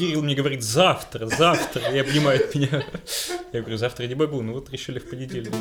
Кирилл 0.00 0.22
мне 0.22 0.34
говорит 0.34 0.62
завтра, 0.62 1.26
завтра, 1.26 1.92
и 1.92 1.98
обнимает 1.98 2.54
меня. 2.54 2.82
Я 3.52 3.60
говорю, 3.60 3.76
завтра 3.76 4.06
не 4.06 4.14
могу, 4.14 4.40
ну 4.40 4.54
вот 4.54 4.70
решили 4.70 4.98
в 4.98 5.10
понедельник. 5.10 5.52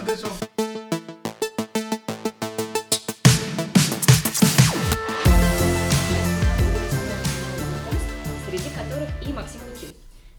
Среди 8.47 8.69
которых 8.69 9.09
и 9.27 9.33
Максим 9.33 9.59
Лукин. 9.69 9.89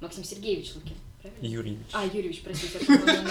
Максим 0.01 0.25
Сергеевич 0.25 0.73
Лукин. 0.77 0.97
правильно? 1.21 1.47
Юрьевич. 1.47 1.87
А, 1.93 2.07
Юрьевич, 2.07 2.41
простите. 2.43 2.79
по-моему, 2.79 3.29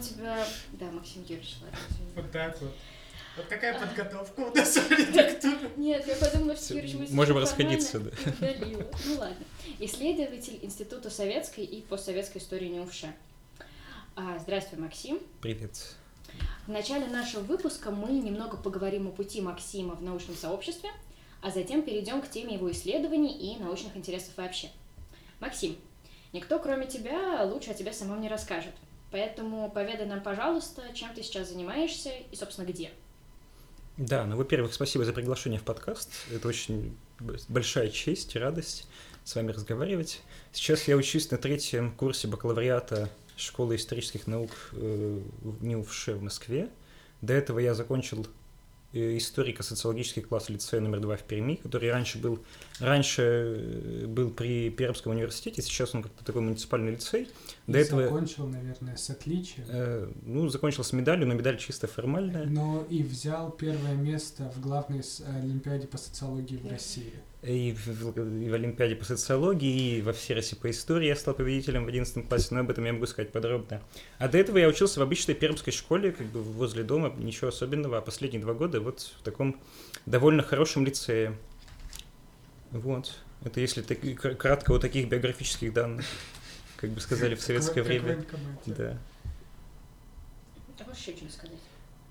тебя... 0.00 0.46
Да, 0.72 0.90
Максим 0.92 1.24
Юрьевич, 1.28 1.56
ладно. 1.60 1.78
Вот 2.16 2.32
так 2.32 2.58
вот. 2.62 2.72
Вот 3.36 3.46
какая 3.46 3.78
подготовка 3.78 4.40
у 4.40 4.54
нас 4.54 4.76
в 4.76 4.90
редактуре. 4.92 5.70
Нет, 5.76 6.06
я 6.06 6.14
подумала, 6.14 6.56
что 6.56 6.74
Юрьевич 6.74 7.10
мы 7.10 7.16
можем 7.16 7.38
расходиться, 7.38 7.98
удалила. 7.98 8.86
Ну 9.06 9.18
ладно. 9.18 9.44
Исследователь 9.80 10.60
Института 10.62 11.10
советской 11.10 11.64
и 11.64 11.82
постсоветской 11.82 12.40
истории 12.40 12.68
НИУФШ. 12.68 13.06
А, 14.14 14.38
Здравствуй, 14.38 14.78
Максим. 14.78 15.18
Привет. 15.40 15.96
В 16.66 16.70
начале 16.70 17.06
нашего 17.06 17.40
выпуска 17.40 17.90
мы 17.90 18.12
немного 18.12 18.56
поговорим 18.56 19.08
о 19.08 19.10
пути 19.10 19.40
Максима 19.40 19.96
в 19.96 20.02
научном 20.02 20.36
сообществе, 20.36 20.90
а 21.42 21.50
затем 21.50 21.82
перейдем 21.82 22.22
к 22.22 22.30
теме 22.30 22.54
его 22.54 22.70
исследований 22.70 23.36
и 23.36 23.60
научных 23.60 23.96
интересов 23.96 24.36
вообще. 24.36 24.68
Максим, 25.40 25.76
никто 26.32 26.60
кроме 26.60 26.86
тебя 26.86 27.42
лучше 27.44 27.72
о 27.72 27.74
тебе 27.74 27.92
самом 27.92 28.20
не 28.20 28.28
расскажет. 28.28 28.72
Поэтому 29.10 29.68
поведай 29.70 30.06
нам, 30.06 30.22
пожалуйста, 30.22 30.82
чем 30.94 31.12
ты 31.14 31.22
сейчас 31.24 31.48
занимаешься 31.48 32.10
и, 32.30 32.36
собственно, 32.36 32.66
где. 32.66 32.90
Да, 33.96 34.26
ну, 34.26 34.36
во-первых, 34.36 34.74
спасибо 34.74 35.04
за 35.04 35.12
приглашение 35.12 35.60
в 35.60 35.62
подкаст. 35.62 36.10
Это 36.32 36.48
очень 36.48 36.96
большая 37.48 37.90
честь 37.90 38.34
и 38.34 38.40
радость 38.40 38.88
с 39.22 39.36
вами 39.36 39.52
разговаривать. 39.52 40.20
Сейчас 40.52 40.88
я 40.88 40.96
учусь 40.96 41.30
на 41.30 41.38
третьем 41.38 41.92
курсе 41.92 42.26
бакалавриата 42.26 43.08
Школы 43.36 43.76
исторических 43.76 44.26
наук 44.26 44.50
э, 44.72 45.20
в 45.42 45.64
НИУФШ 45.64 46.08
в 46.08 46.22
Москве. 46.22 46.70
До 47.20 47.32
этого 47.32 47.60
я 47.60 47.74
закончил 47.74 48.26
э, 48.92 49.16
историко-социологический 49.16 50.22
класс 50.22 50.48
лицея 50.48 50.80
номер 50.80 51.00
два 51.00 51.16
в 51.16 51.22
Перми, 51.22 51.56
который 51.56 51.90
раньше 51.90 52.18
был, 52.18 52.44
раньше 52.80 53.22
э, 53.22 54.06
был 54.06 54.30
при 54.30 54.70
Пермском 54.70 55.12
университете, 55.12 55.62
сейчас 55.62 55.94
он 55.94 56.02
как-то 56.02 56.24
такой 56.24 56.42
муниципальный 56.42 56.92
лицей. 56.92 57.28
До 57.66 57.78
этого, 57.78 58.02
Закончил, 58.04 58.46
наверное, 58.48 58.96
с 58.96 59.08
отличием. 59.10 59.64
э, 59.68 60.08
ну, 60.24 60.48
закончил 60.48 60.84
с 60.84 60.92
медалью, 60.92 61.26
но 61.26 61.34
медаль 61.34 61.58
чисто 61.58 61.86
формальная. 61.86 62.44
Но 62.44 62.86
и 62.90 63.02
взял 63.02 63.50
первое 63.50 63.94
место 63.94 64.52
в 64.56 64.60
главной 64.60 65.02
с- 65.02 65.22
Олимпиаде 65.40 65.86
по 65.86 65.96
социологии 65.98 66.56
в 66.56 66.68
России. 66.68 67.12
И 67.42 67.72
в, 67.72 68.16
и 68.18 68.48
в 68.48 68.54
Олимпиаде 68.54 68.96
по 68.96 69.04
социологии, 69.04 69.98
и 69.98 70.02
во 70.02 70.14
Всероссии 70.14 70.54
по 70.54 70.70
истории 70.70 71.08
я 71.08 71.16
стал 71.16 71.34
победителем 71.34 71.84
в 71.84 71.88
11 71.88 72.26
классе, 72.26 72.48
но 72.52 72.60
об 72.60 72.70
этом 72.70 72.84
я 72.86 72.92
могу 72.94 73.04
сказать 73.06 73.32
подробно. 73.32 73.82
А 74.18 74.28
до 74.28 74.38
этого 74.38 74.56
я 74.56 74.66
учился 74.66 75.00
в 75.00 75.02
обычной 75.02 75.34
пермской 75.34 75.72
школе, 75.72 76.12
как 76.12 76.26
бы 76.28 76.42
возле 76.42 76.84
дома, 76.84 77.12
ничего 77.18 77.48
особенного, 77.48 77.98
а 77.98 78.00
последние 78.00 78.40
два 78.40 78.54
года 78.54 78.80
вот 78.80 79.00
в 79.20 79.22
таком 79.22 79.60
довольно 80.06 80.42
хорошем 80.42 80.86
лицее. 80.86 81.36
Вот. 82.74 83.14
Это 83.44 83.60
если 83.60 83.82
так- 83.82 84.00
кр- 84.00 84.34
кратко 84.34 84.74
о 84.74 84.78
таких 84.78 85.08
биографических 85.08 85.72
данных, 85.72 86.04
как 86.76 86.90
бы 86.90 87.00
сказали 87.00 87.34
в 87.34 87.40
советское 87.40 87.82
время. 87.82 88.16
в. 88.66 88.70
Да. 88.74 88.98
А 90.80 90.84
можешь 90.88 91.02
еще 91.02 91.12
что-нибудь 91.12 91.34
сказать? 91.34 91.58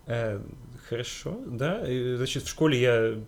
Э, 0.07 0.41
хорошо, 0.87 1.37
да. 1.45 1.87
И, 1.87 2.15
Значит, 2.15 2.43
в 2.43 2.49
школе 2.49 2.79
я 2.79 3.19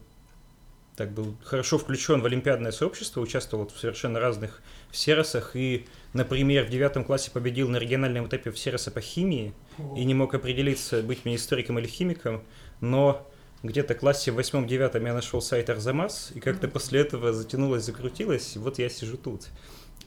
так 0.95 1.11
был 1.11 1.35
хорошо 1.43 1.77
включен 1.77 2.21
в 2.21 2.25
олимпиадное 2.25 2.71
сообщество, 2.71 3.19
участвовал 3.19 3.67
в 3.67 3.77
совершенно 3.77 4.21
разных 4.21 4.61
серосах 4.93 5.57
и, 5.57 5.85
например, 6.13 6.63
в 6.65 6.69
девятом 6.69 7.03
классе 7.03 7.31
победил 7.31 7.67
на 7.67 7.77
региональном 7.77 8.27
этапе 8.27 8.49
в 8.49 8.57
сероса 8.57 8.91
по 8.91 9.01
химии 9.01 9.53
О, 9.77 9.95
и 9.97 10.05
не 10.05 10.13
мог 10.13 10.33
определиться, 10.33 11.01
быть 11.01 11.25
мне 11.25 11.35
историком 11.35 11.79
или 11.79 11.87
химиком, 11.87 12.43
но 12.79 13.29
где-то 13.65 13.95
в 13.95 13.97
классе 13.97 14.31
в 14.31 14.35
восьмом-девятом 14.35 15.05
я 15.05 15.13
нашел 15.13 15.41
сайт 15.41 15.69
Арзамас, 15.69 16.31
и 16.33 16.39
как-то 16.39 16.67
после 16.67 17.01
этого 17.01 17.33
затянулось, 17.33 17.83
закрутилось, 17.83 18.55
и 18.55 18.59
вот 18.59 18.79
я 18.79 18.89
сижу 18.89 19.17
тут. 19.17 19.47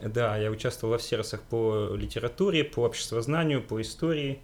Да, 0.01 0.37
я 0.37 0.51
участвовал 0.51 0.93
во 0.93 0.99
всеросах 0.99 1.43
по 1.43 1.95
литературе, 1.95 2.65
по 2.65 2.81
обществознанию, 2.81 3.63
по 3.63 3.81
истории, 3.81 4.41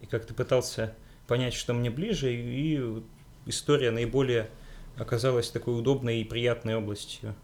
и 0.00 0.06
как-то 0.06 0.34
пытался 0.34 0.94
понять, 1.26 1.54
что 1.54 1.74
мне 1.74 1.90
ближе, 1.90 2.34
и 2.34 3.02
история 3.46 3.90
наиболее 3.90 4.50
оказалась 4.96 5.50
такой 5.50 5.78
удобной 5.78 6.20
и 6.20 6.24
приятной 6.24 6.76
областью. 6.76 7.34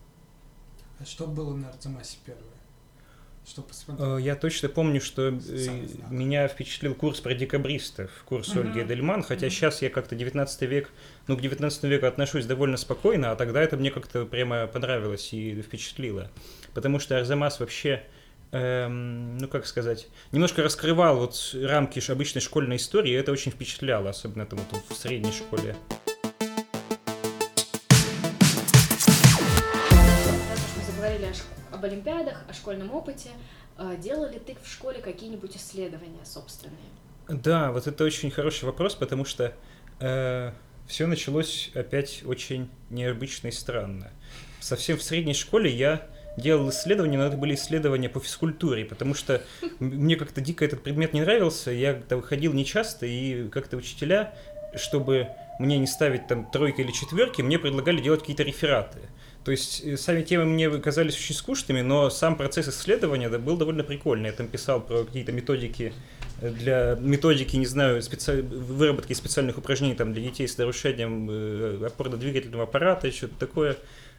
А 0.98 1.04
что 1.04 1.26
было 1.26 1.54
на 1.54 1.70
Арзамасе 1.70 2.18
первое? 2.24 2.51
Что 3.46 3.62
посмотрел? 3.62 4.18
Э, 4.18 4.22
Я 4.22 4.36
точно 4.36 4.68
помню, 4.68 5.00
что 5.00 5.28
э, 5.28 5.32
меня 6.10 6.46
впечатлил 6.48 6.94
курс 6.94 7.20
про 7.20 7.34
декабристов, 7.34 8.10
курс 8.24 8.54
Мгм. 8.54 8.66
Ольги 8.68 8.82
Эдельман, 8.82 9.22
хотя 9.22 9.46
Мгм. 9.46 9.50
сейчас 9.50 9.82
я 9.82 9.90
как-то 9.90 10.14
19 10.14 10.66
век, 10.66 10.90
ну, 11.26 11.36
к 11.36 11.40
19 11.40 11.84
веку 11.84 12.06
отношусь 12.06 12.46
довольно 12.46 12.76
спокойно, 12.76 13.32
а 13.32 13.36
тогда 13.36 13.60
это 13.60 13.76
мне 13.76 13.90
как-то 13.90 14.24
прямо 14.26 14.66
понравилось 14.68 15.32
и 15.32 15.60
впечатлило. 15.60 16.30
Потому 16.72 16.98
что 17.00 17.18
Арзамас 17.18 17.58
вообще, 17.58 18.04
эм, 18.52 19.38
ну, 19.38 19.48
как 19.48 19.66
сказать, 19.66 20.06
немножко 20.30 20.62
раскрывал 20.62 21.18
вот 21.18 21.54
рамки 21.54 22.00
обычной 22.10 22.40
школьной 22.42 22.76
истории, 22.76 23.10
и 23.12 23.16
это 23.16 23.32
очень 23.32 23.50
впечатляло, 23.50 24.10
особенно 24.10 24.46
там 24.46 24.60
вот 24.70 24.82
в 24.88 24.94
средней 24.94 25.32
школе. 25.32 25.74
Об 31.82 31.90
Олимпиадах, 31.90 32.44
о 32.48 32.52
школьном 32.52 32.94
опыте, 32.94 33.30
э, 33.76 33.96
делал 33.98 34.30
ли 34.30 34.38
ты 34.38 34.56
в 34.62 34.68
школе 34.68 35.00
какие-нибудь 35.00 35.56
исследования 35.56 36.24
собственные? 36.24 36.78
Да, 37.28 37.72
вот 37.72 37.86
это 37.88 38.04
очень 38.04 38.30
хороший 38.30 38.66
вопрос, 38.66 38.94
потому 38.94 39.24
что 39.24 39.54
все 39.98 41.06
началось 41.06 41.70
опять 41.74 42.22
очень 42.26 42.68
необычно 42.90 43.48
и 43.48 43.50
странно. 43.52 44.10
Совсем 44.58 44.98
в 44.98 45.02
средней 45.02 45.34
школе 45.34 45.70
я 45.70 46.08
делал 46.36 46.70
исследования, 46.70 47.18
но 47.18 47.26
это 47.26 47.36
были 47.36 47.54
исследования 47.54 48.08
по 48.08 48.18
физкультуре, 48.18 48.84
потому 48.84 49.14
что 49.14 49.42
мне 49.78 50.16
как-то 50.16 50.40
дико 50.40 50.64
этот 50.64 50.82
предмет 50.82 51.12
не 51.12 51.20
нравился, 51.20 51.70
я 51.70 51.94
как-то 51.94 52.16
выходил 52.16 52.52
нечасто, 52.52 53.06
и 53.06 53.48
как-то 53.50 53.76
учителя, 53.76 54.34
чтобы 54.74 55.28
мне 55.60 55.78
не 55.78 55.86
ставить 55.86 56.26
там 56.26 56.50
тройки 56.50 56.80
или 56.80 56.90
четверки, 56.90 57.42
мне 57.42 57.60
предлагали 57.60 58.00
делать 58.00 58.20
какие-то 58.20 58.42
рефераты. 58.42 58.98
То 59.44 59.50
есть 59.50 59.82
э, 59.84 59.96
сами 59.96 60.22
темы 60.22 60.44
мне 60.44 60.70
казались 60.70 61.16
очень 61.16 61.34
скучными, 61.34 61.80
но 61.80 62.10
сам 62.10 62.36
процесс 62.36 62.68
исследования 62.68 63.28
да, 63.28 63.38
был 63.38 63.56
довольно 63.56 63.84
прикольный. 63.84 64.30
Я 64.30 64.32
там 64.32 64.48
писал 64.48 64.80
про 64.80 65.04
какие-то 65.04 65.32
методики 65.32 65.92
э, 66.40 66.50
для 66.50 66.96
методики, 67.00 67.56
не 67.56 67.66
знаю, 67.66 68.02
специ... 68.02 68.42
выработки 68.42 69.12
специальных 69.12 69.58
упражнений 69.58 69.94
там, 69.94 70.12
для 70.12 70.22
детей 70.22 70.46
с 70.46 70.58
нарушением 70.58 71.28
э, 71.30 71.86
опорно-двигательного 71.86 72.64
аппарата, 72.64 73.10
что-то 73.10 73.34
такое. 73.38 73.76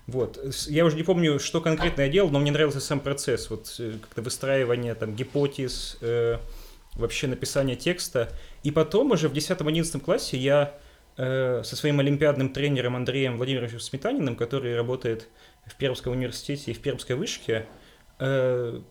Вот. 0.08 0.38
Я 0.68 0.86
уже 0.86 0.98
не 0.98 1.04
помню, 1.04 1.40
что 1.40 1.62
конкретно 1.62 2.02
я 2.02 2.10
делал, 2.10 2.30
но 2.30 2.40
мне 2.40 2.52
нравился 2.52 2.82
сам 2.82 3.00
процесс, 3.00 3.50
вот 3.50 3.74
как-то 4.02 4.22
выстраивание 4.22 4.96
там 4.96 5.16
гипотез, 5.16 5.98
э, 6.02 6.38
вообще 6.96 7.28
написание 7.28 7.76
текста. 7.76 8.30
И 8.64 8.72
потом 8.72 9.12
уже 9.12 9.30
в 9.30 9.34
10-11 9.34 10.00
классе 10.02 10.38
я 10.38 10.76
со 11.16 11.64
своим 11.64 12.00
олимпиадным 12.00 12.50
тренером 12.50 12.96
Андреем 12.96 13.38
Владимировичем 13.38 13.80
Сметаниным, 13.80 14.36
который 14.36 14.76
работает 14.76 15.30
в 15.66 15.76
Пермском 15.76 16.14
университете 16.14 16.72
и 16.72 16.74
в 16.74 16.80
Пермской 16.80 17.16
вышке, 17.16 17.68
э, 18.20 18.82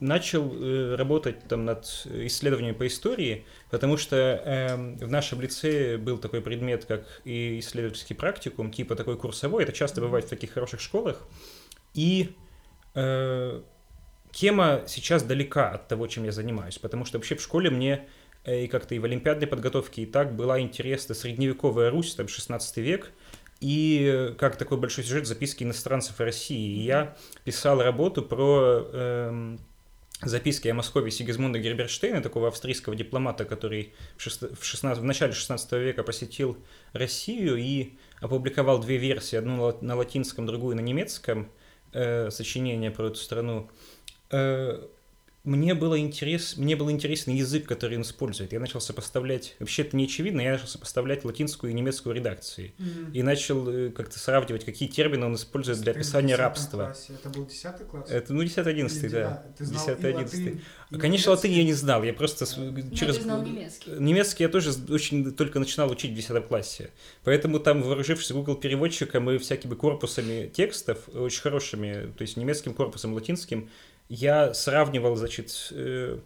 начал 0.00 0.52
э, 0.52 0.96
работать 0.96 1.46
там 1.46 1.64
над 1.64 1.84
исследованиями 2.06 2.74
по 2.74 2.86
истории, 2.86 3.44
потому 3.70 3.96
что 3.96 4.16
эм, 4.16 4.96
в 4.96 5.08
нашем 5.08 5.40
лицее 5.40 5.96
был 5.96 6.18
такой 6.18 6.40
предмет, 6.40 6.86
как 6.86 7.06
и 7.24 7.60
исследовательский 7.60 8.16
практикум, 8.16 8.72
типа 8.72 8.96
такой 8.96 9.16
курсовой, 9.16 9.62
это 9.62 9.72
часто 9.72 10.00
бывает 10.00 10.24
в 10.24 10.28
таких 10.28 10.52
хороших 10.52 10.80
школах, 10.80 11.22
и 11.94 12.34
э, 12.94 13.62
тема 14.32 14.82
сейчас 14.86 15.22
далека 15.22 15.70
от 15.70 15.88
того, 15.88 16.08
чем 16.08 16.24
я 16.24 16.32
занимаюсь, 16.32 16.78
потому 16.78 17.04
что 17.04 17.18
вообще 17.18 17.36
в 17.36 17.42
школе 17.42 17.70
мне 17.70 17.92
э, 17.92 18.06
и 18.46 18.66
как-то 18.68 18.94
и 18.94 18.98
в 18.98 19.04
олимпиадной 19.04 19.46
подготовке 19.46 20.02
и 20.02 20.06
так 20.06 20.34
была 20.34 20.60
интересна 20.60 21.14
средневековая 21.14 21.90
Русь, 21.90 22.14
там 22.14 22.28
16 22.28 22.76
век, 22.78 23.12
и 23.60 24.10
э, 24.10 24.34
как 24.38 24.56
такой 24.56 24.78
большой 24.78 25.04
сюжет 25.04 25.26
записки 25.26 25.62
иностранцев 25.62 26.18
России. 26.20 26.78
И 26.78 26.82
я 26.82 27.16
писал 27.44 27.82
работу 27.82 28.22
про 28.22 28.86
эм, 28.92 29.60
записки 30.22 30.68
о 30.68 30.74
Москве 30.74 31.10
Сигизмунда 31.10 31.58
Герберштейна, 31.58 32.22
такого 32.22 32.48
австрийского 32.48 32.96
дипломата, 32.96 33.44
который 33.44 33.94
в, 34.16 34.26
шест- 34.26 34.58
в, 34.58 34.64
16 34.64 35.02
в 35.02 35.04
начале 35.04 35.32
16 35.32 35.72
века 35.72 36.02
посетил 36.02 36.56
Россию 36.94 37.56
и 37.56 37.94
опубликовал 38.20 38.80
две 38.80 38.96
версии, 38.96 39.36
одну 39.36 39.76
на 39.82 39.96
латинском, 39.96 40.46
другую 40.46 40.76
на 40.76 40.80
немецком, 40.80 41.50
э, 41.92 42.30
сочинение 42.30 42.90
про 42.90 43.08
эту 43.08 43.16
страну. 43.16 43.70
Э, 44.30 44.86
мне 45.42 45.74
было 45.74 45.98
интерес, 45.98 46.58
мне 46.58 46.76
был 46.76 46.90
интересен 46.90 47.32
язык, 47.32 47.64
который 47.66 47.96
он 47.96 48.02
использует. 48.02 48.52
Я 48.52 48.60
начал 48.60 48.78
сопоставлять, 48.80 49.56
вообще 49.58 49.82
это 49.82 49.96
не 49.96 50.04
очевидно, 50.04 50.42
я 50.42 50.52
начал 50.52 50.66
сопоставлять 50.66 51.24
латинскую 51.24 51.70
и 51.70 51.74
немецкую 51.74 52.14
редакции. 52.14 52.74
Мгм. 52.76 53.12
И 53.12 53.22
начал 53.22 53.66
э, 53.68 53.88
как-то 53.90 54.18
сравнивать, 54.18 54.66
какие 54.66 54.86
термины 54.88 55.24
он 55.24 55.36
использует 55.36 55.80
для 55.80 55.92
описания 55.92 56.28
10 56.34 56.38
рабства. 56.38 56.76
классе. 56.84 57.12
Это 57.14 57.30
был 57.30 57.46
10 57.46 57.86
класс? 57.88 58.10
Это, 58.10 58.34
ну, 58.34 58.42
10-11, 58.42 58.98
Или 59.04 59.08
да. 59.08 59.46
Ты 59.56 59.64
знал 59.64 59.86
10 59.86 60.04
и 60.04 60.06
11 60.08 60.38
латынь, 60.38 60.60
и 60.90 60.96
Конечно, 60.98 61.30
латынь 61.30 61.52
я 61.52 61.64
не 61.64 61.72
знал, 61.72 62.02
я 62.04 62.12
просто 62.12 62.44
с- 62.44 62.56
Ну, 62.58 62.70
Но 62.72 62.94
через... 62.94 63.16
ты 63.16 63.22
знал 63.22 63.42
немецкий. 63.42 63.90
Немецкий 63.92 64.42
я 64.42 64.50
тоже 64.50 64.72
очень 64.90 65.32
только 65.32 65.58
начинал 65.58 65.90
учить 65.90 66.10
в 66.12 66.14
10 66.14 66.46
классе. 66.48 66.90
Поэтому 67.24 67.60
там, 67.60 67.82
вооружившись 67.82 68.32
Google 68.32 68.56
переводчиком 68.56 69.30
и 69.30 69.38
всякими 69.38 69.74
корпусами 69.74 70.48
текстов, 70.54 71.08
очень 71.14 71.40
хорошими, 71.40 72.12
то 72.16 72.22
есть 72.22 72.36
немецким 72.36 72.74
корпусом, 72.74 73.14
латинским, 73.14 73.70
я 74.10 74.52
сравнивал, 74.54 75.14
значит, 75.14 75.68
э, 75.70 76.18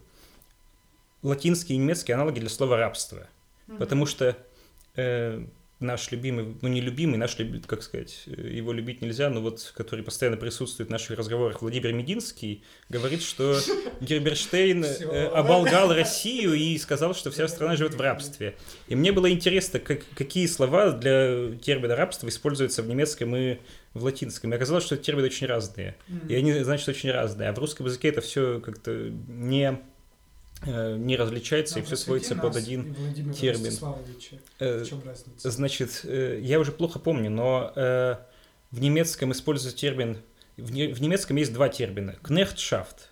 латинские 1.22 1.76
и 1.76 1.78
немецкие 1.78 2.14
аналоги 2.14 2.40
для 2.40 2.48
слова 2.48 2.78
рабство. 2.78 3.28
Мгм. 3.66 3.78
Потому 3.78 4.06
что 4.06 4.36
э, 4.96 5.44
наш 5.84 6.10
любимый, 6.10 6.56
ну 6.60 6.68
не 6.68 6.80
любимый, 6.80 7.16
наш, 7.16 7.36
как 7.66 7.82
сказать, 7.82 8.24
э, 8.26 8.50
его 8.52 8.72
любить 8.72 9.02
нельзя, 9.02 9.30
но 9.30 9.40
вот, 9.40 9.72
который 9.76 10.04
постоянно 10.04 10.36
присутствует 10.36 10.88
в 10.88 10.92
наших 10.92 11.16
разговорах, 11.18 11.62
Владимир 11.62 11.92
Мединский, 11.92 12.64
говорит, 12.88 13.22
что 13.22 13.58
Герберштейн 14.00 14.84
э, 14.84 15.26
оболгал 15.26 15.92
Россию 15.94 16.54
и 16.54 16.76
сказал, 16.78 17.14
что 17.14 17.30
вся 17.30 17.46
страна 17.48 17.76
живет 17.76 17.94
в 17.94 18.00
рабстве. 18.00 18.56
И 18.88 18.94
мне 18.94 19.12
было 19.12 19.30
интересно, 19.30 19.78
как, 19.78 20.00
какие 20.14 20.46
слова 20.46 20.90
для 20.90 21.56
термина 21.62 21.96
рабства 21.96 22.28
используются 22.28 22.82
в 22.82 22.88
немецком 22.88 23.36
и 23.36 23.58
в 23.94 24.04
латинском. 24.04 24.52
И 24.52 24.56
оказалось, 24.56 24.84
что 24.84 24.96
термины 24.96 25.26
очень 25.26 25.46
разные. 25.46 25.96
И 26.28 26.34
они, 26.34 26.52
значит, 26.64 26.88
очень 26.88 27.10
разные. 27.10 27.48
А 27.48 27.52
в 27.52 27.58
русском 27.58 27.86
языке 27.86 28.08
это 28.08 28.20
все 28.20 28.60
как-то 28.60 28.90
не, 29.28 29.80
не 30.66 31.16
различается, 31.16 31.78
и 31.78 31.82
Да, 31.82 31.86
все 31.86 31.96
сводится 31.96 32.34
под 32.36 32.56
один 32.56 32.92
и 32.92 33.32
термин. 33.34 33.72
Э, 34.58 34.82
В 34.82 34.88
чем 34.88 35.02
разница? 35.04 35.50
Значит, 35.50 36.00
э, 36.04 36.38
я 36.42 36.58
уже 36.60 36.72
плохо 36.72 36.98
помню, 36.98 37.30
но 37.30 37.72
э, 37.74 38.16
в 38.70 38.80
немецком 38.80 39.32
используется 39.32 39.78
термин... 39.78 40.18
В, 40.56 40.70
не- 40.72 40.86
в 40.92 41.00
немецком 41.02 41.36
есть 41.36 41.52
два 41.52 41.68
термина. 41.68 42.14
Кнехтшафт, 42.22 43.10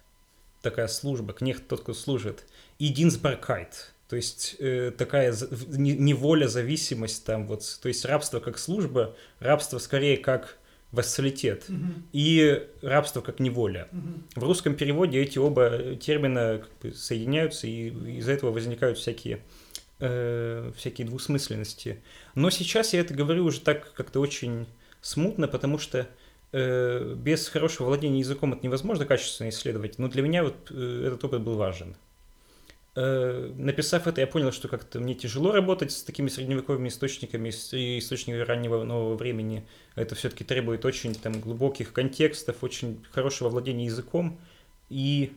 такая 0.62 0.86
служба, 0.88 1.32
кнехт 1.32 1.66
тот, 1.66 1.80
кто 1.80 1.92
служит, 1.92 2.44
и 2.78 2.92
Dienstbarkeit, 2.92 3.72
то 4.08 4.16
есть 4.16 4.56
э, 4.60 4.92
такая 4.96 5.34
неволя, 5.70 6.46
зависимость 6.46 7.24
там 7.24 7.46
вот, 7.46 7.62
то 7.82 7.88
есть 7.88 8.04
рабство 8.04 8.38
как 8.40 8.58
служба, 8.58 9.16
рабство 9.40 9.78
скорее 9.78 10.16
как 10.18 10.56
вассалитет, 10.92 11.64
Мгм. 11.68 12.04
и 12.12 12.62
рабство 12.82 13.20
как 13.22 13.40
неволя. 13.40 13.88
Мгм. 13.92 14.24
В 14.36 14.44
русском 14.44 14.74
переводе 14.74 15.20
эти 15.22 15.38
оба 15.38 15.96
термина 15.96 16.62
как 16.62 16.90
бы 16.90 16.96
соединяются, 16.96 17.66
и 17.66 17.88
из-за 18.18 18.32
этого 18.32 18.50
возникают 18.52 18.98
всякие, 18.98 19.40
э, 20.00 20.70
всякие 20.76 21.06
двусмысленности. 21.06 22.02
Но 22.34 22.50
сейчас 22.50 22.92
я 22.92 23.00
это 23.00 23.14
говорю 23.14 23.44
уже 23.46 23.60
так 23.60 23.92
как-то 23.94 24.20
очень 24.20 24.66
смутно, 25.00 25.48
потому 25.48 25.78
что 25.78 26.06
э, 26.52 27.14
без 27.16 27.48
хорошего 27.48 27.86
владения 27.88 28.18
языком 28.18 28.52
это 28.52 28.64
невозможно 28.66 29.06
качественно 29.06 29.48
исследовать, 29.48 29.98
но 29.98 30.08
для 30.08 30.20
меня 30.22 30.44
вот 30.44 30.70
э, 30.70 31.04
этот 31.06 31.24
опыт 31.24 31.40
был 31.40 31.56
важен. 31.56 31.96
Э, 32.94 33.52
написав 33.56 34.06
это, 34.06 34.20
я 34.20 34.26
понял, 34.26 34.52
что 34.52 34.68
как-то 34.68 35.00
мне 35.00 35.14
тяжело 35.14 35.52
работать 35.52 35.92
с 35.92 36.02
такими 36.02 36.28
средневековыми 36.28 36.88
источниками, 36.88 37.50
и 37.72 37.98
источниками 37.98 38.40
раннего 38.42 38.84
нового 38.84 39.16
времени. 39.16 39.66
Это 39.94 40.14
все-таки 40.14 40.44
требует 40.44 40.84
очень 40.84 41.14
там, 41.14 41.40
глубоких 41.40 41.92
контекстов, 41.92 42.62
очень 42.62 43.02
хорошего 43.10 43.48
владения 43.48 43.86
языком. 43.86 44.38
И 44.90 45.32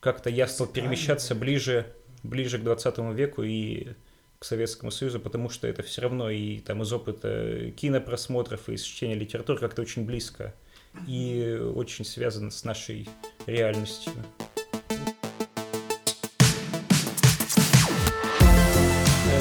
как-то 0.00 0.30
я 0.30 0.46
стал 0.46 0.66
перемещаться 0.66 1.34
ближе, 1.34 1.86
ближе 2.22 2.58
к 2.58 2.62
20 2.62 2.98
веку 3.14 3.42
и 3.42 3.88
к 4.38 4.44
Советскому 4.44 4.90
Союзу, 4.90 5.20
потому 5.20 5.50
что 5.50 5.66
это 5.66 5.82
все 5.82 6.02
равно 6.02 6.30
и 6.30 6.58
там 6.60 6.82
из 6.82 6.92
опыта 6.92 7.70
кинопросмотров, 7.76 8.68
и 8.68 8.74
из 8.74 8.82
чтения 8.82 9.14
литературы 9.14 9.58
как-то 9.58 9.82
очень 9.82 10.06
близко 10.06 10.54
и 11.06 11.60
очень 11.74 12.04
связано 12.04 12.50
с 12.50 12.64
нашей 12.64 13.08
реальностью. 13.46 14.12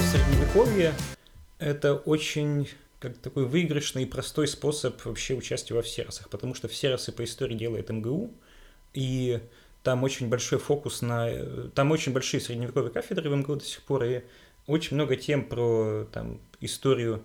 Э, 0.03 0.05
Средневековье– 0.05 0.94
это 1.59 1.95
очень 1.95 2.67
как 3.00 3.17
такой 3.17 3.45
выигрышный 3.45 4.03
и 4.03 4.05
простой 4.05 4.47
способ 4.47 5.03
вообще 5.05 5.33
участия 5.33 5.73
во 5.73 5.81
всеросах, 5.81 6.29
потому 6.29 6.53
что 6.55 6.67
всеросы 6.67 7.11
по 7.11 7.23
истории 7.23 7.55
делает 7.55 7.89
МГУ, 7.89 8.33
и 8.94 9.41
там 9.81 10.03
очень 10.03 10.29
большой 10.29 10.59
фокус 10.59 11.01
на... 11.01 11.29
Там 11.75 11.91
очень 11.91 12.13
большие 12.13 12.39
средневековые 12.39 12.91
кафедры 12.91 13.29
в 13.29 13.35
МГУ 13.35 13.57
до 13.57 13.65
сих 13.65 13.81
пор, 13.83 14.03
и 14.05 14.21
очень 14.67 14.95
много 14.95 15.15
тем 15.15 15.45
про 15.45 16.05
там, 16.11 16.39
историю 16.61 17.23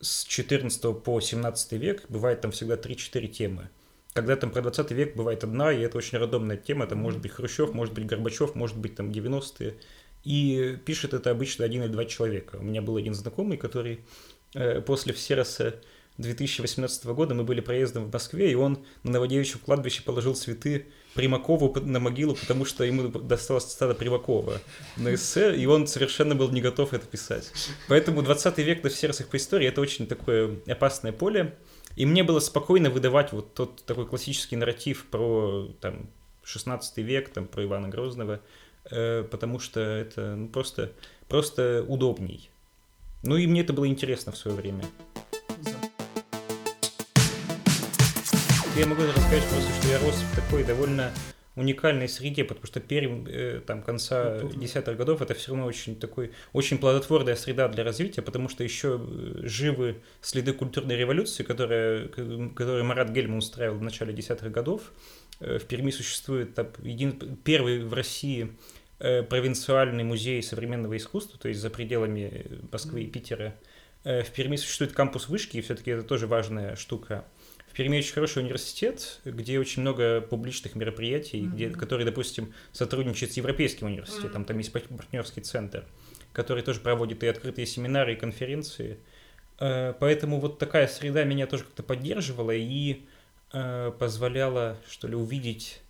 с 0.00 0.24
14 0.24 1.02
по 1.02 1.20
17 1.20 1.72
век, 1.72 2.04
бывает 2.08 2.40
там 2.40 2.50
всегда 2.50 2.76
3-4 2.76 3.26
темы. 3.28 3.68
Когда 4.12 4.36
там 4.36 4.50
про 4.50 4.62
20 4.62 4.90
век 4.92 5.16
бывает 5.16 5.44
одна, 5.44 5.72
и 5.72 5.80
это 5.80 5.98
очень 5.98 6.18
рандомная 6.18 6.56
тема, 6.56 6.86
там 6.86 6.98
может 6.98 7.20
быть 7.20 7.32
Хрущев, 7.32 7.72
может 7.72 7.94
быть 7.94 8.06
Горбачев, 8.06 8.54
может 8.54 8.76
быть 8.76 8.96
там 8.96 9.10
90-е. 9.10 9.76
И 10.24 10.78
пишет 10.84 11.14
это 11.14 11.30
обычно 11.30 11.64
один 11.64 11.82
или 11.82 11.90
два 11.90 12.04
человека. 12.04 12.56
У 12.56 12.62
меня 12.62 12.82
был 12.82 12.96
один 12.96 13.14
знакомый, 13.14 13.56
который 13.56 14.00
э, 14.54 14.80
после 14.80 15.12
Всероса 15.12 15.80
2018 16.20 17.06
года 17.06 17.34
мы 17.34 17.44
были 17.44 17.60
проездом 17.60 18.04
в 18.04 18.12
Москве, 18.12 18.52
и 18.52 18.54
он 18.54 18.84
на 19.02 19.12
Новодевичьем 19.12 19.60
кладбище 19.64 20.02
положил 20.02 20.34
цветы 20.34 20.86
Примакову 21.14 21.74
на 21.80 21.98
могилу, 21.98 22.34
потому 22.34 22.64
что 22.64 22.84
ему 22.84 23.08
досталось 23.08 23.64
стадо 23.64 23.94
Примакова 23.94 24.60
на 24.96 25.14
эссе, 25.14 25.56
и 25.56 25.66
он 25.66 25.86
совершенно 25.86 26.34
был 26.34 26.50
не 26.50 26.60
готов 26.60 26.92
это 26.92 27.06
писать. 27.06 27.50
Поэтому 27.88 28.22
20 28.22 28.58
век 28.58 28.84
на 28.84 28.90
Всеросах 28.90 29.28
по 29.28 29.36
истории 29.36 29.66
это 29.66 29.80
очень 29.80 30.06
такое 30.06 30.58
опасное 30.66 31.12
поле. 31.12 31.56
И 31.96 32.06
мне 32.06 32.22
было 32.22 32.38
спокойно 32.38 32.88
выдавать 32.90 33.32
вот 33.32 33.54
тот 33.54 33.84
такой 33.84 34.06
классический 34.06 34.54
нарратив 34.54 35.06
про 35.06 35.68
там, 35.80 36.08
16 36.44 36.98
век, 36.98 37.30
там, 37.30 37.48
про 37.48 37.64
Ивана 37.64 37.88
Грозного, 37.88 38.34
э, 38.34 38.38
потому 38.90 39.58
что 39.58 39.80
это 39.80 40.34
ну, 40.36 40.48
просто, 40.48 40.92
просто 41.28 41.84
удобней. 41.86 42.50
Ну 43.22 43.36
и 43.36 43.46
мне 43.46 43.60
это 43.62 43.72
было 43.72 43.86
интересно 43.86 44.32
в 44.32 44.36
свое 44.36 44.56
время. 44.56 44.84
Я 48.76 48.86
могу 48.86 49.02
рассказать 49.02 49.44
просто, 49.44 49.70
что 49.80 49.88
я 49.88 49.98
рос 50.00 50.14
в 50.14 50.34
такой 50.36 50.64
довольно 50.64 51.12
уникальной 51.56 52.08
среде, 52.08 52.44
потому 52.44 52.66
что 52.66 52.80
Пермь 52.80 53.26
э, 53.28 53.60
там 53.66 53.82
конца 53.82 54.38
Культурно. 54.38 54.62
десятых 54.62 54.96
годов 54.96 55.20
это 55.20 55.34
все 55.34 55.50
равно 55.50 55.66
очень 55.66 55.96
такой 55.96 56.30
очень 56.54 56.78
плодотворная 56.78 57.34
среда 57.34 57.68
для 57.68 57.84
развития, 57.84 58.22
потому 58.22 58.48
что 58.48 58.64
еще 58.64 58.98
э, 59.02 59.40
живы 59.46 59.96
следы 60.22 60.52
культурной 60.54 60.96
революции, 60.96 61.42
которая, 61.42 62.08
к- 62.08 62.54
которую 62.54 62.84
Марат 62.84 63.10
Гельман 63.10 63.38
устраивал 63.38 63.76
в 63.78 63.82
начале 63.82 64.14
десятых 64.14 64.50
годов. 64.50 64.92
Э, 65.40 65.58
В 65.58 65.64
Перми 65.64 65.90
существует 65.90 66.54
там, 66.54 66.68
един- 66.82 67.36
первый 67.44 67.84
в 67.84 67.92
России 67.92 68.44
э, 68.44 68.48
провинциальный 69.22 70.04
музей 70.04 70.42
современного 70.42 70.96
искусства, 70.96 71.38
то 71.38 71.48
есть 71.48 71.60
за 71.60 71.70
пределами 71.70 72.30
э, 72.32 72.56
Москвы 72.70 73.02
и 73.02 73.06
Питера. 73.06 73.54
Э, 74.04 74.22
В 74.22 74.30
Перми 74.30 74.56
существует 74.56 74.92
кампус 74.92 75.28
вышки, 75.28 75.56
и 75.56 75.60
все-таки 75.62 75.90
это 75.92 76.02
тоже 76.02 76.26
важная 76.26 76.76
штука. 76.76 77.24
В 77.68 77.72
Перми 77.72 77.98
очень 77.98 78.12
хороший 78.12 78.42
университет, 78.42 79.20
где 79.24 79.58
очень 79.58 79.82
много 79.82 80.20
публичных 80.20 80.74
мероприятий, 80.74 81.40
где, 81.46 81.68
Мгм. 81.68 81.78
которые, 81.78 82.04
допустим, 82.04 82.52
сотрудничают 82.72 83.32
с 83.32 83.36
Европейским 83.36 83.86
университетом. 83.86 84.42
Мгм. 84.42 84.44
Там 84.44 84.58
есть 84.58 84.72
пар- 84.72 84.82
партнерский 84.82 85.40
центр, 85.40 85.84
который 86.32 86.62
тоже 86.62 86.80
проводит 86.80 87.22
и 87.22 87.26
открытые 87.28 87.66
семинары, 87.66 88.14
и 88.14 88.16
конференции. 88.16 88.98
Э, 89.60 89.94
Поэтому 90.00 90.40
вот 90.40 90.58
такая 90.58 90.86
среда 90.88 91.24
меня 91.24 91.46
тоже 91.46 91.64
как-то 91.64 91.82
поддерживала 91.82 92.50
и 92.54 93.02
э, 93.52 93.92
позволяла, 93.98 94.76
что 94.88 95.06
ли, 95.08 95.14
увидеть, 95.14 95.80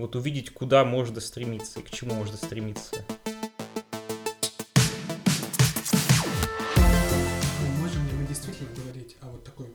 вот 0.00 0.16
увидеть, 0.16 0.50
куда 0.50 0.84
можно 0.84 1.20
стремиться 1.20 1.80
и 1.80 1.82
к 1.82 1.90
чему 1.90 2.14
можно 2.14 2.36
стремиться. 2.36 3.04
Ну, 6.76 7.66
Можем 7.80 8.06
ли 8.06 8.12
мы 8.20 8.26
действительно 8.26 8.68
говорить 8.74 9.16
о 9.20 9.30
вот 9.30 9.44
такой 9.44 9.68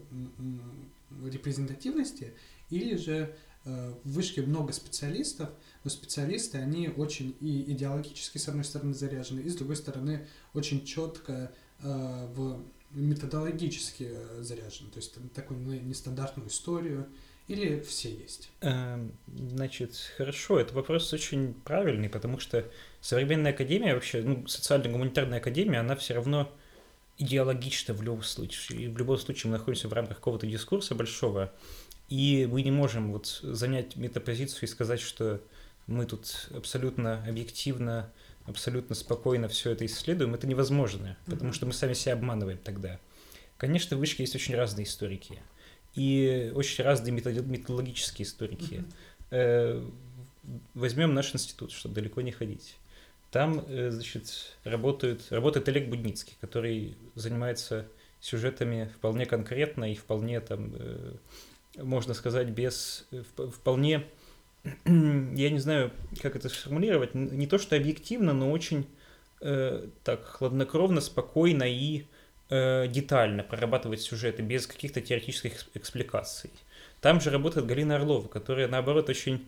репрезентативности, 1.23 2.33
или 2.69 2.95
же 2.95 3.35
э, 3.65 3.93
в 4.03 4.11
вышке 4.11 4.41
много 4.41 4.73
специалистов, 4.73 5.49
но 5.83 5.89
специалисты, 5.89 6.57
они 6.57 6.89
очень 6.89 7.35
и 7.41 7.71
идеологически, 7.71 8.37
с 8.37 8.47
одной 8.47 8.63
стороны, 8.63 8.93
заряжены, 8.93 9.41
и 9.41 9.49
с 9.49 9.55
другой 9.55 9.75
стороны, 9.75 10.27
очень 10.53 10.85
четко 10.85 11.51
э, 11.81 12.27
в 12.33 12.61
методологически 12.91 14.09
э, 14.09 14.41
заряжены, 14.41 14.89
то 14.89 14.97
есть 14.97 15.15
такую 15.33 15.59
ну, 15.59 15.73
нестандартную 15.73 16.49
историю, 16.49 17.07
или 17.47 17.79
все 17.81 18.09
есть. 18.09 18.49
Эм, 18.61 19.11
Значит, 19.27 19.95
хорошо, 20.17 20.59
это 20.59 20.73
вопрос 20.73 21.13
очень 21.13 21.53
правильный, 21.53 22.09
потому 22.09 22.39
что 22.39 22.65
современная 23.01 23.51
академия 23.51 23.93
вообще, 23.93 24.21
ну, 24.21 24.47
социально-гуманитарная 24.47 25.37
академия, 25.37 25.79
она 25.79 25.95
все 25.95 26.15
равно 26.15 26.51
идеологична 27.17 27.93
в 27.93 28.01
любом 28.01 28.23
случае. 28.23 28.81
И 28.81 28.87
в 28.87 28.97
любом 28.97 29.17
случае 29.17 29.51
мы 29.51 29.57
находимся 29.57 29.87
в 29.87 29.93
рамках 29.93 30.17
какого-то 30.17 30.47
дискурса 30.47 30.95
большого, 30.95 31.53
и 32.09 32.47
мы 32.51 32.61
не 32.61 32.71
можем 32.71 33.11
вот 33.11 33.39
занять 33.43 33.95
метапозицию 33.95 34.63
и 34.63 34.71
сказать, 34.71 34.99
что 34.99 35.41
мы 35.87 36.05
тут 36.05 36.49
абсолютно 36.53 37.23
объективно, 37.27 38.11
абсолютно 38.45 38.95
спокойно 38.95 39.47
все 39.47 39.71
это 39.71 39.85
исследуем, 39.85 40.33
это 40.33 40.47
невозможно, 40.47 41.17
потому 41.25 41.53
что 41.53 41.65
мы 41.65 41.73
сами 41.73 41.93
себя 41.93 42.13
обманываем 42.13 42.57
тогда. 42.57 42.99
Конечно, 43.57 43.95
в 43.95 43.99
вышке 43.99 44.23
есть 44.23 44.35
очень 44.35 44.55
разные 44.55 44.85
историки 44.85 45.41
и 45.95 46.51
очень 46.53 46.83
разные 46.83 47.11
методологические 47.13 48.25
историки. 48.25 48.83
Э, 49.31 49.83
возьмем 50.73 51.13
наш 51.13 51.33
институт, 51.33 51.71
чтобы 51.71 51.95
далеко 51.95 52.21
не 52.21 52.31
ходить. 52.31 52.75
Там, 53.31 53.65
э, 53.67 53.91
значит, 53.91 54.57
работает, 54.63 55.31
работает 55.31 55.67
Олег 55.69 55.89
Будницкий, 55.89 56.37
который 56.41 56.95
занимается 57.15 57.87
сюжетами 58.19 58.91
вполне 58.97 59.25
конкретно 59.25 59.91
и 59.91 59.95
вполне 59.95 60.39
там, 60.41 60.73
э, 60.75 61.15
можно 61.77 62.13
сказать, 62.13 62.49
без 62.49 63.07
вполне, 63.35 64.05
я 64.85 65.49
не 65.49 65.59
знаю, 65.59 65.91
как 66.21 66.35
это 66.35 66.49
сформулировать, 66.49 67.13
не 67.13 67.47
то 67.47 67.57
что 67.57 67.75
объективно, 67.75 68.33
но 68.33 68.51
очень 68.51 68.87
так 70.03 70.25
хладнокровно, 70.25 71.01
спокойно 71.01 71.63
и 71.63 72.05
э, 72.49 72.87
детально 72.87 73.43
прорабатывать 73.43 74.01
сюжеты 74.01 74.41
без 74.41 74.67
каких-то 74.67 75.01
теоретических 75.01 75.67
экспликаций. 75.73 76.51
Там 77.01 77.21
же 77.21 77.29
работает 77.29 77.65
Галина 77.65 77.95
Орлова, 77.95 78.27
которая, 78.27 78.67
наоборот, 78.67 79.09
очень 79.09 79.45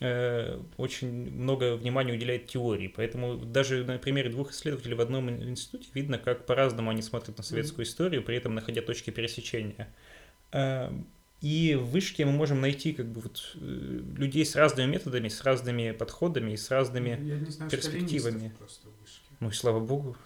э, 0.00 0.60
очень 0.76 1.08
много 1.32 1.76
внимания 1.76 2.12
уделяет 2.12 2.46
теории. 2.46 2.88
Поэтому 2.88 3.36
даже 3.36 3.84
на 3.84 3.98
примере 3.98 4.30
двух 4.30 4.52
исследователей 4.52 4.94
в 4.96 5.00
одном 5.00 5.30
институте 5.30 5.88
видно, 5.94 6.18
как 6.18 6.46
по-разному 6.46 6.90
они 6.90 7.02
смотрят 7.02 7.38
на 7.38 7.44
советскую 7.44 7.86
историю, 7.86 8.22
при 8.22 8.36
этом 8.36 8.54
находя 8.54 8.82
точки 8.82 9.10
пересечения. 9.10 9.88
Э, 10.52 10.92
и 11.40 11.74
в 11.74 11.86
вышке 11.86 12.24
мы 12.24 12.30
можем 12.30 12.60
найти 12.60 12.92
как 12.92 13.06
бы 13.06 13.20
вот 13.20 13.56
э, 13.56 14.00
людей 14.16 14.46
с 14.46 14.54
разными 14.54 14.92
методами, 14.92 15.28
с 15.28 15.42
разными 15.42 15.90
подходами 15.90 16.52
и 16.52 16.56
с 16.56 16.70
разными 16.70 17.10
Я 17.20 17.38
не 17.38 17.50
знаю, 17.50 17.68
перспективами. 17.68 18.52
Просто 18.56 18.86
ну 19.42 19.48
и 19.48 19.52
слава 19.52 19.80
богу. 19.80 20.16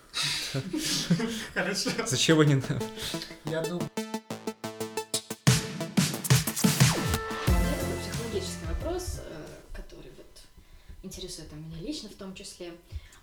Хорошо. 1.55 1.91
Зачем 2.07 2.39
они 2.41 2.57
нам? 2.57 2.79
Я 3.47 3.63
думаю... 3.63 3.89
психологический 8.03 8.67
вопрос, 8.69 9.21
э, 9.25 9.47
который 9.73 10.11
вот 10.19 10.43
интересует 11.03 11.49
там, 11.49 11.65
меня 11.65 11.81
лично 11.81 12.11
в 12.11 12.15
том 12.15 12.35
числе. 12.35 12.75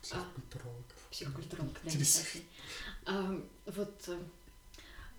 Психокультурологов. 0.02 0.98
Психокультуролог, 1.12 1.74
да, 3.06 3.36
Вот 3.68 3.94
э, 4.08 4.18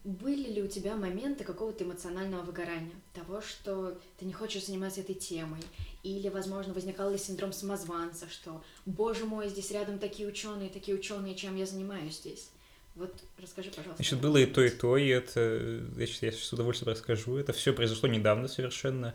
были 0.03 0.53
ли 0.55 0.61
у 0.61 0.67
тебя 0.67 0.97
моменты 0.97 1.45
какого-то 1.45 1.85
эмоционального 1.85 2.43
выгорания? 2.43 2.97
Того, 3.13 3.41
что 3.43 3.97
ты 4.19 4.25
не 4.25 4.33
хочешь 4.33 4.67
заниматься 4.67 5.03
этой 5.03 5.15
темой? 5.15 5.63
Или, 6.05 6.29
возможно, 6.29 6.75
возникал 6.75 7.11
ли 7.11 7.17
синдром 7.17 7.55
самозванца, 7.55 8.29
что, 8.29 8.63
боже 8.85 9.25
мой, 9.25 9.49
здесь 9.49 9.71
рядом 9.71 9.99
такие 9.99 10.29
ученые, 10.29 10.69
такие 10.69 10.95
ученые, 10.95 11.35
чем 11.35 11.57
я 11.57 11.65
занимаюсь 11.65 12.19
здесь? 12.19 12.51
Вот 12.95 13.13
расскажи, 13.41 13.71
пожалуйста. 13.71 13.97
Значит, 13.97 14.21
было 14.21 14.37
и 14.37 14.45
то, 14.45 14.63
и 14.63 14.69
то, 14.69 14.99
и 14.99 15.09
это, 15.09 15.81
значит, 15.95 16.23
я 16.23 16.31
с 16.31 16.53
удовольствием 16.53 16.93
расскажу. 16.93 17.37
Это 17.39 17.55
все 17.55 17.73
произошло 17.73 18.07
недавно 18.09 18.49
совершенно. 18.49 19.15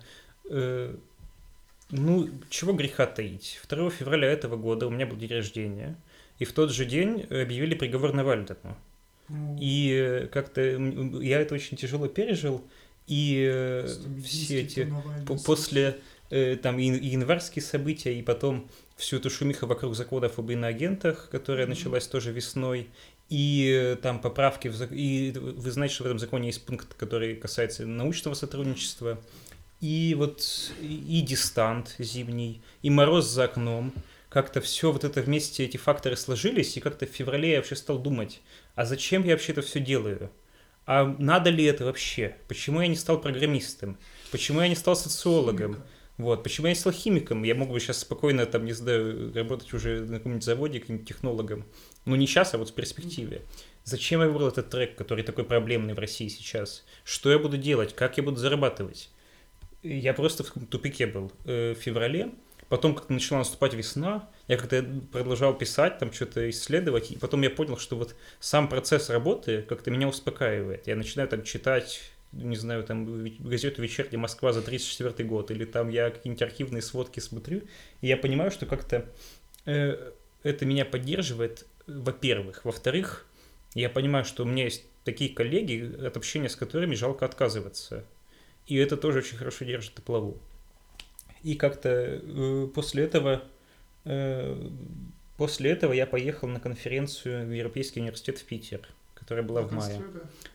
Э, 0.50 0.96
ну, 1.91 2.27
чего 2.50 2.74
греха 2.74 3.05
таить. 3.05 3.62
2 3.69 3.91
февраля 3.91 4.27
этого 4.27 4.58
года 4.58 4.88
у 4.88 4.89
меня 4.89 5.05
был 5.05 5.15
день 5.15 5.29
рождения, 5.29 5.96
и 6.39 6.46
в 6.46 6.53
тот 6.53 6.72
же 6.72 6.86
день 6.86 7.22
объявили 7.29 7.75
приговор 7.75 8.13
Навальному. 8.13 8.75
И 9.62 10.27
как-то 10.31 10.62
я 10.62 11.39
это 11.39 11.53
очень 11.53 11.77
тяжело 11.77 12.08
пережил, 12.08 12.63
и 13.05 13.48
э, 13.48 13.88
все 14.24 14.62
эти 14.62 14.91
после 15.46 16.00
э, 16.29 16.55
там 16.55 16.79
и 16.79 16.86
январские 16.86 17.63
события, 17.63 18.17
и 18.17 18.21
потом 18.21 18.69
всю 18.95 19.17
эту 19.17 19.29
шумиху 19.29 19.65
вокруг 19.65 19.95
законов 19.95 20.39
об 20.39 20.51
иноагентах, 20.51 21.29
которая 21.29 21.67
началась 21.67 22.07
тоже 22.07 22.31
весной, 22.31 22.89
и 23.29 23.69
э, 23.71 23.95
там 23.95 24.19
поправки, 24.19 24.67
в, 24.67 24.91
и 24.91 25.31
вы 25.31 25.71
знаете, 25.71 25.95
что 25.95 26.03
в 26.03 26.07
этом 26.07 26.19
законе 26.19 26.48
есть 26.48 26.65
пункт, 26.65 26.93
который 26.95 27.36
касается 27.36 27.86
научного 27.86 28.33
сотрудничества, 28.33 29.19
и 29.81 30.15
вот 30.17 30.71
и 30.81 31.21
дистант 31.21 31.95
зимний, 32.00 32.62
и 32.81 32.89
мороз 32.89 33.27
за 33.27 33.45
окном, 33.45 33.93
как-то 34.29 34.62
все 34.62 34.91
вот 34.91 35.03
это 35.03 35.21
вместе, 35.21 35.65
эти 35.65 35.77
факторы 35.77 36.15
сложились, 36.15 36.75
и 36.77 36.79
как-то 36.79 37.05
в 37.05 37.09
феврале 37.09 37.51
я 37.51 37.57
вообще 37.57 37.75
стал 37.75 37.98
думать, 38.00 38.41
а 38.75 38.86
зачем 38.86 39.24
я 39.24 39.31
вообще 39.31 39.53
это 39.53 39.62
все 39.62 39.79
делаю? 39.79 40.29
А 40.86 41.05
надо 41.19 41.50
ли 41.51 41.63
это 41.65 41.86
вообще? 41.86 42.36
Почему 42.48 42.81
я 42.81 42.88
не 42.88 42.95
стал 42.95 43.21
программистом? 43.21 43.98
Почему 44.31 44.62
я 44.62 44.67
не 44.67 44.75
стал 44.75 44.95
социологом? 44.95 45.83
Вот, 46.19 46.43
почему 46.43 46.67
я 46.67 46.73
не 46.73 46.79
стал 46.79 46.91
химиком? 46.91 47.43
Я 47.43 47.55
мог 47.55 47.69
бы 47.69 47.79
сейчас 47.79 47.99
спокойно, 47.99 48.45
там, 48.45 48.65
не 48.65 48.73
знаю, 48.73 49.33
работать 49.33 49.73
уже 49.73 50.01
на 50.01 50.17
каком-нибудь 50.17 50.43
заводе, 50.43 50.81
каким-нибудь 50.81 51.07
технологом. 51.07 51.65
Ну, 52.03 52.17
не 52.17 52.27
сейчас, 52.27 52.53
а 52.53 52.57
вот 52.57 52.71
в 52.71 52.73
перспективе. 52.73 53.43
Зачем 53.85 54.19
я 54.19 54.27
выбрал 54.27 54.49
этот 54.49 54.69
трек, 54.69 54.97
который 54.97 55.23
такой 55.23 55.45
проблемный 55.45 55.93
в 55.93 55.99
России 55.99 56.27
сейчас? 56.27 56.83
Что 57.05 57.31
я 57.31 57.39
буду 57.39 57.55
делать? 57.55 57.95
Как 57.95 58.17
я 58.17 58.23
буду 58.23 58.35
зарабатывать? 58.35 59.09
Я 59.81 60.13
просто 60.13 60.43
в 60.43 60.51
тупике 60.65 61.07
был. 61.07 61.31
Э, 61.45 61.73
в 61.73 61.81
феврале 61.81 62.31
Потом 62.69 62.93
как-то 62.93 63.13
начала 63.13 63.39
наступать 63.39 63.73
весна, 63.73 64.29
я 64.47 64.55
как-то 64.55 64.85
продолжал 65.11 65.57
писать, 65.57 65.97
там 65.97 66.13
что-то 66.13 66.47
исследовать, 66.51 67.09
и 67.09 67.17
потом 67.17 67.41
я 67.41 67.49
понял, 67.49 67.77
что 67.77 67.95
вот 67.95 68.15
сам 68.39 68.69
процесс 68.69 69.09
работы 69.09 69.63
как-то 69.63 69.89
меня 69.89 70.07
успокаивает. 70.07 70.85
Я 70.85 70.95
начинаю 70.95 71.27
там 71.27 71.41
читать 71.41 71.99
не 72.31 72.55
знаю, 72.55 72.83
там 72.83 73.25
газету 73.39 73.81
«Вечерняя 73.81 74.19
Москва» 74.19 74.53
за 74.53 74.62
34 74.62 75.27
год, 75.27 75.51
или 75.51 75.65
там 75.65 75.89
я 75.89 76.09
какие-нибудь 76.09 76.41
архивные 76.41 76.81
сводки 76.81 77.19
смотрю, 77.19 77.63
и 78.01 78.07
я 78.07 78.17
понимаю, 78.17 78.51
что 78.51 78.65
как-то 78.65 79.05
э, 79.65 80.12
это 80.43 80.65
меня 80.65 80.86
поддерживает, 80.86 81.65
во-первых. 81.88 82.65
Во-вторых, 82.65 83.25
я 83.74 83.89
понимаю, 83.89 84.25
что 84.25 84.43
у 84.43 84.45
меня 84.45 84.65
есть 84.65 84.86
такие 85.03 85.33
коллеги, 85.33 86.05
от 86.05 86.17
общения 86.17 86.50
с 86.50 86.55
которыми 86.55 86.95
жалко 86.95 87.25
отказываться. 87.25 88.05
И 88.67 88.75
это 88.75 88.98
тоже 88.98 89.19
очень 89.19 89.38
хорошо 89.38 89.65
держит 89.65 89.98
на 89.98 90.03
плаву. 90.03 90.38
И 91.41 91.55
как-то 91.55 91.89
э, 91.89 92.67
после 92.74 93.03
этого 93.03 93.43
э, 94.05 94.69
после 95.38 95.71
этого 95.71 95.93
я 95.93 96.05
поехал 96.05 96.48
на 96.48 96.59
конференцию 96.59 97.48
в 97.48 97.51
Европейский 97.51 98.01
университет 98.01 98.38
в 98.38 98.45
Питер, 98.45 98.81
которая 99.19 99.45
была 99.45 99.61
в 99.61 99.71
мае. 99.71 100.01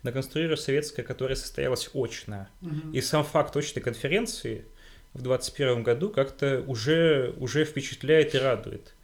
На 0.03 0.13
конструирую 0.13 0.57
советская, 0.57 1.05
которая 1.05 1.37
состоялась 1.37 1.91
очно. 1.95 2.49
Угу. 2.63 2.93
И 2.93 3.01
сам 3.01 3.25
факт 3.25 3.57
очной 3.57 3.83
конференции 3.83 4.65
в 5.13 5.23
2021 5.23 5.83
году 5.83 6.11
как-то 6.11 6.65
уже, 6.67 7.35
уже 7.39 7.65
впечатляет 7.65 8.35
и 8.35 8.39
радует. 8.39 8.95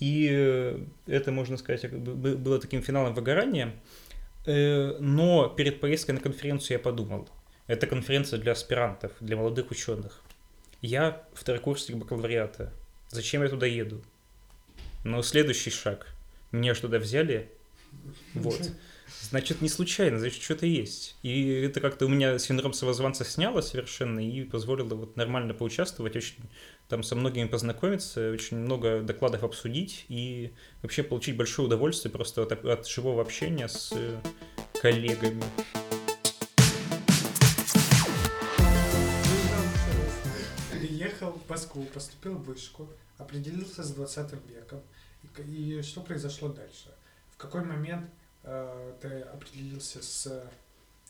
И 0.00 0.28
э, 0.30 0.78
это, 1.06 1.30
можно 1.30 1.56
сказать, 1.56 1.88
было 1.92 2.60
таким 2.60 2.82
финалом 2.82 3.14
выгорания. 3.14 3.72
Но 4.44 5.54
перед 5.56 5.78
поездкой 5.78 6.16
на 6.16 6.20
конференцию 6.20 6.78
я 6.78 6.82
подумал, 6.82 7.28
это 7.68 7.86
конференция 7.86 8.40
для 8.40 8.52
аспирантов, 8.52 9.12
для 9.20 9.36
молодых 9.36 9.70
ученых. 9.70 10.20
Я 10.80 11.22
второкурсник 11.32 11.96
бакалавриата. 11.96 12.72
Зачем 13.08 13.42
я 13.42 13.48
туда 13.48 13.66
еду? 13.66 14.02
Но 15.04 15.22
следующий 15.22 15.70
шаг. 15.70 16.08
Меня 16.50 16.74
же 16.74 16.82
туда 16.82 16.98
взяли. 16.98 17.50
Вот. 18.34 18.60
Значит, 19.20 19.60
не 19.60 19.68
случайно, 19.68 20.18
значит, 20.18 20.42
что-то 20.42 20.66
есть. 20.66 21.16
И 21.22 21.50
это 21.50 21.80
как-то 21.80 22.06
у 22.06 22.08
меня 22.08 22.38
синдром 22.38 22.72
самозванца 22.72 23.24
сняло 23.24 23.60
совершенно 23.60 24.20
и 24.20 24.44
позволило 24.44 24.94
вот 24.94 25.16
нормально 25.16 25.54
поучаствовать, 25.54 26.16
очень 26.16 26.36
там 26.88 27.02
со 27.02 27.14
многими 27.14 27.46
познакомиться, 27.46 28.30
очень 28.30 28.58
много 28.58 29.00
докладов 29.00 29.44
обсудить 29.44 30.04
и 30.08 30.52
вообще 30.82 31.02
получить 31.02 31.36
большое 31.36 31.66
удовольствие 31.66 32.12
просто 32.12 32.42
от, 32.42 32.64
от 32.64 32.86
живого 32.86 33.22
общения 33.22 33.68
с 33.68 33.92
коллегами. 34.80 35.42
Москву, 41.72 41.84
поступил 41.94 42.34
в 42.34 42.44
вышку, 42.44 42.88
определился 43.18 43.82
с 43.82 43.92
20 43.92 44.32
веком. 44.48 44.82
И, 45.46 45.80
что 45.82 46.02
произошло 46.02 46.48
дальше? 46.48 46.94
В 47.30 47.36
какой 47.38 47.64
момент 47.64 48.10
э, 48.10 48.21
ты 48.42 49.20
определился 49.20 50.02
с 50.02 50.50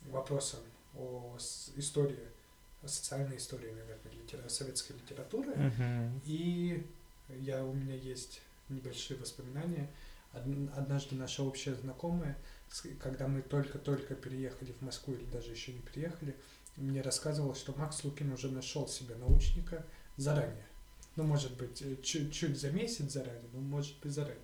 вопросом 0.02 0.60
о 0.94 1.36
истории, 1.76 2.28
о 2.82 2.88
социальной 2.88 3.36
истории, 3.36 3.70
наверное, 3.70 4.12
литера, 4.12 4.48
советской 4.48 4.92
литературы. 4.92 5.52
Uh-huh. 5.52 6.20
И 6.24 6.86
я, 7.28 7.64
у 7.64 7.72
меня 7.72 7.94
есть 7.94 8.42
небольшие 8.68 9.18
воспоминания. 9.18 9.90
Однажды 10.32 11.14
наша 11.14 11.42
общая 11.42 11.74
знакомая, 11.74 12.38
когда 13.00 13.28
мы 13.28 13.42
только-только 13.42 14.14
переехали 14.14 14.72
в 14.72 14.80
Москву 14.80 15.14
или 15.14 15.24
даже 15.26 15.50
еще 15.50 15.72
не 15.72 15.80
приехали, 15.80 16.36
мне 16.76 17.02
рассказывала, 17.02 17.54
что 17.54 17.74
Макс 17.76 18.02
Лукин 18.02 18.32
уже 18.32 18.50
нашел 18.50 18.88
себе 18.88 19.14
научника, 19.16 19.84
заранее. 20.16 20.66
Ну, 21.16 21.24
может 21.24 21.56
быть, 21.58 21.82
э, 21.82 21.96
чуть-чуть 22.02 22.58
за 22.58 22.70
месяц 22.70 23.12
заранее, 23.12 23.48
но 23.52 23.60
может 23.60 24.00
быть 24.00 24.12
заранее. 24.12 24.40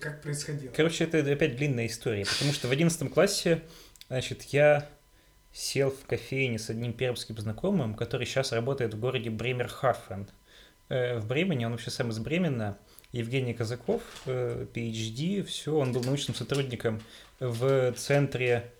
Как 0.00 0.20
происходило. 0.20 0.72
Короче, 0.72 1.04
это 1.04 1.18
опять 1.18 1.56
длинная 1.56 1.86
история, 1.86 2.26
потому 2.26 2.52
что 2.52 2.68
в 2.68 2.70
одиннадцатом 2.70 3.08
классе, 3.08 3.62
значит, 4.08 4.42
я 4.44 4.86
сел 5.52 5.90
в 5.90 6.06
кофейне 6.06 6.58
с 6.58 6.70
одним 6.70 6.92
пермским 6.92 7.38
знакомым, 7.38 7.94
который 7.94 8.26
сейчас 8.26 8.52
работает 8.52 8.94
в 8.94 9.00
городе 9.00 9.30
Бремер-Хафен. 9.30 10.28
э, 10.90 11.18
в 11.18 11.26
Бремене, 11.26 11.66
он 11.66 11.72
вообще 11.72 11.90
сам 11.90 12.10
из 12.10 12.18
Бремена, 12.18 12.78
Евгений 13.12 13.54
Казаков, 13.54 14.02
э, 14.26 14.66
PhD, 14.72 15.42
все, 15.44 15.74
он 15.74 15.92
был 15.92 16.02
научным 16.04 16.34
сотрудником 16.34 17.00
в 17.40 17.92
центре, 17.94 18.70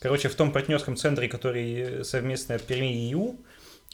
короче, 0.00 0.28
в 0.28 0.34
том 0.34 0.52
партнерском 0.52 0.96
центре, 0.96 1.28
который 1.28 2.04
совместно 2.04 2.56
от 2.56 2.64
Перми 2.64 2.92
и 2.92 3.12
ИУ, 3.12 3.38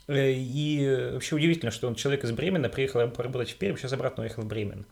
э, 0.08 0.32
и 0.32 1.10
вообще 1.12 1.36
удивительно, 1.36 1.70
что 1.70 1.86
он 1.88 1.94
человек 1.94 2.24
из 2.24 2.32
Бремена, 2.32 2.68
приехал 2.68 3.06
поработать 3.10 3.50
в 3.50 3.56
Пермь, 3.56 3.76
сейчас 3.76 3.92
обратно 3.92 4.22
уехал 4.22 4.42
в 4.42 4.46
Бремен. 4.46 4.86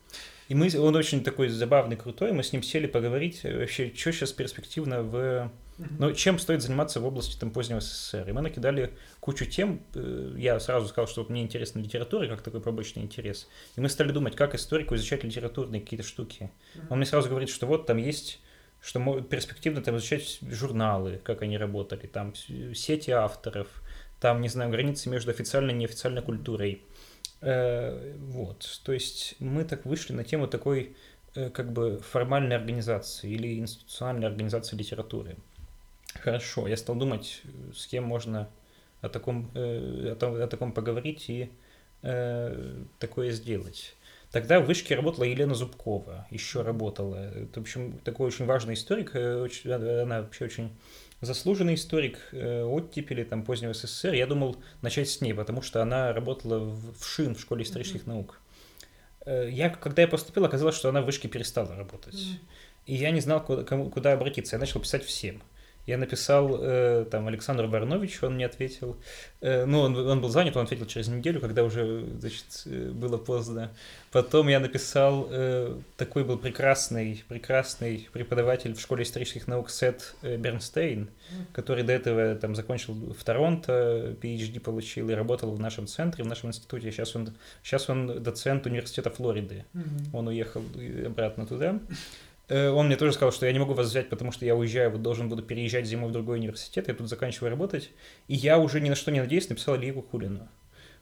И 0.49 0.55
мы, 0.55 0.71
он 0.79 0.95
очень 0.95 1.25
такой 1.25 1.49
забавный, 1.49 1.97
крутой, 1.97 2.33
мы 2.33 2.43
с 2.43 2.53
ним 2.53 2.63
сели 2.63 2.87
поговорить 2.87 3.43
вообще, 3.45 3.93
что 3.95 4.13
сейчас 4.13 4.33
перспективно 4.33 5.03
в 5.03 5.51
но 5.79 6.13
чем 6.13 6.39
стоит 6.39 6.63
заниматься 6.63 7.01
в 7.01 7.07
области 7.07 7.39
там, 7.39 7.51
позднего 7.51 7.81
СССР? 7.81 8.31
И 8.31 8.33
мы 8.33 8.41
накидали 8.41 8.93
кучу 9.21 9.45
тем. 9.45 9.83
Э, 9.95 10.35
я 10.39 10.59
сразу 10.59 10.89
сказал, 10.89 11.07
что 11.07 11.27
мне 11.29 11.43
интересна 11.43 11.81
литература, 11.81 12.27
как 12.29 12.41
такой 12.41 12.63
побочный 12.63 13.03
интерес. 13.03 13.47
И 13.77 13.81
мы 13.81 13.91
стали 13.91 14.11
думать, 14.11 14.37
как 14.37 14.55
историку 14.55 14.95
изучать 14.95 15.23
литературные 15.23 15.83
какие-то 15.83 16.07
штуки. 16.07 16.51
Он 16.89 16.97
мне 16.97 17.07
сразу 17.07 17.29
говорит, 17.29 17.51
что 17.51 17.67
вот 17.67 17.87
там 17.87 17.99
есть 17.99 18.41
что 18.81 19.21
перспективно 19.21 19.83
там 19.83 19.97
изучать 19.97 20.39
журналы, 20.43 21.21
как 21.25 21.43
они 21.43 21.59
работали, 21.59 22.07
там 22.07 22.35
сети 22.37 23.11
авторов, 23.11 23.67
там, 24.21 24.41
не 24.41 24.49
знаю, 24.49 24.71
границы 24.71 25.09
между 25.09 25.31
официальной 25.31 25.75
и 25.75 25.77
неофициальной 25.77 26.23
культурой. 26.23 26.83
Э, 27.41 28.15
вот, 28.19 28.81
то 28.85 28.93
есть 28.93 29.37
мы 29.41 29.65
так 29.65 29.85
вышли 29.85 30.13
на 30.13 30.25
тему 30.25 30.49
такой 30.49 30.97
э, 31.35 31.51
как 31.51 31.73
бы 31.73 31.99
формальной 31.99 32.57
организации 32.57 33.31
или 33.31 33.59
институциональной 33.59 34.27
организации 34.27 34.77
литературы. 34.77 35.37
Хорошо, 36.15 36.67
я 36.67 36.77
стал 36.77 36.97
думать, 36.97 37.43
с 37.75 37.87
кем 37.87 38.05
можно 38.05 38.49
о 39.03 39.09
таком, 39.09 39.51
э, 39.55 40.13
о, 40.13 40.17
том, 40.17 40.35
о 40.35 40.47
таком 40.47 40.73
поговорить 40.73 41.29
и 41.29 41.51
э, 42.03 42.83
такое 42.99 43.31
сделать. 43.31 43.95
Тогда 44.33 44.61
в 44.61 44.67
Вышке 44.67 44.97
работала 44.97 45.25
Елена 45.25 45.55
Зубкова, 45.55 46.27
еще 46.31 46.63
работала. 46.63 47.17
Это, 47.17 47.61
в 47.61 47.63
общем, 47.63 47.99
такой 47.99 48.27
очень 48.27 48.45
важный 48.45 48.75
историк, 48.75 49.15
очень, 49.15 49.71
она 49.71 50.23
вообще 50.23 50.47
очень 50.47 50.71
заслуженный 51.21 51.75
историк 51.75 52.19
э, 52.33 52.63
оттепели 52.63 53.25
там, 53.25 53.43
позднего 53.43 53.73
СССР. 53.73 54.15
Я 54.15 54.27
думал 54.27 54.57
начать 54.83 55.09
с 55.09 55.21
ней, 55.21 55.33
потому 55.33 55.63
что 55.63 55.83
она 55.83 56.13
работала 56.13 56.59
в, 56.59 57.05
ШИН, 57.05 57.35
в 57.35 57.41
Школе 57.41 57.65
исторических 57.65 58.03
mm-hmm. 58.03 58.09
наук. 58.09 58.41
Э, 59.25 59.49
я, 59.51 59.71
когда 59.71 60.03
я 60.03 60.09
поступил, 60.09 60.45
оказалось, 60.45 60.77
что 60.77 60.89
она 60.89 61.03
в 61.03 61.07
Вышке 61.07 61.29
перестала 61.29 61.75
работать. 61.75 62.15
Mm-hmm. 62.15 62.39
И 62.87 62.95
я 62.95 63.11
не 63.11 63.21
знал, 63.21 63.43
куда, 63.43 63.65
кому, 63.65 63.91
куда 63.91 64.13
обратиться. 64.13 64.57
Я 64.57 64.61
начал 64.61 64.81
писать 64.81 65.05
всем. 65.05 65.43
Я 65.87 65.99
написал 65.99 66.59
э, 66.61 67.07
там 67.11 67.29
Александру 67.29 67.69
Барновичу, 67.69 68.27
он 68.27 68.35
мне 68.35 68.47
ответил. 68.47 68.97
Э, 69.41 69.65
ну, 69.65 69.81
он, 69.81 69.97
он 69.97 70.21
был 70.21 70.29
занят, 70.29 70.57
он 70.57 70.65
ответил 70.65 70.87
через 70.87 71.07
неделю, 71.07 71.41
когда 71.41 71.63
уже, 71.63 72.05
значит, 72.19 72.63
э, 72.67 72.91
было 72.91 73.19
поздно. 73.19 73.71
Потом 74.11 74.49
я 74.49 74.59
написал, 74.59 75.29
э, 75.31 75.79
такой 75.97 76.25
был 76.25 76.39
прекрасный, 76.39 77.23
прекрасный 77.29 78.09
преподаватель 78.13 78.75
в 78.75 78.81
школе 78.81 79.05
исторических 79.05 79.47
наук 79.47 79.71
Сет 79.71 80.17
э, 80.23 80.37
Бернстейн, 80.37 81.09
который 81.53 81.85
до 81.85 81.93
этого 81.93 82.35
там 82.35 82.57
закончил 82.57 82.95
в 82.95 83.23
Торонто, 83.23 84.17
PhD 84.21 84.59
получил 84.59 85.09
и 85.11 85.15
работал 85.15 85.55
в 85.55 85.61
нашем 85.61 85.87
центре, 85.87 86.25
в 86.25 86.27
нашем 86.27 86.51
институте. 86.51 86.91
Сейчас 86.91 87.15
он, 87.15 87.33
сейчас 87.63 87.89
он 87.89 88.23
доцент 88.23 88.67
университета 88.67 89.11
Флориды. 89.11 89.65
Mm-hmm. 89.75 90.09
Он 90.13 90.29
уехал 90.29 90.63
обратно 91.07 91.47
туда. 91.47 91.79
Э, 92.49 92.71
он 92.71 92.87
мне 92.87 92.97
тоже 92.97 93.13
сказал, 93.13 93.33
что 93.33 93.47
я 93.47 93.53
не 93.53 93.59
могу 93.59 93.75
вас 93.75 93.89
взять, 93.89 94.09
потому 94.09 94.33
что 94.33 94.45
я 94.45 94.55
уезжаю, 94.55 94.91
вот 94.91 95.03
должен 95.03 95.29
буду 95.29 95.43
переезжать 95.43 95.87
зимой 95.87 96.11
в 96.11 96.13
другой 96.13 96.39
университет, 96.39 96.89
я 96.89 96.95
тут 96.95 97.09
заканчиваю 97.09 97.51
работать. 97.51 97.91
И 98.29 98.35
я 98.35 98.59
уже 98.59 98.81
ни 98.81 98.89
на 98.89 98.95
что 98.95 99.11
не 99.11 99.21
надеюсь, 99.21 99.49
написал 99.49 99.77
Илье 99.77 99.93
Кулину. 99.95 100.49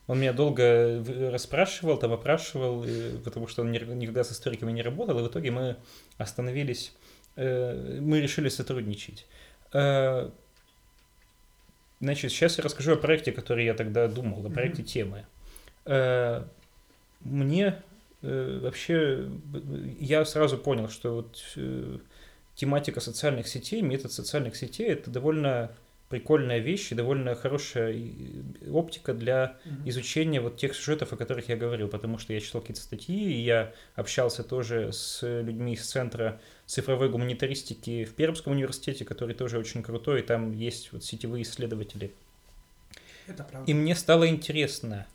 Он 0.07 0.21
меня 0.21 0.35
долго 0.35 1.03
расспрашивал, 1.31 1.97
там 1.97 2.13
опрашивал, 2.13 2.85
потому 3.25 3.47
что 3.47 3.63
он 3.63 3.73
никогда 3.73 4.23
с 4.23 4.33
историками 4.33 4.71
не 4.71 4.83
работал, 4.83 5.19
и 5.19 5.23
в 5.23 5.29
итоге 5.29 5.51
мы 5.51 5.77
остановились, 6.19 6.93
э, 7.37 8.01
мы 8.01 8.21
решили 8.21 8.51
сотрудничать. 8.51 9.27
Э, 9.73 10.31
значит, 12.01 12.33
сейчас 12.33 12.59
я 12.59 12.65
расскажу 12.65 12.93
о 12.93 12.97
проекте, 12.97 13.33
который 13.33 13.65
я 13.65 13.73
тогда 13.73 14.09
думал, 14.09 14.47
о 14.47 14.51
проекте 14.51 14.83
mm-hmm. 14.83 14.87
темы. 14.87 15.27
Мне 17.21 17.69
Э, 17.69 17.94
вообще 18.25 19.29
я 19.99 20.25
сразу 20.25 20.59
понял, 20.59 20.89
что 20.89 21.17
вот 21.17 21.43
э, 21.57 21.99
тематика 22.55 23.01
социальных 23.01 23.49
сетей, 23.49 23.83
метод 23.83 24.13
социальных 24.13 24.57
сетей 24.57 24.89
это 24.89 25.11
довольно 25.11 25.75
прикольная 26.09 26.59
вещь 26.59 26.93
и 26.93 26.95
довольно 26.95 27.35
хорошая 27.35 27.97
оптика 28.71 29.15
для 29.15 29.59
mm-hmm. 29.65 29.89
изучения 29.89 30.41
вот 30.41 30.57
тех 30.57 30.75
сюжетов, 30.75 31.13
о 31.13 31.17
которых 31.17 31.49
я 31.49 31.57
говорил, 31.57 31.89
потому 31.89 32.19
что 32.19 32.33
я 32.33 32.41
читал 32.41 32.61
какие-то 32.61 32.83
статьи, 32.83 33.33
и 33.33 33.41
я 33.41 33.73
общался 33.95 34.45
тоже 34.45 34.93
с 34.93 35.23
людьми 35.23 35.73
из 35.73 35.85
Центра 35.85 36.41
цифровой 36.67 37.09
гуманитаристики 37.09 38.05
в 38.05 38.15
Пермском 38.15 38.53
университете, 38.53 39.05
который 39.05 39.35
тоже 39.35 39.59
очень 39.59 39.83
крутой, 39.83 40.21
и 40.21 40.23
там 40.23 40.53
есть 40.53 40.93
вот 40.93 41.03
сетевые 41.03 41.43
исследователи. 41.43 42.15
И 43.67 43.75
мне 43.75 43.95
стало 43.95 44.29
интересно 44.29 45.07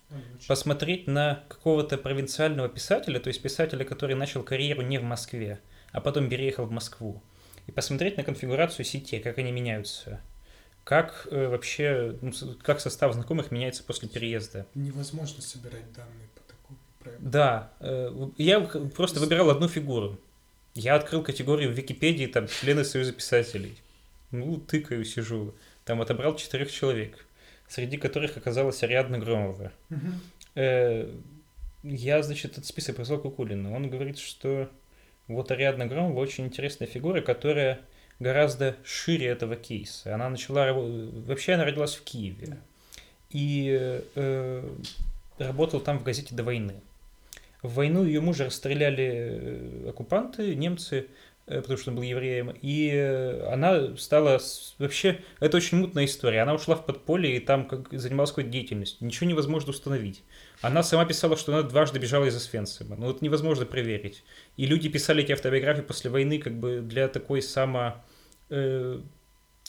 посмотреть 0.47 1.07
на 1.07 1.43
какого-то 1.47 1.97
провинциального 1.97 2.69
писателя, 2.69 3.19
то 3.19 3.27
есть 3.27 3.41
писателя, 3.41 3.85
который 3.85 4.15
начал 4.15 4.43
карьеру 4.43 4.81
не 4.81 4.97
в 4.97 5.03
Москве, 5.03 5.59
а 5.91 6.01
потом 6.01 6.29
переехал 6.29 6.65
в 6.65 6.71
Москву, 6.71 7.21
и 7.67 7.71
посмотреть 7.71 8.17
на 8.17 8.23
конфигурацию 8.23 8.85
сети, 8.85 9.19
как 9.19 9.37
они 9.37 9.51
меняются. 9.51 10.19
Как 10.83 11.27
э, 11.29 11.47
вообще, 11.47 12.17
ну, 12.21 12.31
как 12.63 12.79
состав 12.79 13.13
знакомых 13.13 13.51
меняется 13.51 13.83
после 13.83 14.09
переезда? 14.09 14.65
Невозможно 14.73 15.39
собирать 15.39 15.93
данные 15.93 16.29
по 16.33 16.41
такому 16.51 16.79
проекту. 16.97 17.23
Да, 17.23 17.71
э, 17.79 18.11
я 18.37 18.59
просто 18.61 19.19
выбирал 19.19 19.51
одну 19.51 19.67
фигуру. 19.67 20.19
Я 20.73 20.95
открыл 20.95 21.21
категорию 21.21 21.69
в 21.69 21.73
Википедии, 21.73 22.25
там, 22.25 22.47
члены 22.47 22.83
Союза 22.83 23.11
писателей. 23.11 23.77
Ну, 24.31 24.57
тыкаю, 24.57 25.05
сижу. 25.05 25.53
Там 25.85 26.01
отобрал 26.01 26.35
четырех 26.35 26.71
человек 26.71 27.23
среди 27.69 27.97
которых 27.97 28.35
оказалась 28.35 28.83
Ариадна 28.83 29.19
Громова. 29.19 29.71
Э, 30.55 31.09
я, 31.83 32.23
значит, 32.23 32.53
этот 32.53 32.65
список 32.65 32.97
прислал 32.97 33.19
Кукулину. 33.19 33.73
Он 33.73 33.89
говорит, 33.89 34.17
что 34.17 34.69
вот 35.27 35.51
Ариадна 35.51 35.85
Громова 35.85 36.19
очень 36.19 36.47
интересная 36.47 36.87
фигура, 36.87 37.21
которая 37.21 37.79
гораздо 38.19 38.75
шире 38.83 39.27
этого 39.27 39.55
кейса. 39.55 40.13
Она 40.13 40.29
начала... 40.29 40.73
Вообще 40.73 41.53
она 41.53 41.63
родилась 41.63 41.95
в 41.95 42.03
Киеве. 42.03 42.57
И 43.29 44.01
э, 44.15 44.69
работала 45.37 45.81
там 45.81 45.99
в 45.99 46.03
газете 46.03 46.35
«До 46.35 46.43
войны». 46.43 46.73
В 47.61 47.75
войну 47.75 48.03
ее 48.05 48.21
мужа 48.21 48.45
расстреляли 48.45 49.09
э, 49.11 49.89
оккупанты, 49.89 50.55
немцы, 50.55 51.07
потому 51.57 51.77
что 51.77 51.89
он 51.89 51.95
был 51.95 52.03
евреем, 52.03 52.53
и 52.61 52.91
э, 52.93 53.51
она 53.51 53.95
стала... 53.97 54.39
Вообще, 54.77 55.19
это 55.39 55.57
очень 55.57 55.79
мутная 55.79 56.05
история. 56.05 56.41
Она 56.41 56.53
ушла 56.53 56.75
в 56.75 56.85
подполье 56.85 57.37
и 57.37 57.39
там 57.39 57.67
как, 57.67 57.91
занималась 57.91 58.29
какой-то 58.29 58.49
деятельностью. 58.49 59.05
Ничего 59.05 59.27
невозможно 59.29 59.71
установить. 59.71 60.23
Она 60.61 60.83
сама 60.83 61.05
писала, 61.05 61.35
что 61.37 61.53
она 61.53 61.67
дважды 61.67 61.99
бежала 61.99 62.25
из 62.25 62.35
Освенцима. 62.35 62.95
Ну, 62.95 63.09
это 63.09 63.23
невозможно 63.25 63.65
проверить. 63.65 64.23
И 64.57 64.65
люди 64.65 64.89
писали 64.89 65.23
эти 65.23 65.31
автобиографии 65.31 65.81
после 65.81 66.11
войны 66.11 66.37
как 66.37 66.53
бы 66.53 66.81
для 66.81 67.07
такой 67.07 67.41
само... 67.41 68.03
Э, 68.49 68.99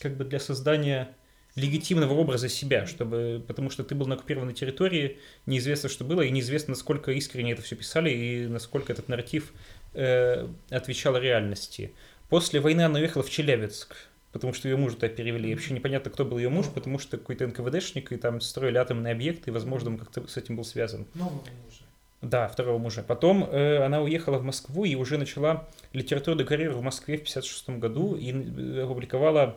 как 0.00 0.16
бы 0.16 0.24
для 0.24 0.40
создания 0.40 1.14
легитимного 1.56 2.14
образа 2.14 2.48
себя, 2.48 2.86
чтобы, 2.86 3.42
потому 3.46 3.70
что 3.70 3.82
ты 3.84 3.94
был 3.94 4.06
на 4.06 4.14
оккупированной 4.14 4.54
территории, 4.54 5.18
неизвестно, 5.46 5.88
что 5.88 6.04
было, 6.04 6.22
и 6.22 6.30
неизвестно, 6.30 6.72
насколько 6.72 7.10
искренне 7.12 7.52
это 7.52 7.62
все 7.62 7.76
писали, 7.76 8.10
и 8.10 8.46
насколько 8.46 8.92
этот 8.92 9.08
нарратив 9.08 9.52
э, 9.94 10.46
отвечала 10.70 11.18
реальности. 11.18 11.94
После 12.29 12.61
войны 12.61 12.83
она 12.83 12.98
уехала 12.98 13.22
в 13.22 13.31
Челябинск, 13.31 13.96
потому 14.33 14.53
что 14.53 14.68
ее 14.68 14.76
мужа 14.76 14.94
туда 14.94 15.09
перевели. 15.09 15.50
И 15.50 15.55
вообще 15.55 15.74
непонятно, 15.74 16.11
кто 16.11 16.24
был 16.24 16.38
ее 16.38 16.48
муж, 16.48 16.66
потому 16.72 16.98
что 16.98 17.18
какой-то 17.18 17.46
НКВДшник, 17.46 18.12
и 18.12 18.16
там 18.16 18.40
строили 18.40 18.79
атомные 18.79 19.12
объекты, 19.12 19.50
и, 19.50 19.53
возможно, 19.53 19.90
он 19.90 19.98
как-то 19.98 20.26
с 20.26 20.37
этим 20.37 20.57
был 20.57 20.64
связан. 20.64 21.07
Нового 21.14 21.42
мужа. 21.64 21.85
Да, 22.22 22.48
второго 22.48 22.79
мужа. 22.79 23.03
Потом 23.03 23.44
э, 23.44 23.83
она 23.83 24.03
уехала 24.03 24.38
в 24.38 24.44
Москву 24.44 24.85
и 24.85 24.94
уже 24.94 25.16
начала 25.16 25.68
литературную 25.92 26.46
карьеру 26.46 26.76
в 26.76 26.83
Москве 26.83 27.16
в 27.16 27.22
1956 27.22 27.81
году 27.81 28.14
и 28.14 28.31
э, 28.31 28.83
опубликовала 28.83 29.57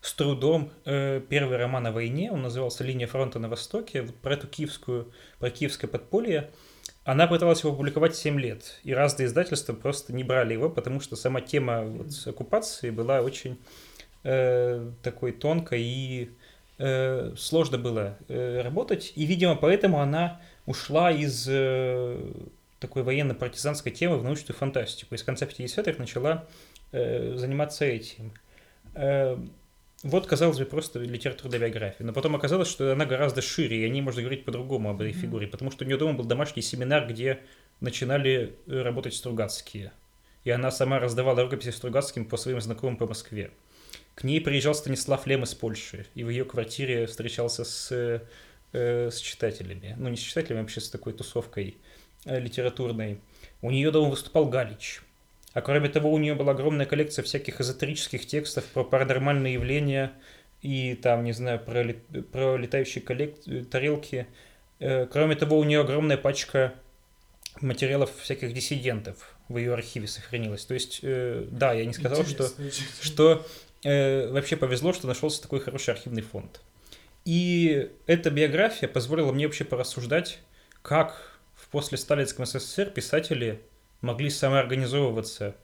с 0.00 0.12
трудом 0.14 0.70
э, 0.84 1.20
первый 1.28 1.56
роман 1.56 1.86
о 1.86 1.92
войне. 1.92 2.32
Он 2.32 2.42
назывался 2.42 2.82
«Линия 2.82 3.06
фронта 3.06 3.38
на 3.38 3.48
Востоке». 3.48 4.02
Вот 4.02 4.16
про 4.16 4.34
эту 4.34 4.48
киевскую, 4.48 5.12
про 5.38 5.50
киевское 5.50 5.88
подполье. 5.88 6.50
Она 7.04 7.26
пыталась 7.26 7.62
его 7.62 7.74
публиковать 7.74 8.16
7 8.16 8.40
лет, 8.40 8.80
и 8.82 8.94
разные 8.94 9.26
издательства 9.26 9.74
просто 9.74 10.14
не 10.14 10.24
брали 10.24 10.54
его, 10.54 10.70
потому 10.70 11.00
что 11.00 11.16
сама 11.16 11.42
тема 11.42 11.82
вот, 11.82 12.06
оккупации 12.26 12.88
была 12.88 13.20
очень 13.20 13.58
э, 14.22 14.90
такой 15.02 15.32
тонкой, 15.32 15.82
и 15.82 16.30
э, 16.78 17.34
сложно 17.36 17.76
было 17.76 18.16
э, 18.28 18.62
работать. 18.62 19.12
И, 19.16 19.26
видимо, 19.26 19.54
поэтому 19.54 20.00
она 20.00 20.40
ушла 20.64 21.10
из 21.10 21.46
э, 21.46 22.18
такой 22.80 23.02
военно-партизанской 23.02 23.92
темы 23.92 24.16
в 24.16 24.24
научную 24.24 24.56
фантастику. 24.56 25.14
И 25.14 25.18
с 25.18 25.22
конца 25.22 25.44
50-х 25.44 25.98
начала 25.98 26.46
э, 26.92 27.34
заниматься 27.36 27.84
этим. 27.84 28.32
Э, 28.94 29.36
вот, 30.04 30.26
казалось 30.26 30.58
бы, 30.58 30.66
просто 30.66 30.98
литературная 30.98 31.58
биография. 31.58 32.04
Но 32.04 32.12
потом 32.12 32.36
оказалось, 32.36 32.68
что 32.68 32.92
она 32.92 33.06
гораздо 33.06 33.40
шире, 33.40 33.78
и 33.78 33.84
о 33.86 33.88
ней 33.88 34.02
можно 34.02 34.20
говорить 34.20 34.44
по-другому 34.44 34.90
об 34.90 35.00
этой 35.00 35.14
фигуре, 35.14 35.46
потому 35.46 35.70
что 35.70 35.84
у 35.84 35.86
нее 35.86 35.96
дома 35.96 36.12
был 36.12 36.26
домашний 36.26 36.60
семинар, 36.60 37.08
где 37.08 37.40
начинали 37.80 38.54
э, 38.66 38.82
работать 38.82 39.14
Стругацкие. 39.14 39.92
И 40.44 40.50
она 40.50 40.70
сама 40.70 40.98
раздавала 40.98 41.42
рукописи 41.42 41.70
Стругацким 41.70 42.26
по 42.26 42.36
своим 42.36 42.60
знакомым 42.60 42.98
по 42.98 43.06
Москве. 43.06 43.50
К 44.14 44.24
ней 44.24 44.42
приезжал 44.42 44.74
Станислав 44.74 45.26
Лем 45.26 45.44
из 45.44 45.54
Польши, 45.54 46.04
и 46.14 46.22
в 46.22 46.28
ее 46.28 46.44
квартире 46.44 47.06
встречался 47.06 47.64
с, 47.64 47.90
э, 48.74 49.10
с 49.10 49.16
читателями. 49.16 49.94
Ну, 49.96 50.10
не 50.10 50.18
с 50.18 50.20
читателями, 50.20 50.60
а 50.60 50.62
вообще 50.64 50.82
с 50.82 50.90
такой 50.90 51.14
тусовкой 51.14 51.78
э, 52.26 52.38
литературной. 52.40 53.22
У 53.62 53.70
нее 53.70 53.90
дома 53.90 54.10
выступал 54.10 54.50
Галич. 54.50 55.00
А 55.54 55.62
кроме 55.62 55.88
того, 55.88 56.12
у 56.12 56.18
нее 56.18 56.34
была 56.34 56.52
огромная 56.52 56.84
коллекция 56.84 57.22
всяких 57.22 57.60
эзотерических 57.60 58.26
текстов 58.26 58.64
про 58.64 58.82
паранормальные 58.84 59.54
явления 59.54 60.12
и 60.62 60.94
там, 60.94 61.22
не 61.22 61.32
знаю, 61.32 61.60
про, 61.60 61.84
про 62.32 62.56
летающие 62.56 63.02
коллек... 63.02 63.36
тарелки. 63.70 64.26
Э, 64.80 65.06
кроме 65.06 65.36
того, 65.36 65.58
у 65.58 65.64
нее 65.64 65.80
огромная 65.80 66.16
пачка 66.16 66.74
материалов 67.60 68.10
всяких 68.18 68.52
диссидентов 68.52 69.36
в 69.48 69.56
ее 69.56 69.74
архиве 69.74 70.08
сохранилась. 70.08 70.64
То 70.64 70.74
есть, 70.74 71.00
э, 71.02 71.46
да, 71.48 71.72
я 71.72 71.84
не 71.84 71.92
сказал, 71.92 72.24
что, 72.24 72.50
что 73.00 73.46
э, 73.84 74.28
вообще 74.32 74.56
повезло, 74.56 74.92
что 74.92 75.06
нашелся 75.06 75.40
такой 75.40 75.60
хороший 75.60 75.94
архивный 75.94 76.22
фонд. 76.22 76.62
И 77.24 77.90
эта 78.06 78.30
биография 78.30 78.88
позволила 78.88 79.30
мне 79.30 79.46
вообще 79.46 79.64
порассуждать, 79.64 80.40
как 80.82 81.38
в 81.54 81.68
после 81.68 81.96
Сталинском 81.96 82.44
СССР 82.44 82.86
писатели 82.86 83.60
могли 84.04 84.30
самоорганизовываться 84.30 85.56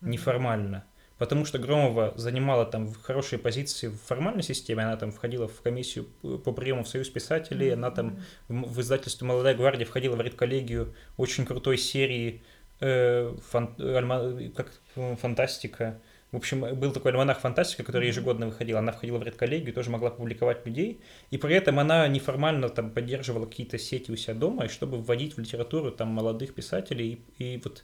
неформально. 0.00 0.84
Потому 1.18 1.44
что 1.44 1.58
Громова 1.58 2.12
занимала 2.16 2.64
там 2.64 2.92
хорошие 2.94 3.40
позиции 3.40 3.88
в 3.88 3.96
формальной 3.96 4.44
системе, 4.44 4.84
она 4.84 4.96
там 4.96 5.10
входила 5.10 5.48
в 5.48 5.60
комиссию 5.62 6.04
по 6.44 6.52
приему 6.52 6.84
в 6.84 6.88
Союз 6.88 7.08
писателей, 7.08 7.70
она 7.70 7.90
там 7.90 8.20
в 8.48 8.80
издательстве 8.80 9.26
«Молодая 9.26 9.56
гвардия» 9.56 9.84
входила 9.84 10.14
в 10.14 10.20
редколлегию 10.20 10.94
очень 11.16 11.44
крутой 11.44 11.76
серии 11.76 12.40
э, 12.78 13.34
фан, 13.50 13.74
альма, 13.80 14.32
как, 14.54 14.72
фантастика. 15.18 16.00
В 16.30 16.36
общем, 16.36 16.60
был 16.76 16.92
такой 16.92 17.12
альманах 17.12 17.40
«Фантастика», 17.40 17.82
который 17.82 18.08
ежегодно 18.08 18.46
выходил. 18.46 18.76
Она 18.76 18.92
входила 18.92 19.16
в 19.16 19.22
редколлегию, 19.22 19.72
тоже 19.72 19.88
могла 19.88 20.10
публиковать 20.10 20.66
людей. 20.66 21.00
И 21.30 21.38
при 21.38 21.54
этом 21.54 21.78
она 21.78 22.06
неформально 22.06 22.68
там 22.68 22.90
поддерживала 22.90 23.46
какие-то 23.46 23.78
сети 23.78 24.10
у 24.12 24.16
себя 24.16 24.34
дома, 24.34 24.68
чтобы 24.68 24.98
вводить 24.98 25.36
в 25.36 25.40
литературу 25.40 25.90
там 25.90 26.08
молодых 26.08 26.54
писателей. 26.54 27.22
И, 27.38 27.54
и 27.54 27.60
вот 27.64 27.82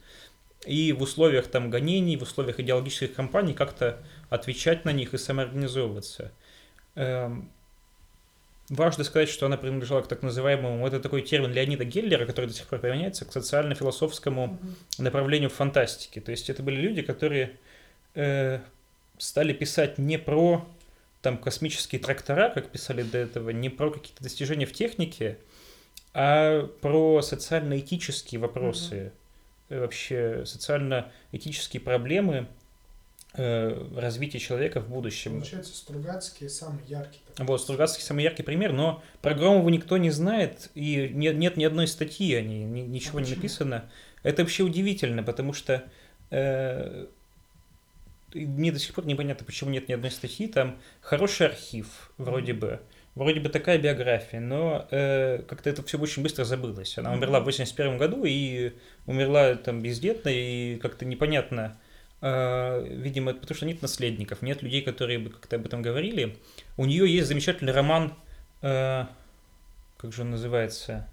и 0.66 0.92
в 0.92 1.02
условиях 1.02 1.46
там 1.48 1.70
гонений, 1.70 2.16
в 2.16 2.22
условиях 2.22 2.60
идеологических 2.60 3.14
кампаний 3.14 3.54
как-то 3.54 4.02
отвечать 4.30 4.84
на 4.84 4.92
них 4.92 5.14
и 5.14 5.18
самоорганизовываться. 5.18 6.32
Эм, 6.94 7.50
важно 8.68 9.04
сказать, 9.04 9.28
что 9.28 9.46
она 9.46 9.56
принадлежала 9.56 10.02
к 10.02 10.08
так 10.08 10.22
называемому, 10.22 10.86
это 10.86 11.00
такой 11.00 11.22
термин 11.22 11.52
Леонида 11.52 11.84
Геллера, 11.84 12.24
который 12.24 12.46
до 12.46 12.52
сих 12.52 12.66
пор 12.66 12.78
применяется, 12.78 13.24
к 13.24 13.32
социально-философскому 13.32 14.58
направлению 14.98 15.50
фантастики. 15.50 16.20
То 16.20 16.30
есть 16.30 16.48
это 16.48 16.62
были 16.62 16.80
люди, 16.80 17.02
которые 17.02 17.58
э, 18.14 18.60
стали 19.18 19.52
писать 19.52 19.98
не 19.98 20.18
про 20.18 20.66
там 21.22 21.38
космические 21.38 22.00
трактора, 22.00 22.50
как 22.50 22.70
писали 22.70 23.02
до 23.02 23.18
этого, 23.18 23.50
не 23.50 23.70
про 23.70 23.90
какие-то 23.90 24.22
достижения 24.22 24.66
в 24.66 24.72
технике, 24.72 25.38
а 26.12 26.66
про 26.80 27.22
социально-этические 27.22 28.40
вопросы. 28.40 28.94
Mm-hmm 28.94 29.12
вообще 29.68 30.44
социально-этические 30.46 31.80
проблемы 31.80 32.46
э, 33.34 33.86
развития 33.96 34.38
человека 34.38 34.80
в 34.80 34.88
будущем. 34.88 35.32
Получается, 35.32 35.74
Стругацкий 35.74 36.48
самый 36.48 36.84
яркий. 36.86 37.20
Такой. 37.34 37.46
Вот, 37.46 37.60
Стругацкий 37.60 38.02
самый 38.02 38.24
яркий 38.24 38.42
пример, 38.42 38.72
но 38.72 39.02
про 39.22 39.34
Громову 39.34 39.68
никто 39.68 39.96
не 39.96 40.10
знает, 40.10 40.70
и 40.74 41.10
нет, 41.12 41.36
нет 41.36 41.56
ни 41.56 41.64
одной 41.64 41.88
статьи 41.88 42.34
о 42.34 42.42
ней, 42.42 42.64
ничего 42.64 43.18
а 43.18 43.22
не 43.22 43.30
написано. 43.34 43.90
Это 44.22 44.42
вообще 44.42 44.62
удивительно, 44.62 45.22
потому 45.22 45.52
что 45.52 45.84
э, 46.30 47.06
мне 48.34 48.72
до 48.72 48.78
сих 48.78 48.94
пор 48.94 49.06
непонятно, 49.06 49.44
почему 49.44 49.70
нет 49.70 49.88
ни 49.88 49.92
одной 49.92 50.10
статьи. 50.10 50.46
Там 50.48 50.78
хороший 51.00 51.46
архив, 51.46 52.12
вроде 52.18 52.52
бы. 52.52 52.80
Вроде 53.14 53.38
бы 53.38 53.48
такая 53.48 53.78
биография, 53.78 54.40
но 54.40 54.88
э, 54.90 55.42
как-то 55.46 55.70
это 55.70 55.84
все 55.84 55.98
очень 55.98 56.22
быстро 56.24 56.44
забылось. 56.44 56.98
Она 56.98 57.12
умерла 57.12 57.38
в 57.38 57.44
81 57.44 57.96
году 57.96 58.24
и 58.24 58.72
умерла 59.06 59.54
там 59.54 59.80
бездетно, 59.80 60.30
и 60.30 60.76
как-то 60.78 61.04
непонятно, 61.04 61.78
э, 62.20 62.84
видимо, 62.90 63.32
потому 63.34 63.56
что 63.56 63.66
нет 63.66 63.82
наследников, 63.82 64.42
нет 64.42 64.62
людей, 64.62 64.82
которые 64.82 65.20
бы 65.20 65.30
как-то 65.30 65.56
об 65.56 65.66
этом 65.66 65.80
говорили. 65.80 66.38
У 66.76 66.86
нее 66.86 67.08
есть 67.08 67.28
замечательный 67.28 67.72
роман, 67.72 68.14
э, 68.62 69.04
как 69.96 70.12
же 70.12 70.22
он 70.22 70.32
называется? 70.32 71.08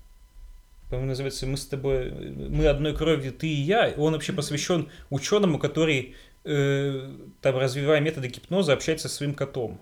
По-моему, 0.89 1.07
называется 1.07 1.47
«Мы 1.47 1.55
с 1.55 1.65
тобой, 1.65 2.11
мы 2.11 2.67
одной 2.67 2.93
кровью, 2.93 3.31
ты 3.31 3.47
и 3.47 3.61
я». 3.61 3.93
Он 3.95 4.11
вообще 4.11 4.33
посвящен 4.33 4.89
ученому, 5.09 5.57
который, 5.57 6.15
э, 6.43 7.09
там, 7.41 7.57
развивая 7.57 7.99
методы 7.99 8.27
гипноза, 8.27 8.73
общается 8.73 9.09
со 9.09 9.15
своим 9.15 9.33
котом. 9.33 9.79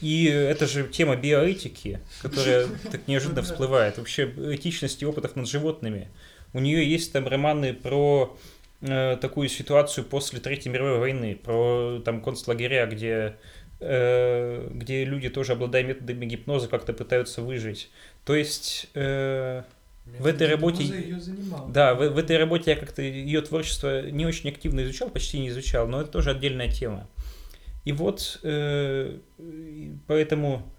И 0.00 0.26
это 0.26 0.66
же 0.66 0.86
тема 0.88 1.16
биоэтики, 1.16 2.00
которая 2.20 2.68
так 2.90 3.06
неожиданно 3.06 3.42
всплывает. 3.42 3.98
Вообще 3.98 4.24
этичности 4.52 5.04
опытов 5.04 5.36
над 5.36 5.48
животными. 5.48 6.08
У 6.52 6.60
нее 6.60 6.88
есть 6.88 7.12
там 7.12 7.26
романы 7.26 7.72
про 7.74 8.36
э, 8.80 9.16
такую 9.20 9.48
ситуацию 9.48 10.04
после 10.04 10.40
Третьей 10.40 10.70
мировой 10.72 10.98
войны, 10.98 11.36
про 11.42 12.00
там 12.04 12.20
концлагеря, 12.20 12.86
где 12.86 13.36
э, 13.80 14.68
где 14.72 15.04
люди 15.04 15.30
тоже 15.30 15.52
обладая 15.52 15.84
методами 15.84 16.26
гипноза 16.26 16.68
как-то 16.68 16.92
пытаются 16.92 17.42
выжить. 17.42 17.90
То 18.24 18.34
есть 18.34 18.88
э, 18.94 19.62
в 20.06 20.26
этой 20.26 20.48
работе, 20.48 21.18
да, 21.68 21.94
в, 21.94 22.08
в 22.10 22.18
этой 22.18 22.36
работе 22.36 22.72
я 22.72 22.76
как-то 22.76 23.02
ее 23.02 23.40
творчество 23.40 24.10
не 24.10 24.26
очень 24.26 24.50
активно 24.50 24.82
изучал, 24.84 25.08
почти 25.08 25.40
не 25.40 25.48
изучал, 25.48 25.88
но 25.88 26.02
это 26.02 26.10
тоже 26.10 26.30
отдельная 26.30 26.70
тема. 26.70 27.08
И 27.84 27.92
вот 27.92 28.40
э, 28.42 29.18
поэтому, 30.06 30.70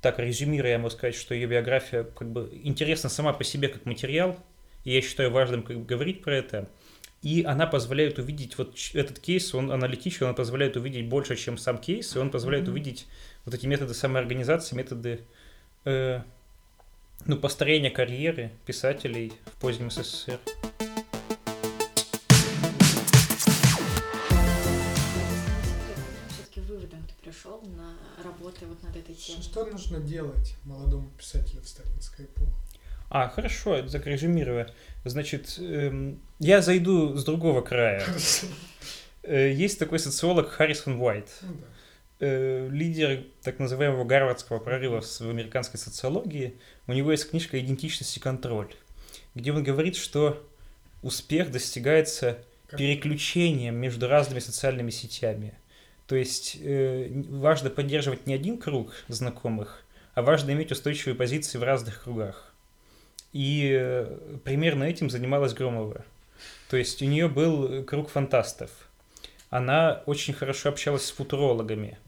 так 0.00 0.18
резюмируя, 0.18 0.72
я 0.72 0.78
могу 0.78 0.90
сказать, 0.90 1.14
что 1.14 1.34
ее 1.34 1.46
биография 1.46 2.04
как 2.04 2.30
бы 2.30 2.50
интересна 2.62 3.08
сама 3.08 3.32
по 3.32 3.44
себе 3.44 3.68
как 3.68 3.86
материал, 3.86 4.38
и 4.84 4.92
я 4.92 5.02
считаю 5.02 5.30
важным 5.30 5.62
как 5.62 5.78
бы, 5.78 5.84
говорить 5.84 6.22
про 6.22 6.36
это. 6.36 6.68
И 7.22 7.42
она 7.42 7.66
позволяет 7.66 8.18
увидеть 8.18 8.58
вот 8.58 8.76
этот 8.92 9.18
кейс, 9.18 9.54
он 9.54 9.72
аналитичный, 9.72 10.28
он 10.28 10.34
позволяет 10.34 10.76
увидеть 10.76 11.08
больше, 11.08 11.36
чем 11.36 11.56
сам 11.56 11.78
кейс, 11.78 12.14
и 12.14 12.18
он 12.18 12.30
позволяет 12.30 12.66
mm-hmm. 12.66 12.70
увидеть 12.70 13.06
вот 13.46 13.54
эти 13.54 13.66
методы 13.66 13.94
самоорганизации, 13.94 14.76
методы 14.76 15.20
э, 15.86 16.20
ну, 17.26 17.36
построения 17.36 17.90
карьеры 17.90 18.50
писателей 18.66 19.32
в 19.46 19.52
позднем 19.60 19.90
СССР. 19.90 20.38
пришел 27.22 27.62
на 27.76 27.96
работы 28.22 28.66
вот 28.66 28.82
над 28.82 28.96
этой 28.96 29.14
темой. 29.14 29.42
Что 29.42 29.64
нужно 29.64 29.98
делать 29.98 30.54
молодому 30.64 31.10
писателю 31.18 31.62
в 31.62 31.68
сталинской 31.68 32.26
эпохе? 32.26 32.52
А, 33.10 33.28
хорошо, 33.28 33.82
так 33.88 34.06
резюмируя. 34.06 34.68
Значит, 35.04 35.58
эм, 35.58 36.20
я 36.38 36.62
зайду 36.62 37.16
с 37.16 37.24
другого 37.24 37.60
края. 37.60 38.04
Э, 39.26 39.50
есть 39.50 39.78
такой 39.78 39.98
социолог 39.98 40.50
Харрисон 40.50 41.00
Уайт. 41.00 41.28
Ну, 41.40 41.54
да. 41.54 41.66
Э, 42.20 42.68
лидер 42.70 43.24
так 43.42 43.58
называемого 43.58 44.04
гарвардского 44.04 44.58
прорыва 44.58 45.00
в 45.00 45.20
американской 45.22 45.78
социологии. 45.78 46.54
У 46.86 46.92
него 46.92 47.12
есть 47.12 47.30
книжка 47.30 47.58
«Идентичность 47.58 48.16
и 48.16 48.20
контроль», 48.20 48.74
где 49.34 49.52
он 49.52 49.62
говорит, 49.62 49.96
что 49.96 50.46
успех 51.02 51.50
достигается 51.50 52.38
переключением 52.70 53.76
между 53.76 54.08
разными 54.08 54.40
социальными 54.40 54.90
сетями– 54.90 55.54
то 56.06 56.16
есть 56.16 56.58
э, 56.60 57.08
важно 57.30 57.70
поддерживать 57.70 58.26
не 58.26 58.34
один 58.34 58.58
круг 58.58 58.92
знакомых, 59.08 59.82
а 60.14 60.22
важно 60.22 60.50
иметь 60.50 60.70
устойчивые 60.70 61.14
позиции 61.14 61.58
в 61.58 61.62
разных 61.62 62.02
кругах. 62.02 62.52
И 63.32 63.70
э, 63.74 64.38
примерно 64.44 64.84
этим 64.84 65.08
занималась 65.08 65.54
Громова. 65.54 66.04
То 66.68 66.76
есть 66.76 67.00
у 67.00 67.06
нее 67.06 67.28
был 67.28 67.84
круг 67.84 68.10
фантастов. 68.10 68.70
Она 69.48 70.02
очень 70.06 70.34
хорошо 70.34 70.68
общалась 70.68 71.06
с 71.06 71.10
футурологами 71.10 71.98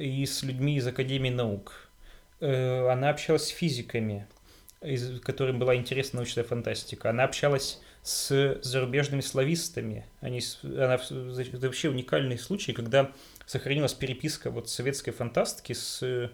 и 0.00 0.24
с 0.24 0.42
людьми 0.42 0.76
из 0.76 0.86
Академии 0.86 1.30
наук. 1.30 1.88
Э, 2.40 2.88
она 2.88 3.10
общалась 3.10 3.46
с 3.46 3.48
физиками, 3.48 4.26
из 4.80 5.20
которым 5.20 5.58
была 5.58 5.76
интересна 5.76 6.18
научная 6.18 6.44
фантастика. 6.44 7.10
Она 7.10 7.24
общалась 7.24 7.80
с 8.02 8.58
зарубежными 8.62 9.20
славистами. 9.20 10.06
Они, 10.20 10.40
она, 10.62 10.94
это 10.94 11.66
вообще 11.66 11.90
уникальный 11.90 12.38
случай, 12.38 12.72
когда 12.72 13.12
сохранилась 13.46 13.92
переписка 13.92 14.50
вот 14.50 14.70
советской 14.70 15.10
фантастики 15.10 15.74
с 15.74 16.30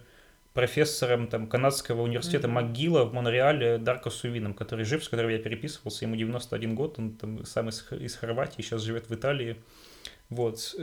профессором 0.54 1.26
там, 1.26 1.48
канадского 1.48 2.02
университета 2.02 2.48
mm-hmm. 2.48 2.72
МcGill 2.72 3.04
в 3.04 3.12
Монреале 3.12 3.78
Дарко 3.78 4.08
Сувином, 4.08 4.54
который 4.54 4.84
жив, 4.86 5.04
с 5.04 5.08
которым 5.08 5.32
я 5.32 5.38
переписывался, 5.38 6.06
ему 6.06 6.16
91 6.16 6.74
год, 6.74 6.98
он 6.98 7.12
там 7.16 7.44
сам 7.44 7.68
из, 7.68 7.84
из 7.90 8.14
Хорватии, 8.14 8.62
сейчас 8.62 8.82
живет 8.82 9.10
в 9.10 9.14
Италии. 9.14 9.56
Вот. 10.30 10.74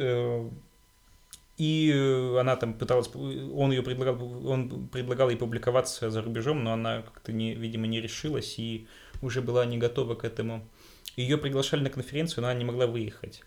И 1.57 1.91
э, 1.93 2.39
она 2.39 2.55
там 2.55 2.73
пыталась, 2.73 3.09
он 3.13 3.71
ее 3.71 3.83
предлагал, 3.83 4.47
он 4.47 4.87
предлагал 4.87 5.29
ей 5.29 5.37
публиковаться 5.37 6.09
за 6.09 6.21
рубежом, 6.21 6.63
но 6.63 6.73
она 6.73 7.03
как-то, 7.03 7.31
не, 7.31 7.53
видимо, 7.53 7.85
не 7.85 8.01
решилась 8.01 8.57
и 8.57 8.87
уже 9.21 9.41
была 9.41 9.65
не 9.65 9.77
готова 9.77 10.15
к 10.15 10.23
этому. 10.23 10.67
Ее 11.15 11.37
приглашали 11.37 11.81
на 11.81 11.89
конференцию, 11.91 12.41
но 12.41 12.49
она 12.49 12.57
не 12.57 12.65
могла 12.65 12.87
выехать. 12.87 13.43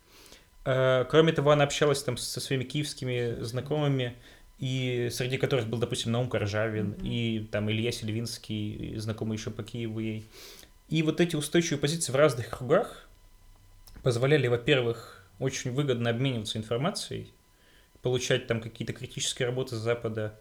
Э, 0.65 1.05
кроме 1.09 1.33
того, 1.33 1.51
она 1.51 1.65
общалась 1.65 2.03
там 2.03 2.17
со 2.17 2.41
своими 2.41 2.63
киевскими 2.63 3.43
знакомыми, 3.43 4.17
и 4.59 5.09
среди 5.13 5.37
которых 5.37 5.67
был, 5.67 5.79
допустим, 5.79 6.13
Наум 6.13 6.31
Коржавин 6.31 6.93
mm-hmm. 6.93 7.09
и 7.09 7.49
там 7.51 7.71
Илья 7.71 7.93
Сильвинский, 7.93 8.97
знакомый 8.97 9.37
еще 9.37 9.51
по 9.51 9.63
Киеву 9.63 9.99
ей. 9.99 10.27
И 10.89 11.03
вот 11.03 11.21
эти 11.21 11.37
устойчивые 11.37 11.79
позиции 11.79 12.13
в 12.13 12.17
разных 12.17 12.49
кругах 12.49 13.09
позволяли, 14.03 14.47
во-первых, 14.47 15.27
очень 15.39 15.73
выгодно 15.73 16.11
обмениваться 16.11 16.59
информацией, 16.59 17.33
получать 18.07 18.47
там 18.47 18.61
какие-то 18.61 18.93
критические 18.93 19.47
работы 19.47 19.75
с 19.75 19.81
Запада, 19.81 20.39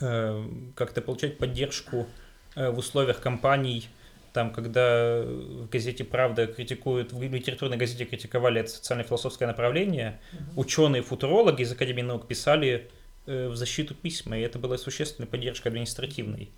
э, 0.00 0.44
как-то 0.76 1.00
получать 1.00 1.36
поддержку 1.36 2.06
э, 2.54 2.70
в 2.70 2.78
условиях 2.78 3.20
компаний, 3.20 3.88
там, 4.32 4.52
когда 4.52 5.20
в 5.20 5.68
газете 5.68 6.04
«Правда» 6.04 6.46
критикуют, 6.46 7.12
в 7.12 7.20
литературной 7.20 7.76
газете 7.76 8.04
критиковали 8.04 8.60
это 8.60 8.70
социально-философское 8.70 9.46
направление, 9.46 10.20
mm-hmm. 10.30 10.38
ученые-футурологи 10.54 11.62
из 11.62 11.72
Академии 11.72 12.02
наук 12.02 12.28
писали 12.28 12.88
э, 13.26 13.48
в 13.48 13.56
защиту 13.56 13.96
письма, 13.96 14.38
и 14.38 14.42
это 14.42 14.60
была 14.60 14.78
существенная 14.78 15.26
поддержка 15.26 15.70
административной. 15.70 16.50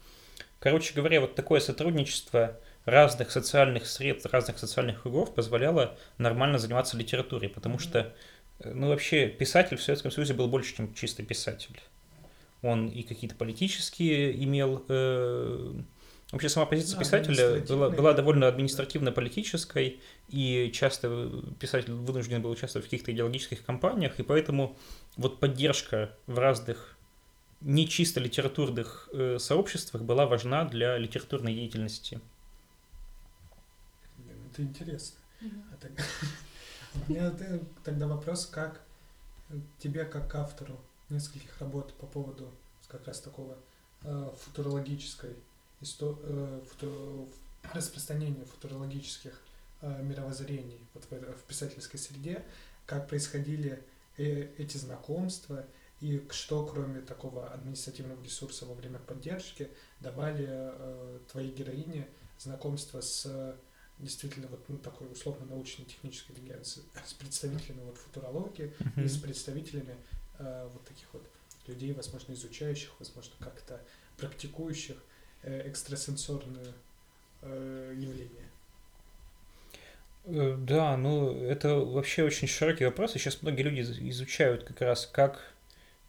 Короче 0.59 0.93
говоря, 0.93 1.23
вот 1.23 1.35
такое 1.35 1.61
сотрудничество 1.61 2.61
разных 2.85 3.31
социальных 3.31 3.87
средств, 3.87 4.31
разных 4.31 4.59
социальных 4.59 5.03
кругов 5.03 5.35
позволяло 5.35 5.97
нормально 6.19 6.59
заниматься 6.59 6.99
литературой, 6.99 7.49
потому 7.49 7.79
что, 7.79 8.13
ну, 8.65 8.89
вообще, 8.89 9.29
писатель 9.29 9.77
в 9.77 9.83
Советском 9.83 10.11
Союзе 10.11 10.35
был 10.35 10.49
больше, 10.49 10.77
чем 10.77 10.95
чистый 10.95 11.25
писатель. 11.25 11.81
Он 12.63 12.89
и 12.89 13.03
какие-то 13.03 13.35
политические 13.35 14.43
имел 14.45 14.85
э, 14.89 15.73
Вообще 16.33 16.49
сама 16.49 16.65
позиция 16.65 16.99
писателя 16.99 17.61
была, 17.61 17.91
была 17.91 18.15
довольно 18.15 18.49
административно-политической, 18.49 20.01
и 20.31 20.71
часто 20.73 21.31
писатель 21.61 21.93
вынужден 21.93 22.41
был 22.41 22.51
участвовать 22.51 22.87
в 22.87 22.91
каких-то 22.91 23.13
идеологических 23.13 23.63
кампаниях, 23.63 24.19
и 24.19 24.23
поэтому 24.23 24.75
вот 25.19 25.41
поддержка 25.41 26.17
в 26.27 26.39
разных 26.39 26.97
не 27.61 27.87
чисто 27.87 28.19
литературных 28.19 29.11
э, 29.13 29.37
сообществах 29.39 30.05
была 30.05 30.25
важна 30.25 30.65
для 30.65 30.97
литературной 30.97 31.55
деятельности. 31.55 32.19
Это 34.51 34.63
интересно. 34.63 35.19
А 35.43 35.77
у 36.95 37.13
меня 37.13 37.33
тогда 37.85 38.07
вопрос, 38.07 38.47
как 38.47 38.81
тебе, 39.79 40.05
как 40.05 40.35
автору 40.35 40.79
нескольких 41.09 41.59
работ 41.61 41.93
по 41.95 42.07
поводу 42.07 42.51
как 42.89 43.07
раз 43.07 43.21
такого 43.21 43.57
э, 44.03 44.31
футурологической 44.45 45.35
э, 46.01 46.61
распространению 47.73 48.45
футурологических 48.47 49.41
э, 49.81 50.03
мировоззрений 50.03 50.81
вот 50.95 51.05
в, 51.11 51.43
писательской 51.47 51.99
среде, 51.99 52.45
как 52.87 53.09
происходили 53.09 53.83
э, 54.19 54.49
эти 54.59 54.77
знакомства? 54.77 55.65
И 56.01 56.27
что, 56.31 56.67
кроме 56.67 57.01
такого 57.01 57.49
административного 57.53 58.23
ресурса 58.25 58.67
во 58.67 58.75
время 58.75 58.99
поддержки, 58.99 59.71
давали 60.01 60.47
э, 60.49 61.19
твоей 61.31 61.53
героине 61.53 62.09
знакомство 62.39 63.01
с 63.01 63.25
э, 63.27 63.55
действительно 63.99 64.49
вот 64.49 64.69
ну, 64.69 64.79
такой 64.79 65.11
условно 65.11 65.47
научной 65.47 65.85
технической 65.85 66.35
интеллигенцией, 66.35 66.87
с 67.07 67.13
представителями 67.13 67.81
вот 67.85 67.99
футурологии 67.99 68.75
mm-hmm. 68.79 69.05
и 69.05 69.09
с 69.09 69.17
представителями 69.17 69.97
э, 70.39 70.69
вот 70.73 70.85
таких 70.85 71.07
вот 71.13 71.27
людей, 71.67 71.93
возможно, 71.93 72.33
изучающих, 72.33 72.91
возможно, 72.99 73.33
как-то 73.39 73.81
практикующих 74.17 74.97
Э, 75.45 75.69
экстрасенсорное 75.69 76.73
э, 77.43 77.95
явление? 77.97 78.47
Э, 80.25 80.57
да, 80.57 80.97
ну 80.97 81.33
это 81.43 81.75
вообще 81.75 82.23
очень 82.23 82.47
широкий 82.47 82.85
вопрос, 82.85 83.17
и 83.17 83.19
сейчас 83.19 83.43
многие 83.43 83.63
люди 83.63 83.81
изучают 84.11 84.63
как 84.63 84.81
раз, 84.83 85.05
как 85.05 85.53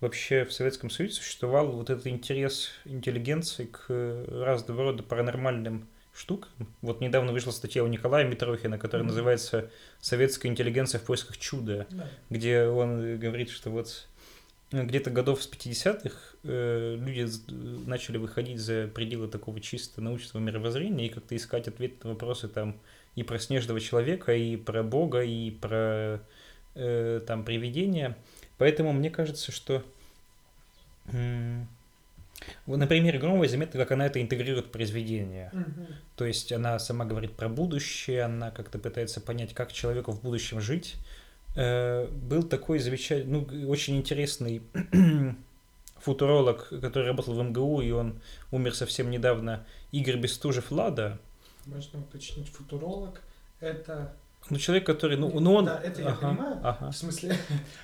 вообще 0.01 0.45
в 0.45 0.53
Советском 0.53 0.91
Союзе 0.91 1.15
существовал 1.15 1.71
вот 1.71 1.89
этот 1.89 2.05
интерес 2.05 2.69
интеллигенции 2.85 3.65
к 3.65 3.89
разного 3.89 4.83
рода 4.83 5.01
паранормальным 5.01 5.87
штукам. 6.13 6.51
Вот 6.81 7.01
недавно 7.01 7.31
вышла 7.31 7.51
статья 7.51 7.83
у 7.83 7.87
Николая 7.87 8.25
Митрохина, 8.25 8.77
которая 8.77 9.05
mm-hmm. 9.05 9.09
называется 9.09 9.71
«Советская 9.99 10.51
интеллигенция 10.51 10.99
в 10.99 11.03
поисках 11.03 11.37
чуда», 11.37 11.87
да. 11.89 12.07
где 12.29 12.65
он 12.65 13.17
говорит, 13.17 13.49
что 13.49 13.71
вот 13.71 14.07
где-то 14.71 15.11
годов 15.11 15.43
с 15.43 15.49
50-х 15.49 16.17
э, 16.43 16.95
люди 16.99 17.27
начали 17.87 18.17
выходить 18.17 18.59
за 18.59 18.87
пределы 18.87 19.27
такого 19.27 19.59
чисто 19.59 20.01
научного 20.01 20.43
мировоззрения 20.43 21.07
и 21.07 21.09
как-то 21.09 21.35
искать 21.35 21.67
ответы 21.67 21.95
на 22.03 22.11
вопросы 22.11 22.47
там 22.47 22.75
и 23.15 23.23
про 23.23 23.37
снежного 23.37 23.79
человека, 23.79 24.33
и 24.33 24.55
про 24.57 24.81
Бога, 24.81 25.21
и 25.21 25.51
про 25.51 26.19
э, 26.73 27.21
там 27.27 27.43
привидения. 27.43 28.17
Поэтому 28.57 28.93
мне 28.93 29.11
кажется, 29.11 29.51
что 29.51 29.83
э, 31.05 31.63
на 32.65 32.87
примере 32.87 33.19
Громовой 33.19 33.47
заметно, 33.47 33.79
как 33.79 33.91
она 33.91 34.05
это 34.05 34.21
интегрирует 34.21 34.67
в 34.67 34.69
произведение. 34.69 35.49
Угу. 35.53 35.87
То 36.15 36.25
есть 36.25 36.51
она 36.51 36.79
сама 36.79 37.05
говорит 37.05 37.33
про 37.33 37.49
будущее, 37.49 38.23
она 38.23 38.51
как-то 38.51 38.79
пытается 38.79 39.21
понять, 39.21 39.53
как 39.53 39.71
человеку 39.71 40.11
в 40.11 40.21
будущем 40.21 40.61
жить, 40.61 40.95
Э, 41.55 42.07
был 42.07 42.43
такой 42.43 42.79
замечательный, 42.79 43.45
ну, 43.45 43.69
очень 43.69 43.97
интересный 43.97 44.63
футуролог, 45.97 46.69
который 46.69 47.07
работал 47.07 47.35
в 47.35 47.43
МГУ, 47.43 47.81
и 47.81 47.91
он 47.91 48.19
умер 48.51 48.73
совсем 48.73 49.11
недавно, 49.11 49.65
Игорь 49.91 50.17
Бестужев-Лада. 50.17 51.19
Можно 51.65 51.99
уточнить, 51.99 52.49
футуролог– 52.49 53.21
это 53.59 54.13
ну, 54.49 54.57
человек, 54.57 54.85
который, 54.85 55.15
ну, 55.15 55.39
ну 55.39 55.53
он... 55.53 55.65
Да, 55.65 55.79
это 55.79 56.01
я 56.01 56.09
ага, 56.09 56.29
понимаю, 56.29 56.59
ага. 56.63 56.91
в 56.91 56.97
смысле, 56.97 57.37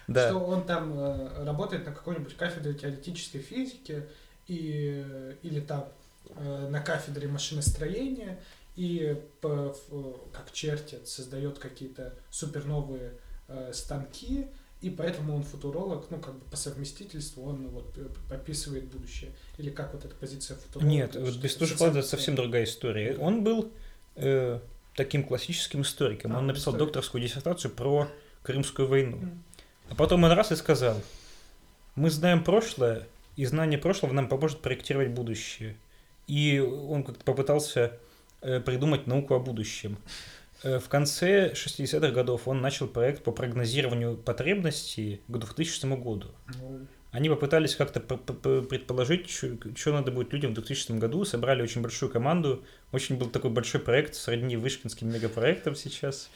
да. 0.08 0.28
что 0.28 0.40
он 0.40 0.66
там 0.66 0.92
э, 1.00 1.46
работает 1.46 1.86
на 1.86 1.94
какой-нибудь 1.94 2.36
кафедре 2.36 2.74
теоретической 2.74 3.40
физики 3.40 4.04
и, 4.50 5.36
или 5.44 5.62
там 5.62 5.88
э, 6.36 6.68
на 6.70 6.82
кафедре 6.82 7.28
машиностроения 7.28 8.40
и 8.76 9.22
по, 9.42 9.76
как 10.34 10.52
чертит, 10.52 11.08
создает 11.08 11.60
какие-то 11.60 12.14
суперновые 12.32 13.14
э, 13.48 13.72
станки, 13.74 14.48
и 14.82 14.90
поэтому 14.90 15.36
он 15.36 15.44
футуролог, 15.44 16.06
ну, 16.10 16.20
как 16.20 16.36
бы 16.36 16.50
по 16.50 16.58
совместительству 16.58 17.44
он 17.44 17.68
вот 17.68 17.94
э, 17.98 18.08
описывает 18.34 18.86
будущее. 18.86 19.32
Или 19.58 19.70
как 19.70 19.94
вот 19.94 20.06
эта 20.06 20.16
позиция 20.16 20.58
футуролога? 20.58 20.90
Нет, 20.90 21.16
вот 21.16 21.36
Бестужев 21.36 21.82
это 21.82 22.02
совсем 22.02 22.36
другая 22.36 22.64
история. 22.64 23.18
Он 23.18 23.44
был 23.44 23.72
э, 24.16 24.60
таким 24.96 25.24
классическим 25.26 25.82
историком. 25.82 26.34
А, 26.34 26.40
он 26.40 26.48
написал 26.48 26.74
историк. 26.74 26.88
докторскую 26.88 27.22
диссертацию 27.22 27.72
про 27.72 28.08
Крымскую 28.44 28.88
войну. 28.88 29.18
Mm. 29.18 29.38
А 29.90 29.96
потом 29.96 30.24
он 30.24 30.32
раз 30.32 30.52
и 30.54 30.56
сказал, 30.56 31.02
мы 31.96 32.10
знаем 32.10 32.44
прошлое, 32.44 33.06
и 33.40 33.46
знание 33.46 33.80
прошлого 33.80 34.12
нам 34.12 34.28
поможет 34.28 34.62
проектировать 34.62 35.12
будущее. 35.12 35.78
И 36.28 36.60
он 36.60 37.06
как-то 37.06 37.24
попытался 37.24 37.98
э, 38.42 38.60
придумать 38.60 39.08
науку 39.08 39.34
о 39.34 39.40
будущем. 39.40 39.98
Э, 40.62 40.80
в 40.80 40.90
конце 40.90 41.54
60-х 41.54 42.12
годов 42.12 42.50
он 42.50 42.60
начал 42.60 42.90
проект 42.90 43.24
по 43.24 43.32
прогнозированию 43.32 44.18
потребностей 44.18 45.22
к 45.30 45.38
2000 45.38 45.86
году. 46.04 46.28
Они 47.12 47.30
попытались 47.30 47.78
как-то 47.78 48.02
предположить, 48.02 49.30
что 49.30 49.94
надо 49.94 50.12
будет 50.12 50.34
людям 50.34 50.52
в 50.52 50.56
2000 50.56 51.00
году, 51.00 51.24
собрали 51.24 51.62
очень 51.62 51.82
большую 51.82 52.12
команду, 52.12 52.66
очень 52.92 53.18
был 53.18 53.30
такой 53.30 53.52
большой 53.52 53.80
проект, 53.80 54.16
сродни 54.16 54.58
вышкинским 54.58 55.10
мегапроектам 55.10 55.76
сейчас. 55.76 56.30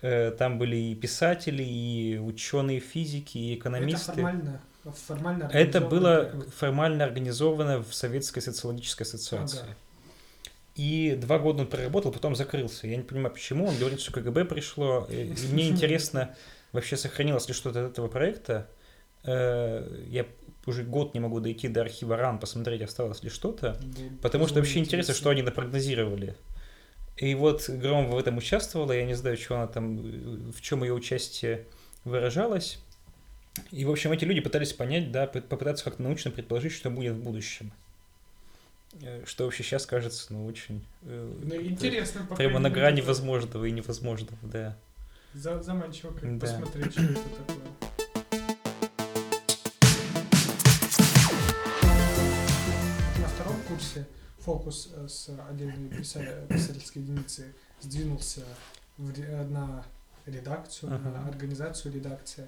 Э, 0.00 0.30
там 0.30 0.58
были 0.58 0.76
и 0.76 0.94
писатели, 0.94 1.64
и 1.64 2.18
ученые 2.18 2.78
физики, 2.78 3.36
и 3.36 3.56
экономисты. 3.56 4.12
Это 4.12 4.20
формально, 4.22 4.60
формально 4.92 5.50
Это 5.52 5.80
было 5.80 6.32
формально 6.56 7.04
организовано 7.04 7.82
в 7.82 7.94
Советской 7.94 8.40
социологической 8.40 9.06
ассоциации. 9.06 9.62
Ага. 9.62 9.76
И 10.76 11.16
два 11.18 11.38
года 11.38 11.62
он 11.62 11.68
проработал, 11.68 12.12
потом 12.12 12.36
закрылся. 12.36 12.86
Я 12.86 12.96
не 12.96 13.02
понимаю, 13.02 13.32
почему. 13.32 13.66
Он 13.66 13.76
говорит, 13.78 14.00
что 14.00 14.12
КГБ 14.12 14.44
пришло. 14.44 15.06
И 15.10 15.34
мне 15.50 15.68
интересно, 15.70 16.34
вообще 16.72 16.96
сохранилось 16.96 17.48
ли 17.48 17.54
что-то 17.54 17.86
от 17.86 17.92
этого 17.92 18.08
проекта. 18.08 18.68
Э, 19.24 20.04
я 20.08 20.26
уже 20.66 20.82
год 20.82 21.14
не 21.14 21.20
могу 21.20 21.40
дойти 21.40 21.68
до 21.68 21.80
архива 21.80 22.16
РАН, 22.16 22.38
посмотреть, 22.38 22.82
осталось 22.82 23.22
ли 23.22 23.30
что-то. 23.30 23.80
Потому 24.20 24.46
что 24.46 24.56
вообще 24.56 24.80
интересно, 24.80 25.14
что 25.14 25.30
они 25.30 25.42
напрогнозировали. 25.42 26.36
И 27.16 27.34
вот 27.34 27.68
Громова 27.68 28.16
в 28.16 28.18
этом 28.18 28.36
участвовала, 28.36 28.92
я 28.92 29.06
не 29.06 29.14
знаю, 29.14 29.38
что 29.38 29.56
она 29.56 29.66
там, 29.68 30.52
в 30.52 30.60
чем 30.60 30.82
ее 30.82 30.92
участие 30.92 31.66
выражалось. 32.04 32.78
И, 33.70 33.84
в 33.84 33.90
общем, 33.90 34.12
эти 34.12 34.24
люди 34.24 34.40
пытались 34.40 34.72
понять, 34.72 35.10
да, 35.10 35.26
попытаться 35.26 35.84
как-то 35.84 36.02
научно 36.02 36.30
предположить, 36.30 36.72
что 36.72 36.90
будет 36.90 37.14
в 37.14 37.22
будущем. 37.22 37.72
Э, 39.02 39.24
что 39.26 39.44
вообще 39.44 39.62
сейчас 39.62 39.86
кажется, 39.86 40.32
ну, 40.32 40.46
очень... 40.46 40.84
Э, 41.02 41.32
ну, 41.42 41.54
интересно. 41.56 42.22
Прямо 42.24 42.36
прямо 42.36 42.58
на 42.60 42.70
грани 42.70 42.98
это... 42.98 43.08
возможного 43.08 43.64
и 43.64 43.70
невозможного, 43.70 44.38
да. 44.42 44.76
За, 45.34 45.62
заманчиво 45.62 46.12
как 46.12 46.38
да. 46.38 46.46
посмотреть, 46.46 46.92
что 46.92 47.02
это 47.02 47.14
такое. 47.14 47.66
На 53.20 53.28
втором 53.28 53.60
курсе 53.68 54.06
фокус 54.38 54.92
э, 54.94 55.08
с 55.08 55.30
отдельной 55.48 55.90
писательской 55.90 57.02
единицы 57.02 57.54
сдвинулся 57.80 58.42
в, 58.96 59.12
на 59.50 59.84
редакцию, 60.26 60.94
ага. 60.94 61.10
на 61.10 61.28
организацию 61.28 61.94
редакции. 61.94 62.46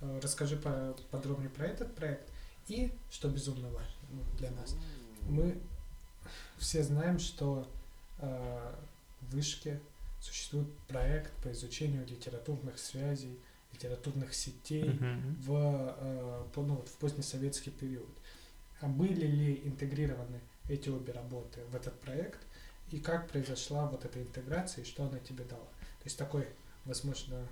Э, 0.00 0.20
Расскажи 0.22 0.56
по- 0.56 0.96
подробнее 1.10 1.50
про 1.50 1.66
этот 1.66 1.94
проект. 1.94 2.28
И, 2.68 2.92
что 3.10 3.28
безумно 3.28 3.68
важно 3.70 3.94
ну, 4.10 4.22
для 4.38 4.50
нас, 4.50 4.76
мы 5.28 5.58
все 6.58 6.82
знаем, 6.82 7.18
что 7.18 7.66
э, 8.20 8.74
в 9.22 9.34
Вышке 9.34 9.80
существует 10.20 10.68
проект 10.88 11.32
по 11.42 11.50
изучению 11.52 12.06
литературных 12.06 12.78
связей, 12.78 13.38
литературных 13.72 14.34
сетей 14.34 14.90
Мгм. 14.90 15.36
в, 15.40 15.96
э, 15.98 16.44
по- 16.54 16.62
ну, 16.62 16.74
вот 16.76 16.88
в 16.88 16.96
позднесоветский 16.96 17.72
период. 17.72 18.08
А 18.80 18.86
были 18.86 19.26
ли 19.26 19.62
интегрированы 19.64 20.40
эти 20.68 20.88
обе 20.88 21.12
работы 21.12 21.60
в 21.70 21.74
этот 21.74 21.98
проект? 22.00 22.40
И 22.90 23.00
как 23.00 23.28
произошла 23.28 23.86
вот 23.86 24.04
эта 24.04 24.20
интеграция, 24.22 24.82
и 24.82 24.86
что 24.86 25.04
она 25.04 25.18
тебе 25.18 25.44
дала? 25.44 25.64
То 25.64 26.04
есть 26.04 26.16
такой, 26.18 26.46
возможно, 26.84 27.46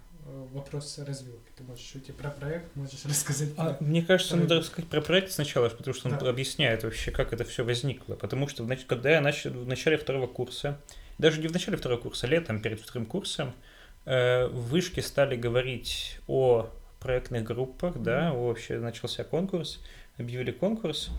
вопрос 0.53 0.89
с 0.93 0.99
развилкой. 1.05 1.53
Ты 1.57 1.65
можешь 1.65 1.95
уйти 1.95 2.13
про 2.13 2.31
проект, 2.31 2.75
можешь 2.77 3.05
рассказать 3.05 3.51
А, 3.57 3.75
про- 3.75 3.85
мне 3.85 4.03
кажется, 4.03 4.35
Проект. 4.35 4.49
надо 4.51 4.61
рассказать 4.61 4.91
про 4.91 5.01
проект 5.01 5.31
сначала, 5.33 5.69
потому 5.69 5.95
что 5.95 6.09
он 6.09 6.19
Да. 6.19 6.29
объясняет 6.29 6.85
вообще, 6.85 7.11
как 7.11 7.33
это 7.33 7.45
все 7.45 7.65
возникло. 7.65 8.15
Потому 8.15 8.49
что, 8.49 8.65
значит, 8.65 8.87
когда 8.87 9.11
я 9.11 9.21
начал 9.21 9.51
в 9.51 9.67
начале 9.67 9.97
второго 9.97 10.27
курса, 10.27 10.81
даже 11.19 11.41
не 11.41 11.49
в 11.49 11.53
начале 11.53 11.77
второго 11.77 12.01
курса, 12.01 12.27
летом, 12.27 12.61
перед 12.61 12.81
вторым 12.81 13.07
курсом, 13.07 13.55
э, 14.05 14.47
в 14.47 14.69
вышке 14.69 15.03
стали 15.03 15.37
говорить 15.37 16.19
о 16.27 16.71
проектных 17.01 17.45
группах, 17.45 17.97
да, 18.03 18.33
вообще 18.33 18.79
начался 18.79 19.23
конкурс, 19.25 19.81
объявили 20.19 20.51
конкурс, 20.51 21.11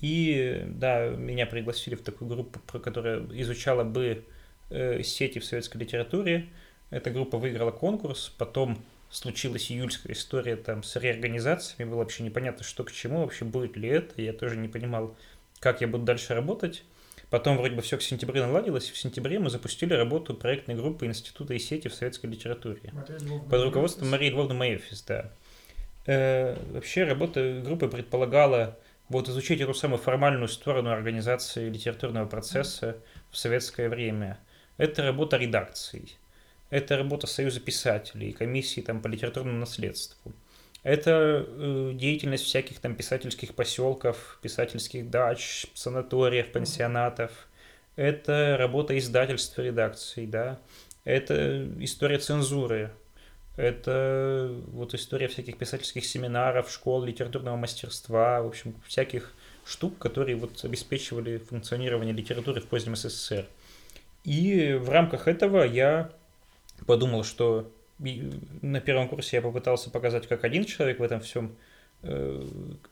и, 0.00 0.62
да, 0.66 1.08
меня 1.08 1.46
пригласили 1.46 1.94
в 1.94 2.02
такую 2.02 2.28
группу, 2.28 2.60
про- 2.60 2.78
которая 2.80 3.20
изучала 3.32 3.84
бы 3.84 4.24
э, 4.70 5.02
сети 5.02 5.38
в 5.38 5.44
советской 5.44 5.76
литературе. 5.78 6.48
Эта 6.90 7.10
группа 7.10 7.38
выиграла 7.38 7.70
конкурс, 7.70 8.32
потом 8.38 8.78
случилась 9.10 9.70
июльская 9.70 10.12
история 10.12 10.56
там 10.56 10.82
с 10.82 10.96
реорганизациями, 10.96 11.88
было 11.88 11.98
вообще 11.98 12.22
непонятно, 12.24 12.64
что 12.64 12.84
к 12.84 12.92
чему, 12.92 13.20
вообще 13.20 13.44
будет 13.44 13.76
ли 13.76 13.88
это, 13.88 14.20
я 14.20 14.32
тоже 14.32 14.56
не 14.56 14.68
понимал, 14.68 15.16
как 15.60 15.80
я 15.80 15.88
буду 15.88 16.04
дальше 16.04 16.34
работать. 16.34 16.84
Потом 17.30 17.56
вроде 17.56 17.74
бы 17.74 17.82
все 17.82 17.96
к 17.96 18.02
сентябрю 18.02 18.46
наладилось, 18.46 18.90
и 18.90 18.92
в 18.92 18.98
сентябре 18.98 19.38
мы 19.38 19.50
запустили 19.50 19.94
работу 19.94 20.34
проектной 20.34 20.74
группы 20.74 21.06
Института 21.06 21.54
и 21.54 21.58
сети 21.58 21.88
в 21.88 21.94
советской 21.94 22.26
литературе. 22.26 22.92
Под 23.50 23.62
руководством. 23.64 24.10
Марии 24.10 24.30
Львовны 24.30 24.54
Маефис, 24.54 25.02
да. 25.02 25.32
Э, 26.06 26.56
вообще 26.70 27.04
работа 27.04 27.62
группы 27.64 27.88
предполагала 27.88 28.78
вот 29.08 29.28
изучить 29.28 29.60
эту 29.60 29.74
самую 29.74 29.98
формальную 29.98 30.48
сторону 30.48 30.90
организации 30.90 31.68
литературного 31.68 32.26
процесса 32.26 32.98
в 33.30 33.36
советское 33.36 33.88
время. 33.88 34.38
Это 34.76 35.02
работа 35.02 35.36
редакций, 35.36 36.16
это 36.74 36.96
работа 36.96 37.28
Союза 37.28 37.60
писателей, 37.60 38.32
комиссии 38.32 38.80
там, 38.80 39.00
по 39.00 39.06
литературному 39.06 39.58
наследству. 39.60 40.32
Это 40.82 41.46
э, 41.46 41.92
деятельность 41.94 42.44
всяких 42.44 42.80
там 42.80 42.96
писательских 42.96 43.54
поселков, 43.54 44.40
писательских 44.42 45.08
дач, 45.08 45.66
санаториев, 45.74 46.50
пансионатов. 46.50 47.30
Это 47.94 48.56
работа 48.58 48.98
издательства 48.98 49.62
редакций, 49.62 50.26
да. 50.26 50.58
Это 51.04 51.64
история 51.78 52.18
цензуры, 52.18 52.90
это 53.56 54.52
вот 54.66 54.94
история 54.94 55.28
всяких 55.28 55.56
писательских 55.56 56.04
семинаров, 56.04 56.72
школ 56.72 57.04
литературного 57.04 57.54
мастерства, 57.54 58.42
в 58.42 58.48
общем, 58.48 58.74
всяких 58.84 59.32
штук, 59.64 59.98
которые 59.98 60.34
вот 60.34 60.64
обеспечивали 60.64 61.38
функционирование 61.38 62.12
литературы 62.12 62.60
в 62.60 62.66
позднем 62.66 62.96
СССР. 62.96 63.46
И 64.24 64.72
в 64.72 64.90
рамках 64.90 65.28
этого 65.28 65.62
я 65.62 66.10
подумал, 66.86 67.24
что 67.24 67.70
на 67.98 68.80
первом 68.80 69.08
курсе 69.08 69.36
я 69.36 69.42
попытался 69.42 69.90
показать, 69.90 70.26
как 70.26 70.44
один 70.44 70.64
человек 70.64 70.98
в 70.98 71.02
этом 71.02 71.20
всем, 71.20 71.56
э, 72.02 72.44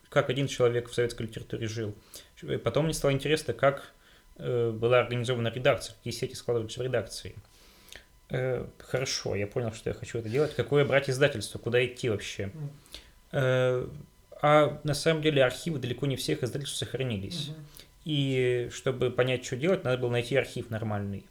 как 0.09 0.31
один 0.31 0.46
человек 0.46 0.88
в 0.88 0.94
советской 0.94 1.22
литературе 1.22 1.66
жил. 1.66 1.94
Потом 2.64 2.85
мне 2.85 2.94
стало 2.94 3.12
интересно, 3.12 3.52
как 3.52 3.92
э, 4.37 4.70
была 4.70 5.00
организована 5.00 5.48
редакция, 5.48 5.94
какие 5.96 6.12
сети 6.12 6.35
складывались 6.35 6.76
в 6.76 6.83
редакции. 6.83 7.35
Э, 8.31 8.66
Хорошо, 8.78 9.35
я 9.35 9.46
понял, 9.46 9.72
что 9.72 9.90
я 9.90 9.94
хочу 9.94 10.18
это 10.18 10.28
делать. 10.28 10.55
Какое 10.55 10.85
брать 10.85 11.11
издательство, 11.11 11.59
куда 11.59 11.85
идти 11.85 12.09
вообще? 12.09 12.52
А 14.44 14.81
на 14.83 14.94
самом 14.94 15.22
деле 15.22 15.44
архивы 15.44 15.78
далеко 15.78 16.07
не 16.07 16.16
всех 16.16 16.42
издательств 16.42 16.76
сохранились. 16.76 17.52
И 18.05 18.68
чтобы 18.72 19.11
понять, 19.11 19.44
что 19.44 19.57
делать, 19.57 19.85
надо 19.85 19.98
было 19.98 20.11
найти 20.11 20.35
архив 20.37 20.68
нормальный. 20.70 21.24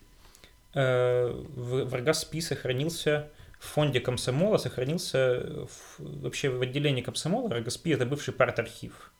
Э, 0.73 1.27
В, 1.55 1.85
в 1.85 1.93
РГАСПИ 1.95 2.41
сохранился 2.41 3.29
в 3.59 3.65
фонде 3.67 3.99
комсомола, 3.99 4.57
сохранился 4.57 5.65
в- 5.67 5.99
вообще 5.99 6.49
в 6.49 6.61
отделении 6.61 7.01
комсомола. 7.01 7.49
РГАСПИ– 7.55 7.91
это 7.91 8.05
бывший 8.05 8.33
парт-архив. 8.33 9.11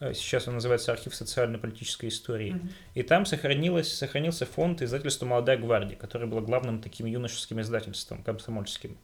Э, 0.00 0.12
Сейчас 0.14 0.48
он 0.48 0.54
называется 0.54 0.92
архив 0.92 1.14
социально-политической 1.14 2.08
истории. 2.08 2.52
Мгм. 2.52 2.70
И 2.94 3.02
там 3.02 3.26
сохранилось, 3.26 3.92
сохранился 3.92 4.46
фонд 4.46 4.82
издательства 4.82 5.26
«Молодая 5.26 5.56
гвардия», 5.58 5.96
который 5.96 6.26
был 6.26 6.40
главным 6.40 6.80
таким 6.82 7.06
юношеским 7.06 7.60
издательством 7.60 8.22
комсомольским. 8.22 8.96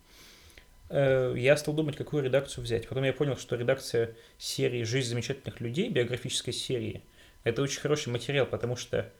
Э, 0.90 1.34
Я 1.36 1.56
стал 1.56 1.74
думать, 1.74 1.96
какую 1.96 2.22
редакцию 2.24 2.64
взять. 2.64 2.88
Потом 2.88 3.04
я 3.04 3.12
понял, 3.12 3.36
что 3.36 3.56
редакция 3.56 4.14
серии 4.38 4.82
«Жизнь 4.84 5.08
замечательных 5.10 5.60
людей», 5.60 5.88
биографической 5.90 6.52
серии, 6.52 7.02
это 7.44 7.62
очень 7.62 7.80
хороший 7.80 8.08
материал, 8.10 8.46
потому 8.46 8.76
что, 8.76 9.10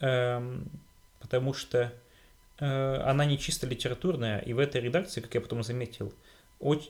эм, 0.00 0.68
потому 1.20 1.52
что 1.54 1.78
э, 1.78 1.90
она 2.58 3.24
не 3.24 3.38
чисто 3.38 3.66
литературная, 3.66 4.38
и 4.40 4.52
в 4.52 4.58
этой 4.58 4.80
редакции, 4.80 5.20
как 5.20 5.34
я 5.34 5.40
потом 5.40 5.62
заметил, 5.62 6.12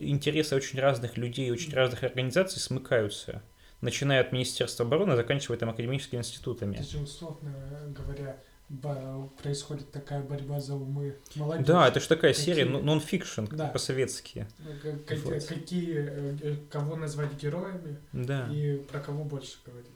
интересы 0.01 0.57
очень 0.57 0.81
разных 0.81 1.17
людей, 1.17 1.51
очень 1.51 1.73
разных 1.75 2.03
организаций 2.03 2.61
смыкаются, 2.61 3.43
начиная 3.81 4.21
от 4.23 4.33
Министерства 4.33 4.87
обороны, 4.87 5.15
заканчивая 5.17 5.59
там 5.59 5.71
академическими 5.71 6.19
институтами. 6.21 6.77
Это 6.77 6.85
же, 6.85 6.99
условно 6.99 7.55
говоря, 7.89 8.37
происходит 9.43 9.91
такая 9.93 10.23
борьба 10.23 10.61
за 10.61 10.75
умы 10.75 11.17
молодежи. 11.37 11.67
Да, 11.67 11.89
это 11.89 12.01
же 12.01 12.09
такая 12.09 12.33
Какие- 12.33 12.47
серия 12.47 12.65
нон-фикшн, 12.67 13.45
Да. 13.51 13.69
по-советски. 13.69 14.47
К- 14.83 15.07
как- 15.07 15.19
Вот. 15.21 15.45
Какие, 15.45 15.95
э, 15.97 16.37
э, 16.43 16.57
кого 16.71 16.97
назвать 16.97 17.33
героями 17.41 17.97
Да. 18.13 18.47
и 18.53 18.77
про 18.77 19.01
кого 19.01 19.25
больше 19.25 19.57
говорить. 19.65 19.89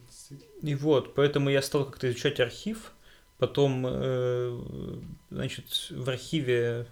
И 0.61 0.75
вот, 0.75 1.13
поэтому 1.13 1.49
я 1.49 1.61
стал 1.61 1.85
как-то 1.85 2.09
изучать 2.09 2.39
архив, 2.39 2.92
потом, 3.43 3.85
э, 3.85 4.57
значит, 5.29 5.65
в 5.91 6.09
архиве 6.09 6.87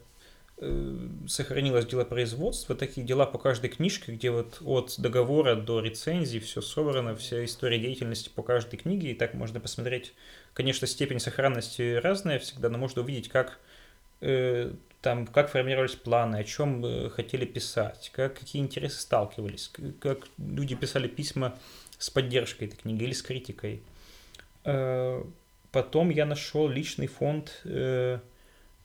э, 0.58 1.08
сохранилось 1.26 1.86
дело 1.86 2.04
производства, 2.04 2.76
такие 2.76 3.08
дела 3.08 3.26
по 3.26 3.38
каждой 3.38 3.70
книжке, 3.70 4.12
где 4.12 4.32
вот 4.32 4.58
от 4.66 4.96
договора 4.98 5.56
до 5.56 5.80
рецензии 5.80 6.40
все 6.40 6.60
собрано, 6.60 7.16
вся 7.16 7.46
история 7.46 7.80
деятельности 7.80 8.30
по 8.36 8.44
каждой 8.44 8.76
книге, 8.76 9.12
и 9.12 9.14
так 9.14 9.34
можно 9.34 9.62
посмотреть, 9.62 10.14
конечно, 10.54 10.88
степень 10.88 11.22
сохранности 11.22 11.96
разная 11.96 12.38
всегда, 12.38 12.68
но 12.68 12.78
можно 12.78 13.02
увидеть, 13.02 13.30
как 13.30 13.58
э, 14.20 14.74
там, 15.02 15.26
как 15.26 15.50
формировались 15.50 15.96
планы, 15.96 16.36
о 16.36 16.44
чем 16.44 17.10
хотели 17.12 17.46
писать, 17.46 18.12
как, 18.14 18.38
какие 18.38 18.62
интересы 18.62 19.00
сталкивались, 19.00 19.72
как 20.02 20.28
люди 20.38 20.76
писали 20.76 21.08
письма 21.08 21.58
с 21.98 22.10
поддержкой 22.10 22.68
этой 22.68 22.76
книги 22.76 23.06
или 23.06 23.14
с 23.14 23.22
критикой. 23.22 23.82
Э, 25.72 25.78
Потом 25.82 26.10
я 26.10 26.26
нашел 26.26 26.68
личный 26.70 27.08
фонд 27.08 27.62
э, 27.66 28.20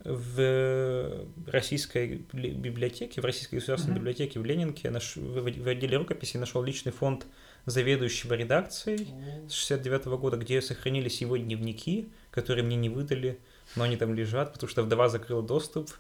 в 0.05 1.27
российской 1.47 2.25
ли- 2.33 2.51
библиотеке, 2.53 3.21
в 3.21 3.25
Российской 3.25 3.57
государственной 3.57 3.95
Мгм. 3.95 4.01
библиотеке 4.03 4.39
в 4.39 4.45
Ленинке, 4.45 4.91
наш, 4.91 5.17
в, 5.17 5.41
в 5.43 5.69
отделе 5.69 5.97
рукописи 5.97 6.37
нашел 6.37 6.63
личный 6.63 6.93
фонд 6.93 7.27
заведующего 7.65 8.35
редакцией 8.35 9.09
с 9.49 9.53
69 9.53 10.05
года, 10.19 10.37
где 10.37 10.63
сохранились 10.63 11.21
его 11.23 11.37
дневники, 11.37 12.09
которые 12.31 12.65
мне 12.65 12.77
не 12.77 12.89
выдали, 12.89 13.39
но 13.75 13.85
они 13.85 13.97
там 13.97 14.15
лежат, 14.15 14.53
потому 14.53 14.71
что 14.71 14.83
вдова 14.83 15.09
закрыла 15.09 15.43
доступ. 15.43 15.91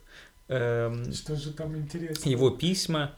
Эм, 0.48 1.12
Что 1.12 1.34
же 1.34 1.52
там 1.52 1.76
интересно? 1.76 2.28
его 2.28 2.50
письма. 2.50 3.12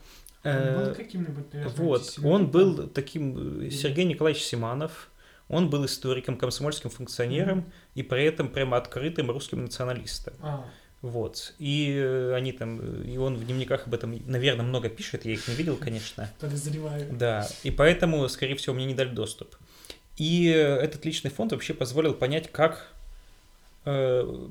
Он 0.45 0.51
Э, 0.53 0.87
был 0.87 0.95
каким-нибудь, 0.95 1.53
наверное, 1.53 1.75
вот, 1.77 2.19
он 2.25 2.47
был 2.51 2.87
таким, 2.89 3.67
э, 3.67 3.71
Сергей 3.71 4.07
Николаевич 4.07 4.43
Симанов, 4.45 5.11
он 5.49 5.71
был 5.71 5.85
историком, 5.87 6.37
комсомольским 6.37 6.91
функционером 6.91 7.59
Мгм. 7.59 7.73
и 7.95 8.03
при 8.03 8.25
этом 8.25 8.49
прямо 8.49 8.77
открытым 8.77 9.31
русским 9.31 9.63
националистом. 9.63 10.35
А, 10.43 10.65
Вот. 11.01 11.55
И 11.61 11.95
э, 11.97 12.35
они 12.35 12.53
там, 12.53 12.81
и 13.03 13.17
он 13.19 13.37
в 13.37 13.45
дневниках 13.47 13.87
об 13.87 13.95
этом, 13.95 14.21
наверное, 14.27 14.65
много 14.67 14.89
пишет, 14.89 15.25
я 15.25 15.33
их 15.33 15.47
не 15.49 15.55
видел, 15.55 15.77
конечно. 15.77 16.29
подозреваю. 16.41 17.07
Да, 17.13 17.49
и 17.63 17.71
поэтому, 17.71 18.29
скорее 18.29 18.57
всего, 18.57 18.75
мне 18.75 18.85
не 18.85 18.95
дали 18.95 19.11
доступ. 19.11 19.55
И 20.17 20.49
э, 20.49 20.59
этот 20.79 21.05
личный 21.05 21.31
фонд 21.31 21.53
вообще 21.53 21.73
позволил 21.73 22.15
понять, 22.15 22.51
как, 22.51 22.93
э, 23.85 24.49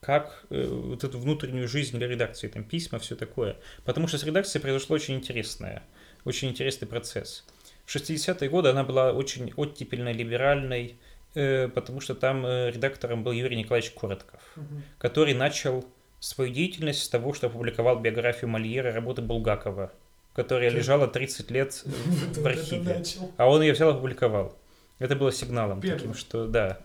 как 0.00 0.44
э, 0.50 0.66
вот 0.66 1.04
эту 1.04 1.18
внутреннюю 1.18 1.68
жизнь 1.68 1.98
для 1.98 2.06
редакции, 2.06 2.48
там 2.48 2.64
письма, 2.64 2.98
все 2.98 3.16
такое. 3.16 3.56
Потому 3.84 4.06
что 4.08 4.18
с 4.18 4.24
редакцией 4.24 4.62
произошло 4.62 4.94
очень 4.96 5.14
интересное, 5.14 5.82
очень 6.24 6.48
интересный 6.48 6.88
процесс. 6.88 7.44
В 7.90 7.96
60-е 7.96 8.48
годы 8.48 8.68
она 8.68 8.84
была 8.84 9.12
очень 9.12 9.52
оттепельной, 9.56 10.12
либеральной, 10.12 10.96
э, 11.34 11.68
потому 11.68 12.00
что 12.00 12.14
там 12.14 12.46
э, 12.46 12.70
редактором 12.70 13.24
был 13.24 13.32
Юрий 13.32 13.56
Николаевич 13.56 13.90
Коротков, 13.92 14.40
Мгм. 14.56 14.82
который 14.98 15.34
начал 15.34 15.84
свою 16.20 16.52
деятельность 16.52 17.02
с 17.02 17.08
того, 17.08 17.32
что 17.34 17.48
опубликовал 17.48 17.98
биографию 17.98 18.48
Мольера 18.48 18.92
работы 18.92 19.22
Булгакова, 19.22 19.90
которая 20.34 20.70
лежала 20.70 21.08
30 21.08 21.50
лет 21.50 21.82
в 22.36 22.46
архиве. 22.46 23.02
А 23.36 23.48
он 23.50 23.62
ее 23.62 23.72
взял 23.72 23.90
и 23.90 23.94
опубликовал. 23.94 24.56
Это 25.00 25.16
было 25.16 25.32
сигналом 25.32 25.80
Первым. 25.80 25.98
таким, 25.98 26.14
что 26.14 26.46
да. 26.46 26.78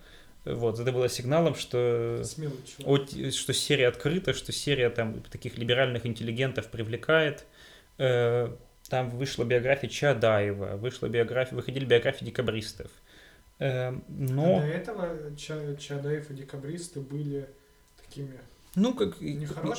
Вот, 0.45 0.80
это 0.80 0.91
было 0.91 1.10
сигналом, 1.10 1.53
что, 1.56 2.24
от- 2.86 3.34
что 3.34 3.53
серия 3.53 3.88
открыта, 3.89 4.34
что 4.34 4.51
серия 4.51 4.89
там 4.89 5.22
таких 5.22 5.58
либеральных 5.58 6.06
интеллигентов 6.06 6.68
привлекает. 6.68 7.45
Э, 7.97 8.49
Там 8.89 9.09
вышла 9.09 9.43
биография 9.43 9.89
Чадаева, 9.89 10.77
вышла 10.77 11.07
биография, 11.07 11.55
выходили 11.55 11.86
биографии 11.86 12.25
декабристов. 12.25 12.91
Э, 13.57 13.89
А 13.89 14.01
Но, 14.09 14.59
до 14.59 14.65
этого 14.67 15.36
Ча- 15.36 15.75
Чадаев 15.77 16.29
и 16.29 16.33
декабристы 16.36 16.99
были 16.99 17.49
такими... 17.99 18.33
ну, 18.75 18.93
как, 18.93 19.15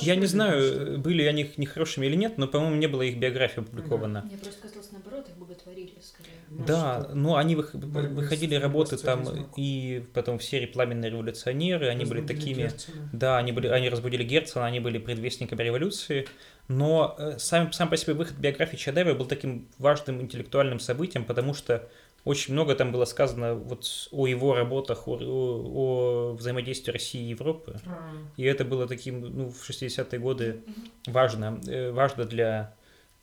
я 0.01 0.15
не 0.15 0.25
знаю, 0.25 0.61
что? 0.61 0.97
были 0.97 1.23
они 1.23 1.49
нехорошими 1.55 2.07
или 2.07 2.15
нет, 2.15 2.37
но, 2.37 2.47
по-моему, 2.47 2.75
не 2.75 2.87
было 2.87 3.03
их 3.03 3.17
биографии 3.17 3.61
опубликовано. 3.61 4.23
Мне 4.25 4.37
просто 4.37 4.63
казалось, 4.63 4.91
наоборот, 4.91 5.29
их 5.29 5.37
боготворили 5.37 5.93
скорее. 6.01 6.31
ну, 6.49 6.65
Да, 6.65 7.11
ну 7.13 7.35
они 7.35 7.55
выходили 7.55 8.55
работы 8.55 8.97
там 8.97 9.25
и 9.55 10.03
потом 10.13 10.39
в 10.39 10.43
серии 10.43 10.65
«Пламенные 10.65 11.11
революционеры», 11.11 11.87
они 11.87 12.03
были 12.03 12.25
такими... 12.25 12.63
Герцена. 12.63 13.09
Да, 13.13 13.37
они, 13.37 13.51
были, 13.53 13.67
они 13.67 13.89
разбудили 13.89 14.23
Герцена, 14.23 14.65
они 14.65 14.79
были 14.79 14.97
предвестниками 14.97 15.61
революции, 15.63 16.27
но 16.67 17.15
э, 17.17 17.35
сам, 17.39 17.71
сам 17.73 17.89
по 17.89 17.97
себе 17.97 18.13
выход 18.13 18.35
биографии 18.37 18.75
Чадаева 18.77 19.13
был 19.13 19.25
таким 19.25 19.67
важным 19.79 20.21
интеллектуальным 20.21 20.79
событием, 20.79 21.23
потому 21.25 21.53
что 21.53 21.87
очень 22.25 22.53
много 22.53 22.75
там 22.75 22.91
было 22.91 23.05
сказано 23.05 23.53
вот 23.55 24.09
о 24.11 24.27
его 24.27 24.53
работах, 24.53 25.07
о, 25.07 25.11
о- 25.17 26.31
о 26.31 26.33
взаимодействии 26.33 26.91
России 26.91 27.21
и 27.21 27.29
Европы. 27.29 27.79
А, 27.85 28.11
И 28.35 28.43
это 28.43 28.65
было 28.65 28.85
таким, 28.87 29.21
ну, 29.21 29.49
в 29.49 29.63
60-е 29.69 30.19
годы 30.19 30.59
важно, 31.05 31.57
э, 31.67 31.91
важно 31.91 32.25
для, 32.25 32.73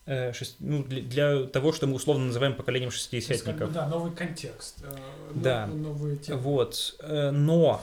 э, 0.07 0.33
ну, 0.61 0.83
для, 0.85 1.03
для 1.03 1.45
того, 1.45 1.73
что 1.73 1.87
мы 1.87 1.97
условно 1.97 2.27
называем 2.27 2.55
поколением 2.55 2.91
шестидесятников. 2.91 3.73
Да, 3.75 3.87
новый 3.89 4.13
контекст. 4.13 4.83
э, 4.83 4.97
Да. 5.35 5.67
но- 5.67 5.91
Новые 5.91 6.17
темы 6.17 6.39
Вот, 6.41 6.97
но 7.03 7.83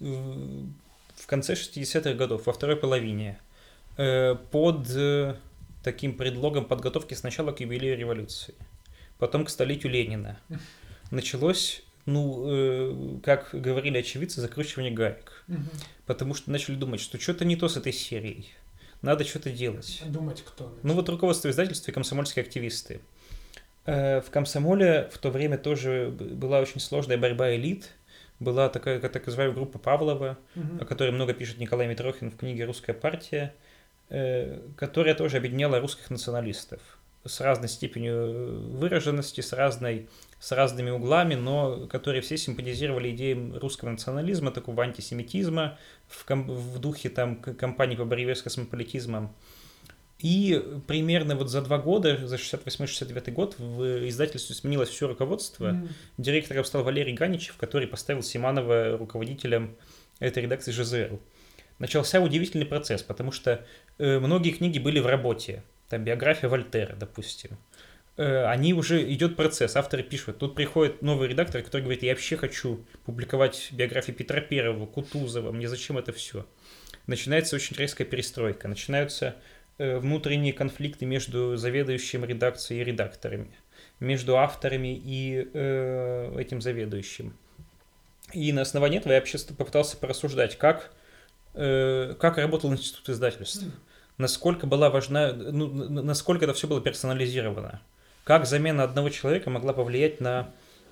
э, 0.00 0.14
в 1.14 1.26
конце 1.26 1.54
60-х 1.54 2.14
годов, 2.14 2.46
во 2.46 2.52
второй 2.52 2.76
половине, 2.76 3.38
под 4.50 4.86
э, 4.94 5.36
таким 5.82 6.16
предлогом 6.16 6.64
подготовки 6.66 7.14
сначала 7.14 7.52
к 7.52 7.60
юбилею 7.60 7.96
революции, 7.96 8.54
потом 9.18 9.44
к 9.44 9.50
столетию 9.50 9.92
Ленина, 9.92 10.38
началось, 11.10 11.82
ну, 12.04 12.44
э, 12.46 13.18
как 13.22 13.50
говорили 13.52 13.98
очевидцы, 13.98 14.40
закручивание 14.40 14.92
гаек. 14.92 15.44
Потому 16.06 16.34
что 16.34 16.50
начали 16.50 16.74
думать, 16.76 17.00
что 17.00 17.18
что-то 17.18 17.44
не 17.44 17.56
то 17.56 17.68
с 17.68 17.76
этой 17.76 17.92
серией. 17.92 18.52
Надо 19.02 19.24
что-то 19.24 19.50
делать. 19.50 20.02
Думать, 20.06 20.42
кто. 20.46 20.74
Ну 20.82 20.94
вот 20.94 21.08
руководство 21.08 21.48
издательства 21.50 21.90
и 21.90 21.94
комсомольские 21.94 22.42
активисты. 22.44 23.00
Э, 23.84 24.20
В 24.20 24.30
комсомоле 24.30 25.08
в 25.12 25.18
то 25.18 25.30
время 25.30 25.58
тоже 25.58 26.10
была 26.10 26.60
очень 26.60 26.80
сложная 26.80 27.16
борьба 27.18 27.54
элит. 27.54 27.90
Была 28.40 28.68
такая, 28.68 29.00
как 29.00 29.12
так 29.12 29.24
называемая 29.26 29.54
группа 29.56 29.78
Павлова, 29.78 30.36
Мгм. 30.54 30.82
о 30.82 30.84
которой 30.84 31.10
много 31.12 31.32
пишет 31.34 31.58
Николай 31.58 31.86
Митрохин 31.88 32.30
в 32.30 32.36
книге 32.36 32.64
«Русская 32.66 32.92
партия», 32.94 33.54
э, 33.54 33.65
которая 34.08 35.14
тоже 35.14 35.38
объединяла 35.38 35.80
русских 35.80 36.10
националистов 36.10 36.80
с 37.24 37.40
разной 37.40 37.68
степенью 37.68 38.60
выраженности, 38.70 39.40
с, 39.40 39.52
разной, 39.52 40.08
с 40.38 40.52
разными 40.52 40.90
углами, 40.90 41.34
но 41.34 41.86
которые 41.88 42.22
все 42.22 42.36
симпатизировали 42.36 43.10
идеям 43.10 43.56
русского 43.56 43.90
национализма, 43.90 44.50
такого 44.50 44.82
антисемитизма 44.84 45.78
в, 46.06 46.24
ком- 46.24 46.48
в 46.48 46.78
духе 46.78 47.08
там 47.08 47.36
кампании 47.36 47.96
по 47.96 48.04
борьбе 48.04 48.34
с 48.34 48.42
космополитизмом. 48.42 49.34
И 50.18 50.62
примерно 50.86 51.36
вот 51.36 51.50
за 51.50 51.60
два 51.60 51.78
года, 51.78 52.26
за 52.26 52.36
68-69 52.36 53.30
год, 53.32 53.56
в 53.58 54.08
издательстве 54.08 54.54
сменилось 54.54 54.88
все 54.88 55.06
руководство. 55.06 55.72
Мгм. 55.72 55.88
Директором 56.16 56.64
стал 56.64 56.84
Валерий 56.84 57.12
Ганичев, 57.12 57.56
который 57.56 57.86
поставил 57.86 58.22
Симанова 58.22 58.96
руководителем 58.96 59.76
этой 60.18 60.44
редакции 60.44 60.72
ЖЗЛ. 60.72 61.18
Начался 61.78 62.20
удивительный 62.22 62.64
процесс, 62.64 63.02
потому 63.02 63.30
что 63.30 63.50
э, 63.50 63.60
многие 63.98 64.50
книги 64.50 64.78
были 64.78 64.98
в 64.98 65.06
работе. 65.06 65.62
Там 65.88 66.04
биография 66.04 66.48
Вольтера, 66.48 66.96
допустим. 66.96 67.58
Э, 68.16 68.46
они 68.46 68.72
уже 68.72 69.10
идет 69.12 69.36
процесс, 69.36 69.76
авторы 69.76 70.02
пишут. 70.02 70.38
Тут 70.38 70.54
приходит 70.54 71.02
новый 71.02 71.28
редактор, 71.28 71.62
который 71.62 71.82
говорит, 71.82 72.02
я 72.02 72.12
вообще 72.12 72.36
хочу 72.36 72.84
публиковать 73.04 73.68
биографии 73.72 74.12
Петра 74.12 74.40
Первого, 74.40 74.86
Кутузова, 74.86 75.52
мне 75.52 75.68
зачем 75.68 75.98
это 75.98 76.12
все? 76.12 76.46
Начинается 77.06 77.56
очень 77.56 77.76
резкая 77.76 78.06
перестройка, 78.06 78.68
начинаются 78.68 79.36
э, 79.78 79.98
внутренние 79.98 80.52
конфликты 80.52 81.04
между 81.04 81.56
заведующим 81.56 82.24
редакцией 82.24 82.80
и 82.80 82.84
редакторами, 82.84 83.54
между 84.00 84.38
авторами 84.38 84.96
и 84.96 85.48
э, 85.52 86.36
этим 86.38 86.60
заведующим. 86.60 87.36
И 88.32 88.52
на 88.52 88.62
основании 88.62 88.98
этого 88.98 89.12
я 89.12 89.20
вообще 89.20 89.38
попытался 89.56 89.96
порассуждать, 89.96 90.56
как, 90.58 90.90
э, 90.90 90.95
как 91.56 92.36
работал 92.36 92.72
институт 92.72 93.08
издательств, 93.08 93.64
насколько 94.18 94.66
была 94.66 94.90
важна, 94.90 95.32
ну, 95.32 95.68
насколько 96.02 96.44
это 96.44 96.54
все 96.54 96.66
было 96.66 96.80
персонализировано, 96.80 97.80
как 98.24 98.46
замена 98.46 98.84
одного 98.84 99.10
человека 99.10 99.50
могла 99.50 99.72
повлиять 99.72 100.20
на, 100.20 100.50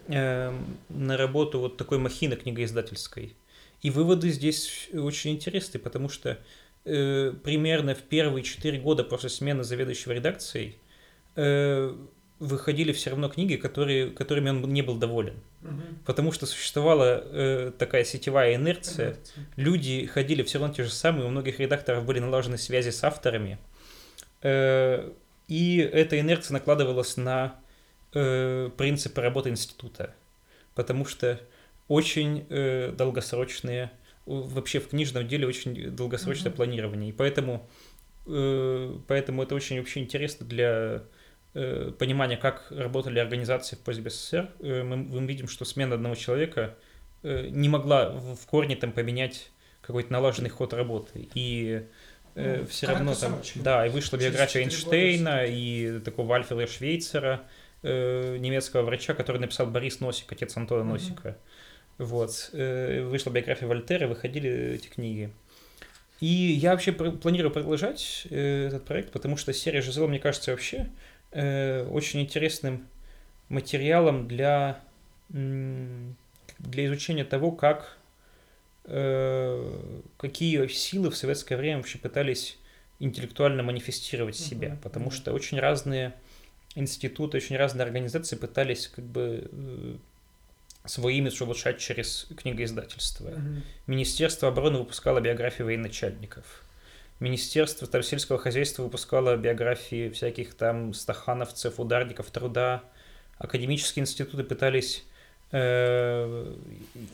э, 0.09 0.53
на 0.89 1.17
работу 1.17 1.61
вот 1.61 1.77
такой 1.77 1.99
махины 1.99 2.37
книгоиздательской. 2.37 3.37
И 3.83 3.91
выводы 3.91 4.31
здесь 4.31 4.89
очень 4.93 5.33
интересны, 5.33 5.79
потому 5.79 6.09
что 6.09 6.39
э, 6.85 7.33
примерно 7.43 7.95
в 7.95 8.03
первые 8.03 8.43
четыре 8.43 8.79
года 8.79 9.05
после 9.05 9.29
смены 9.29 9.65
заведующего 9.65 10.13
редакцией 10.13 10.79
э, 11.37 11.95
выходили 12.39 12.93
все 12.93 13.11
равно 13.11 13.29
книги, 13.29 13.57
которые, 13.57 14.11
которыми 14.11 14.51
он 14.51 14.63
не 14.73 14.83
был 14.83 14.97
доволен. 14.97 15.35
Мгм. 15.65 15.99
Потому 16.05 16.31
что 16.33 16.47
существовала 16.47 17.23
э, 17.25 17.73
такая 17.79 18.05
сетевая 18.05 18.55
инерция, 18.55 19.13
Инерция. 19.15 19.45
люди 19.57 20.07
ходили 20.07 20.43
все 20.43 20.59
равно 20.59 20.75
те 20.75 20.85
же 20.85 20.91
самые, 20.91 21.27
у 21.27 21.31
многих 21.31 21.59
редакторов 21.59 22.05
были 22.05 22.19
налажены 22.21 22.59
связи 22.59 22.91
с 22.91 23.03
авторами, 23.03 23.59
Э, 24.43 25.11
и 25.49 25.79
эта 25.79 26.21
инерция 26.21 26.53
накладывалась 26.55 27.17
на 27.17 27.59
э, 28.13 28.71
принципы 28.77 29.23
работы 29.23 29.49
института, 29.49 30.15
потому 30.75 31.07
что 31.07 31.41
очень 31.89 32.47
э, 32.51 32.93
долгосрочные, 32.93 33.91
вообще 34.27 34.81
в 34.81 34.89
книжном 34.89 35.27
деле 35.27 35.47
очень 35.47 35.91
долгосрочное 35.91 36.51
Мгм. 36.51 36.57
планирование, 36.57 37.09
и 37.09 37.13
поэтому, 37.13 37.67
э, 38.27 38.99
поэтому 39.09 39.43
это 39.43 39.55
очень 39.55 39.79
вообще 39.79 40.01
интересно 40.01 40.47
для 40.47 41.05
э, 41.55 41.93
понимания, 41.99 42.37
как 42.37 42.67
работали 42.71 43.19
организации 43.19 43.77
в 43.77 43.81
пост 43.81 44.01
СССР. 44.01 44.51
Э, 44.61 44.83
мы, 44.83 44.97
мы 44.97 45.27
видим, 45.27 45.49
что 45.49 45.65
смена 45.65 45.95
одного 45.95 46.15
человека 46.15 46.75
э, 47.23 47.49
не 47.51 47.69
могла 47.69 48.11
в 48.11 48.47
корне 48.47 48.77
там 48.77 48.93
поменять 48.93 49.51
какой-то 49.81 50.13
налаженный 50.13 50.51
ход 50.51 50.73
работы. 50.73 51.29
И 51.35 51.87
Ну, 52.37 52.67
все 52.67 52.87
равно 52.89 53.15
там, 53.15 53.41
да, 53.57 53.87
и 53.87 53.91
вышла 53.91 54.17
биография 54.17 54.65
года 54.65 54.75
Эйнштейна 54.75 55.45
и 55.47 56.01
такого 56.01 56.35
Альфреда 56.35 56.67
Швейцера, 56.67 57.43
э, 57.83 58.37
немецкого 58.39 58.83
врача, 58.83 59.15
который 59.15 59.41
написал 59.41 59.67
Борис 59.67 60.01
Носик, 60.01 60.33
отец 60.33 60.57
Антона 60.57 60.83
Мгм. 60.85 60.93
Носика. 60.95 61.37
Вот. 61.99 62.51
э, 62.55 63.05
Вышла 63.05 63.31
биография 63.31 63.69
Вольтера, 63.69 64.09
выходили 64.09 64.51
эти 64.75 64.89
книги. 64.89 65.31
И 66.21 66.27
я 66.27 66.71
вообще 66.73 66.93
планирую 66.93 67.53
продолжать 67.53 68.27
э, 68.31 68.67
этот 68.69 68.85
проект, 68.85 69.13
потому 69.13 69.37
что 69.37 69.53
серия 69.53 69.83
Жизела, 69.83 70.07
мне 70.07 70.19
кажется, 70.19 70.51
вообще 70.53 70.89
э, 71.35 71.87
очень 71.87 72.23
интересным 72.23 72.87
материалом 73.49 74.27
для, 74.27 74.81
для 75.29 76.87
изучения 76.87 77.25
того, 77.25 77.53
как 77.53 77.99
э, 78.85 80.01
какие 80.17 80.67
силы 80.69 81.11
в 81.11 81.17
советское 81.17 81.57
время 81.57 81.79
вообще 81.79 81.99
пытались 81.99 82.59
интеллектуально 83.01 83.63
манифестировать 83.63 84.37
себя, 84.37 84.71
Мгм, 84.71 84.79
потому 84.79 85.11
что 85.11 85.33
очень 85.33 85.59
разные 85.59 86.15
институты, 86.75 87.37
очень 87.37 87.57
разные 87.57 87.85
организации 87.85 88.37
пытались 88.37 88.89
как 88.89 89.05
бы 89.05 89.49
э, 89.51 89.97
свой 90.87 91.17
имидж 91.17 91.43
улучшать 91.43 91.79
через 91.79 92.27
книгоиздательство. 92.37 93.31
Мгм. 93.31 93.63
Министерство 93.87 94.49
обороны 94.49 94.79
выпускало 94.79 95.21
биографии 95.21 95.63
военачальников. 95.63 96.64
Министерство 97.25 97.89
там, 97.89 98.03
сельского 98.03 98.39
хозяйства 98.39 98.83
выпускало 98.83 99.35
биографии 99.37 100.11
всяких 100.11 100.53
там 100.55 100.93
стахановцев, 100.93 101.81
ударников 101.81 102.31
труда. 102.31 102.85
Академические 103.39 104.03
институты 104.03 104.45
пытались 104.45 105.07
э, 105.51 106.55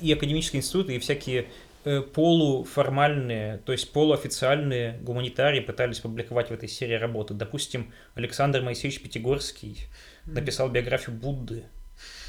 и 0.03 0.13
академические 0.13 0.61
институты, 0.61 0.97
и 0.97 0.99
всякие 0.99 1.47
э, 1.85 2.01
полуформальные, 2.01 3.59
то 3.59 3.71
есть 3.71 3.93
полуофициальные 3.93 4.99
гуманитарии 4.99 5.61
пытались 5.61 6.01
публиковать 6.01 6.51
в 6.51 6.55
этой 6.55 6.69
серии 6.69 6.95
работы. 6.95 7.33
Допустим, 7.35 7.93
Александр 8.17 8.63
Моисеевич 8.63 9.01
Пятигорский 9.03 9.87
написал 10.27 10.71
биографию 10.71 11.15
Будды, 11.15 11.63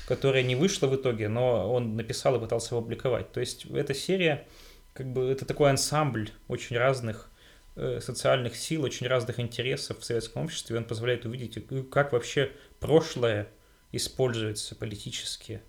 которая 0.08 0.44
не 0.44 0.56
вышла 0.56 0.86
в 0.86 0.96
итоге, 0.96 1.30
но 1.30 1.74
он 1.74 1.96
написал 1.96 2.36
и 2.36 2.40
пытался 2.40 2.78
опубликовать. 2.78 3.32
То 3.32 3.40
есть 3.40 3.66
эта 3.66 3.96
серия, 3.96 4.46
как 4.94 5.12
бы, 5.12 5.24
это 5.32 5.46
такой 5.46 5.72
ансамбль 5.72 6.30
очень 6.48 6.78
разных 6.78 7.31
социальных 7.76 8.56
сил, 8.56 8.84
очень 8.84 9.08
разных 9.08 9.40
интересов 9.40 10.00
в 10.00 10.04
советском 10.04 10.44
обществе. 10.44 10.78
Он 10.78 10.84
позволяет 10.84 11.26
увидеть, 11.26 11.58
э, 11.58 11.84
как 11.84 12.12
вообще 12.12 12.52
прошлое 12.80 13.48
используется 13.92 14.76
политически. 14.76 15.62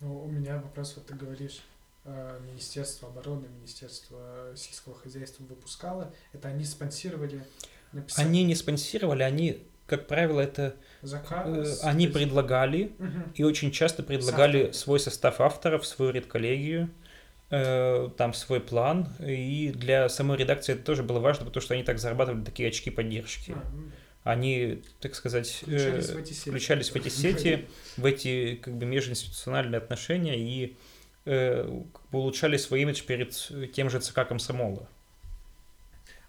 Ну, 0.00 0.24
у 0.24 0.28
меня 0.28 0.56
вопрос, 0.56 0.94
вот 0.96 1.06
ты 1.06 1.14
говоришь, 1.14 1.60
э, 2.04 2.40
Министерство 2.50 3.08
обороны, 3.08 3.46
Министерство 3.48 4.52
сельского 4.56 4.94
хозяйства 4.94 5.44
выпускало, 5.44 6.12
это 6.32 6.48
они 6.48 6.64
спонсировали 6.64 7.44
написание? 7.92 8.28
Они 8.28 8.44
не 8.44 8.54
спонсировали, 8.54 9.22
они, 9.22 9.62
как 9.86 10.06
правило, 10.08 10.40
это 10.40 10.74
Заказ, 11.02 11.82
э, 11.82 11.86
они 11.86 12.08
предлагали 12.08 12.92
угу. 12.98 13.30
и 13.34 13.44
очень 13.44 13.70
часто 13.70 14.02
предлагали 14.02 14.64
Сам. 14.64 14.72
свой 14.72 15.00
состав 15.00 15.40
авторов, 15.40 15.86
свою 15.86 16.10
редколлегию, 16.10 16.84
э, 16.84 17.03
там 17.50 18.32
свой 18.32 18.60
план, 18.60 19.08
и 19.20 19.70
для 19.74 20.08
самой 20.08 20.38
редакции 20.38 20.72
это 20.72 20.82
тоже 20.82 21.02
было 21.02 21.20
важно, 21.20 21.44
потому 21.44 21.62
что 21.62 21.74
они 21.74 21.84
так 21.84 21.98
зарабатывали 21.98 22.42
такие 22.42 22.68
очки 22.68 22.90
поддержки. 22.90 23.52
А, 23.52 23.70
ну, 23.72 23.90
они, 24.24 24.82
так 25.00 25.14
сказать, 25.14 25.48
включались, 25.50 26.08
э, 26.08 26.14
в, 26.14 26.16
эти 26.16 26.32
сети, 26.32 26.50
включались 26.50 26.90
в 26.90 26.96
эти 26.96 27.08
сети, 27.10 27.68
в 27.98 28.04
эти 28.06 28.56
как 28.56 28.74
бы 28.74 28.86
межинституциональные 28.86 29.78
отношения 29.78 30.38
и 30.38 30.78
э, 31.26 31.82
улучшали 32.10 32.56
свой 32.56 32.80
имидж 32.82 33.02
перед 33.04 33.32
тем 33.72 33.90
же 33.90 34.00
ЦК 34.00 34.26
комсомола. 34.26 34.88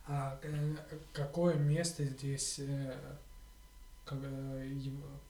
А 0.07 0.38
э, 0.43 0.76
какое 1.13 1.55
место 1.55 2.03
здесь, 2.03 2.59
э, 2.59 2.93
как, 4.03 4.20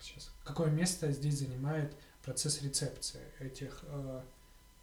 сейчас, 0.02 0.34
какое 0.44 0.72
место 0.72 1.12
здесь 1.12 1.36
занимает 1.40 1.94
процесс 2.24 2.64
рецепции 2.64 3.22
этих 3.40 3.84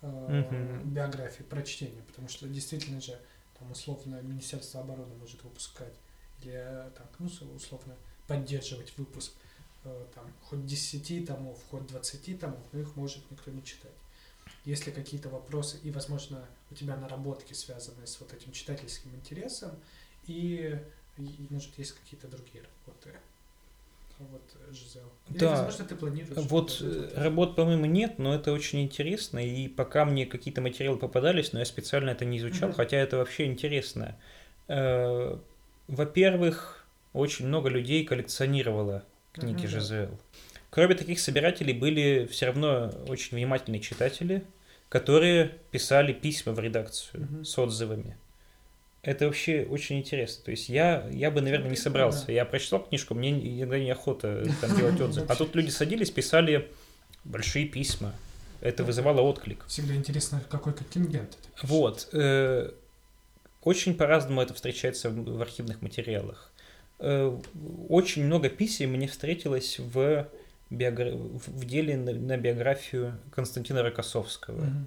э, 0.03 0.44
э, 0.50 0.78
угу. 0.80 0.88
биографий, 0.88 1.44
прочтения? 1.44 2.03
Потому 2.07 2.28
что 2.28 2.48
действительно 2.48 3.00
же 3.00 3.18
там 3.59 3.70
условно 3.70 4.20
Министерство 4.22 4.80
обороны 4.80 5.14
может 5.16 5.42
выпускать 5.42 5.94
или 6.40 6.53
так, 6.96 7.09
ну, 7.18 7.28
условно 7.55 7.94
поддерживать 8.26 8.96
выпуск 8.98 9.32
там 10.14 10.32
хоть 10.42 10.64
10 10.64 11.26
томов, 11.26 11.59
хоть 11.70 11.86
20 11.86 12.40
томов, 12.40 12.61
но 12.72 12.80
их 12.80 12.96
может 12.96 13.28
никто 13.30 13.50
не 13.50 13.64
читать. 13.64 13.92
Если 14.64 14.90
какие-то 14.90 15.28
вопросы, 15.28 15.78
и, 15.82 15.90
возможно, 15.90 16.46
у 16.70 16.74
тебя 16.74 16.96
наработки, 16.96 17.53
связанные 17.53 18.07
с 18.07 18.20
вот 18.20 18.32
этим 18.32 18.53
читательским 18.53 19.14
интересом, 19.14 19.72
и, 20.26 20.78
и 21.18 21.46
может, 21.50 21.76
есть 21.78 21.92
какие-то 21.92 22.28
другие 22.28 22.64
работы. 22.64 23.11
Вот, 24.31 24.43
Жизел. 24.70 25.12
Или, 25.29 25.39
да. 25.39 25.51
возможно, 25.51 25.85
ты 25.85 25.97
планируешь. 25.97 26.47
Вот 26.49 26.79
э, 26.81 27.11
работ, 27.16 27.57
по-моему, 27.57 27.87
нет, 27.87 28.18
но 28.18 28.35
это 28.35 28.53
очень 28.53 28.83
интересно. 28.83 29.39
И 29.39 29.68
пока 29.68 30.05
мне 30.05 30.27
какие-то 30.27 30.61
материалы 30.61 30.99
попадались, 30.99 31.53
но 31.53 31.59
я 31.59 31.64
специально 31.64 32.11
это 32.11 32.25
не 32.25 32.39
изучал, 32.39 32.70
mm-hmm. 32.70 32.77
хотя 32.77 32.97
это 32.99 33.18
вообще 33.18 33.47
интересно. 33.47 34.16
Э, 34.68 35.37
во-первых, 35.89 36.85
очень 37.12 37.47
много 37.47 37.68
людей 37.68 38.05
коллекционировало 38.05 39.05
книги 39.33 39.64
mm-hmm. 39.64 39.68
Жизел. 39.68 40.18
Кроме 40.70 40.95
таких 40.95 41.20
собирателей 41.20 41.75
были 41.75 42.27
все 42.31 42.47
равно 42.47 42.91
очень 43.09 43.37
внимательные 43.37 43.81
читатели, 43.81 44.43
которые 44.89 45.59
писали 45.70 46.12
письма 46.12 46.53
в 46.53 46.61
редакцию 46.61 47.25
mm-hmm. 47.25 47.45
с 47.45 47.59
отзывами. 47.59 48.16
Это 49.03 49.26
вообще 49.26 49.66
очень 49.68 49.98
интересно. 49.98 50.44
То 50.44 50.53
есть 50.53 50.68
я, 50.68 51.09
я 51.11 51.32
бы, 51.32 51.40
наверное, 51.40 51.70
не 51.70 51.76
собрался. 51.76 52.30
Я 52.30 52.44
прочитал 52.44 52.84
книжку, 52.84 53.14
мне 53.14 53.30
иногда 53.30 53.78
неохота 53.78 54.46
там 54.61 54.76
делать 54.78 55.00
отзыв. 55.00 55.24
А 55.28 55.34
тут 55.34 55.57
люди 55.57 55.70
садились, 55.70 56.11
писали 56.11 56.70
большие 57.24 57.66
письма. 57.66 58.14
Это 58.61 58.84
вызывало 58.84 59.20
отклик. 59.22 59.64
Всегда 59.66 59.96
интересно, 59.96 60.40
какой 60.48 60.72
контингент. 60.72 61.36
Вот. 61.62 62.09
Э, 62.12 62.70
очень 63.64 63.94
по-разному 63.94 64.40
это 64.40 64.55
встречается 64.55 65.11
в 65.11 65.42
архивных 65.42 65.82
материалах. 65.82 66.53
Э, 67.00 67.36
очень 67.88 68.24
много 68.24 68.48
писем 68.50 68.90
мне 68.90 69.09
встретилось 69.09 69.80
в 69.80 70.28
биогра... 70.70 71.11
в 71.12 71.64
деле 71.64 71.96
на, 71.96 72.12
на 72.12 72.36
биографию 72.36 73.18
Константина 73.34 73.82
Рокоссовского, 73.82 74.61
угу. 74.61 74.86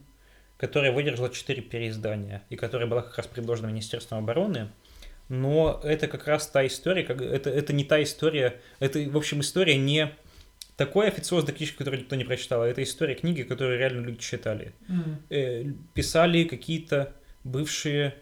Которая 0.58 0.92
выдержала 0.92 1.30
четыре 1.30 1.62
переиздания 1.62 2.44
и 2.50 2.56
которая 2.56 2.88
была 2.88 3.02
как 3.02 3.18
раз 3.18 3.28
предложена 3.28 3.68
Министерством 3.68 4.20
обороны. 4.20 4.70
Но 5.28 5.82
это 5.84 6.08
как 6.08 6.28
раз 6.28 6.48
та 6.48 6.66
история, 6.68 7.04
как, 7.04 7.20
это, 7.22 7.50
это 7.50 7.74
не 7.74 7.84
та 7.84 8.02
история, 8.04 8.62
это, 8.80 9.00
в 9.00 9.18
общем, 9.18 9.42
история 9.42 9.76
не 9.78 10.12
такой 10.78 11.08
официозной 11.08 11.54
книжки, 11.54 11.78
которую 11.78 12.02
никто 12.02 12.16
не 12.16 12.26
прочитал, 12.26 12.62
а 12.62 12.68
это 12.68 12.84
история 12.84 13.16
книги, 13.16 13.44
которую 13.44 13.80
реально 13.80 14.06
люди 14.06 14.20
читали. 14.20 14.74
Mm. 14.88 15.16
Э, 15.30 15.66
писали 15.94 16.44
какие-то 16.44 17.14
бывшие, 17.44 18.16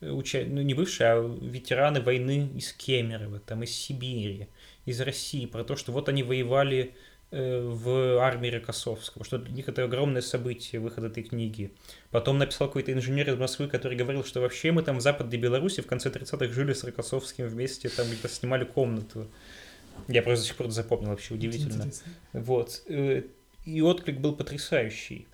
э, 0.00 0.10
уча... 0.10 0.44
ну 0.46 0.62
не 0.62 0.74
бывшие, 0.74 1.10
а 1.10 1.20
ветераны 1.20 2.00
войны 2.00 2.50
из 2.56 2.72
Кемерово, 2.72 3.38
там 3.40 3.62
из 3.62 3.70
Сибири, 3.70 4.48
из 4.86 5.00
России, 5.00 5.46
про 5.46 5.62
то, 5.62 5.76
что 5.76 5.92
вот 5.92 6.08
они 6.08 6.22
воевали 6.22 6.94
в 7.30 8.18
армии 8.18 8.48
Рокоссовского, 8.48 9.24
что 9.24 9.38
для 9.38 9.54
них 9.54 9.68
это 9.68 9.84
огромное 9.84 10.20
событие, 10.20 10.80
выход 10.80 11.04
этой 11.04 11.22
книги. 11.22 11.70
Потом 12.10 12.38
написал 12.38 12.66
какой-то 12.66 12.92
инженер 12.92 13.30
из 13.30 13.36
Москвы, 13.36 13.68
который 13.68 13.96
говорил, 13.96 14.24
что 14.24 14.40
вообще 14.40 14.72
мы 14.72 14.82
там 14.82 14.98
в 14.98 15.00
Западной 15.00 15.38
Беларуси 15.38 15.80
в 15.80 15.86
конце 15.86 16.08
30-х 16.08 16.52
жили 16.52 16.72
с 16.72 16.82
Рокоссовским 16.82 17.46
вместе, 17.46 17.88
там 17.88 18.06
где-то 18.08 18.28
снимали 18.28 18.64
комнату. 18.64 19.28
Я 20.08 20.22
просто 20.22 20.42
до 20.42 20.48
сих 20.48 20.56
пор 20.56 20.70
запомнил, 20.70 21.10
вообще 21.10 21.34
удивительно. 21.34 21.90
Вот. 22.32 22.82
Э, 22.86 23.22
и 23.64 23.80
отклик 23.80 24.18
был 24.18 24.34
потрясающий. 24.34 25.26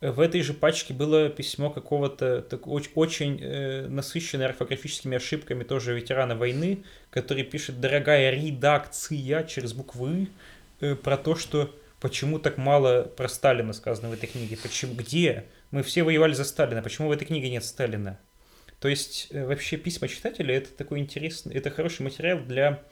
В 0.00 0.20
этой 0.20 0.40
же 0.40 0.54
пачке 0.54 0.94
было 0.94 1.28
письмо 1.28 1.68
какого-то 1.68 2.40
так, 2.40 2.66
очень, 2.66 2.90
очень 2.94 3.38
э, 3.42 3.86
насыщенное 3.86 4.46
орфографическими 4.46 5.16
ошибками 5.16 5.62
тоже 5.62 5.94
ветерана 5.94 6.34
войны, 6.36 6.84
который 7.10 7.44
пишет 7.44 7.80
«Дорогая 7.80 8.30
редакция» 8.30 9.44
через 9.44 9.74
буквы 9.74 10.22
э, 10.22 10.26
про 11.02 11.16
то, 11.16 11.34
что 11.36 11.74
почему 12.00 12.38
так 12.38 12.58
мало 12.58 13.02
про 13.02 13.28
Сталина 13.28 13.72
сказано 13.72 14.08
в 14.08 14.12
этой 14.12 14.26
книге, 14.26 14.58
почему, 14.62 14.94
где? 14.94 15.46
Мы 15.70 15.82
все 15.82 16.02
воевали 16.02 16.32
за 16.32 16.44
Сталина, 16.44 16.82
почему 16.82 17.08
в 17.08 17.12
этой 17.12 17.26
книге 17.26 17.50
нет 17.50 17.64
Сталина? 17.64 18.18
То 18.80 18.88
есть 18.88 19.28
э, 19.30 19.44
вообще 19.44 19.76
письма 19.76 20.08
читателя 20.08 20.56
это 20.56 20.70
такой 20.70 21.00
интересный, 21.00 21.54
это 21.54 21.70
хороший 21.70 22.02
материал 22.02 22.38
для 22.40 22.82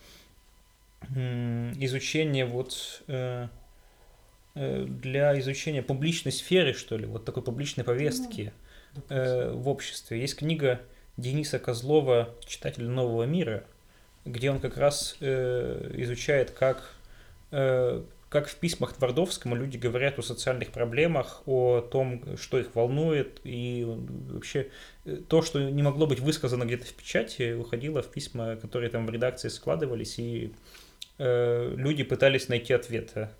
э, 1.14 1.72
изучения 1.78 2.44
вот... 2.44 3.02
Э, 3.08 3.48
Э, 4.58 4.84
для 4.88 5.38
изучения 5.38 5.82
публичной 5.82 6.32
сферы, 6.32 6.72
что 6.72 6.96
ли, 6.96 7.06
вот 7.06 7.24
такой 7.24 7.44
публичной 7.44 7.84
повестки 7.84 8.52
ну, 8.96 9.02
э, 9.08 9.52
в 9.52 9.68
обществе. 9.68 10.20
Есть 10.20 10.34
книга 10.34 10.80
Дениса 11.16 11.60
Козлова 11.60 12.34
«Читатель 12.44 12.88
нового 12.88 13.22
мира», 13.22 13.62
где 14.24 14.50
он 14.50 14.58
как 14.58 14.76
раз 14.76 15.16
э, 15.20 15.92
изучает, 15.98 16.50
как, 16.50 16.78
э, 16.78 16.82
как 17.50 18.48
в 18.48 18.56
письмах 18.56 18.92
Твардовскому 18.92 19.56
люди 19.56 19.78
говорят 19.78 20.18
о 20.18 20.22
социальных 20.22 20.70
проблемах, 20.70 21.42
о 21.46 21.80
том, 21.80 22.22
что 22.36 22.58
их 22.58 22.74
волнует, 22.74 23.40
и 23.44 23.84
вообще 23.86 24.68
э, 25.04 25.16
то, 25.16 25.40
что 25.40 25.60
не 25.70 25.82
могло 25.82 26.06
быть 26.06 26.20
высказано 26.20 26.64
где-то 26.64 26.84
в 26.84 26.92
печати, 26.92 27.54
уходило 27.54 28.02
в 28.02 28.10
письма, 28.10 28.56
которые 28.56 28.90
там 28.90 29.06
в 29.06 29.10
редакции 29.10 29.48
складывались, 29.48 30.18
и 30.18 30.52
э, 31.18 31.74
люди 31.76 32.02
пытались 32.02 32.48
найти 32.48 32.74
ответы 32.74 33.30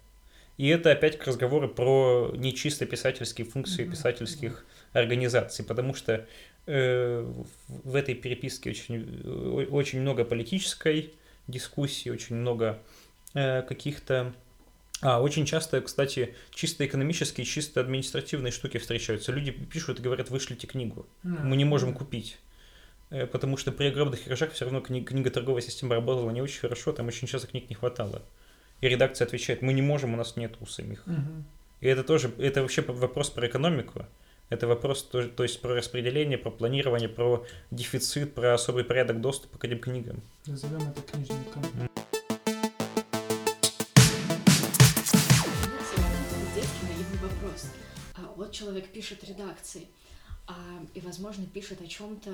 и 0.59 0.67
это 0.67 0.91
опять 0.91 1.17
к 1.17 1.27
разговору 1.27 1.69
про 1.69 2.33
нечисто 2.37 2.85
писательские 2.85 3.47
функции 3.47 3.87
mm-hmm. 3.87 3.91
писательских 3.91 4.67
организаций, 4.93 5.65
потому 5.65 5.95
что 5.95 6.27
э, 6.67 7.33
в 7.69 7.95
этой 7.95 8.17
переписке 8.17 8.71
очень, 8.71 9.67
очень 9.71 10.01
много 10.01 10.25
политической 10.25 11.15
дискуссии, 11.47 12.11
очень 12.11 12.35
много 12.35 12.77
э, 12.77 12.98
каких-то... 13.69 14.33
А, 15.01 15.21
очень 15.23 15.47
часто, 15.47 15.81
кстати, 15.81 16.35
чисто 16.51 16.85
экономические, 16.85 17.45
чисто 17.45 17.81
административные 17.81 18.51
штуки 18.51 18.79
встречаются. 18.79 19.31
Люди 19.31 19.53
пишут 19.53 20.01
и 20.01 20.03
говорят, 20.03 20.31
вышлите 20.31 20.67
книгу, 20.67 21.07
мы 21.23 21.57
не 21.57 21.65
можем 21.65 21.95
купить. 21.95 22.39
Э, 23.11 23.27
потому 23.27 23.57
что 23.57 23.73
при 23.73 23.87
огромных 23.87 24.25
тиражах 24.25 24.53
все 24.53 24.65
равно 24.65 24.81
книга, 24.81 25.07
книга 25.07 25.31
торговая 25.31 25.63
система 25.63 25.95
работала 25.95 26.31
не 26.31 26.43
очень 26.43 26.61
хорошо, 26.61 26.93
там 26.93 27.09
очень 27.09 27.27
часто 27.27 27.49
книг 27.49 27.69
не 27.71 27.75
хватало. 27.75 28.23
И 28.81 28.89
редакция 28.89 29.27
отвечает, 29.27 29.63
мы 29.63 29.73
не 29.73 29.83
можем, 29.83 30.15
у 30.15 30.17
нас 30.17 30.37
нет 30.37 30.57
у 30.61 30.67
самих. 30.67 31.07
Угу. 31.07 31.45
И 31.81 31.87
это 31.87 32.05
тоже, 32.05 32.31
это 32.39 32.63
вообще 32.63 32.83
вопрос 32.83 33.31
про 33.31 33.47
экономику. 33.47 34.05
Это 34.51 34.67
вопрос, 34.67 35.03
то, 35.03 35.29
то 35.29 35.43
есть 35.43 35.61
про 35.61 35.75
распределение, 35.75 36.39
про 36.39 36.51
планирование, 36.51 37.09
про 37.09 37.45
дефицит, 37.71 38.35
про 38.35 38.55
особый 38.55 38.83
порядок 38.83 39.21
доступа 39.21 39.59
к 39.59 39.65
этим 39.65 39.79
книгам. 39.79 40.23
Назовем 40.47 40.81
это 40.89 41.03
книжной 41.03 41.43
экономикой. 41.43 42.18
Человек 48.59 48.89
пишет 48.89 49.25
редакции, 49.25 49.87
а, 50.47 50.55
и, 50.95 51.01
возможно, 51.01 51.47
пишет 51.47 51.81
о 51.81 51.87
чем-то, 51.87 52.31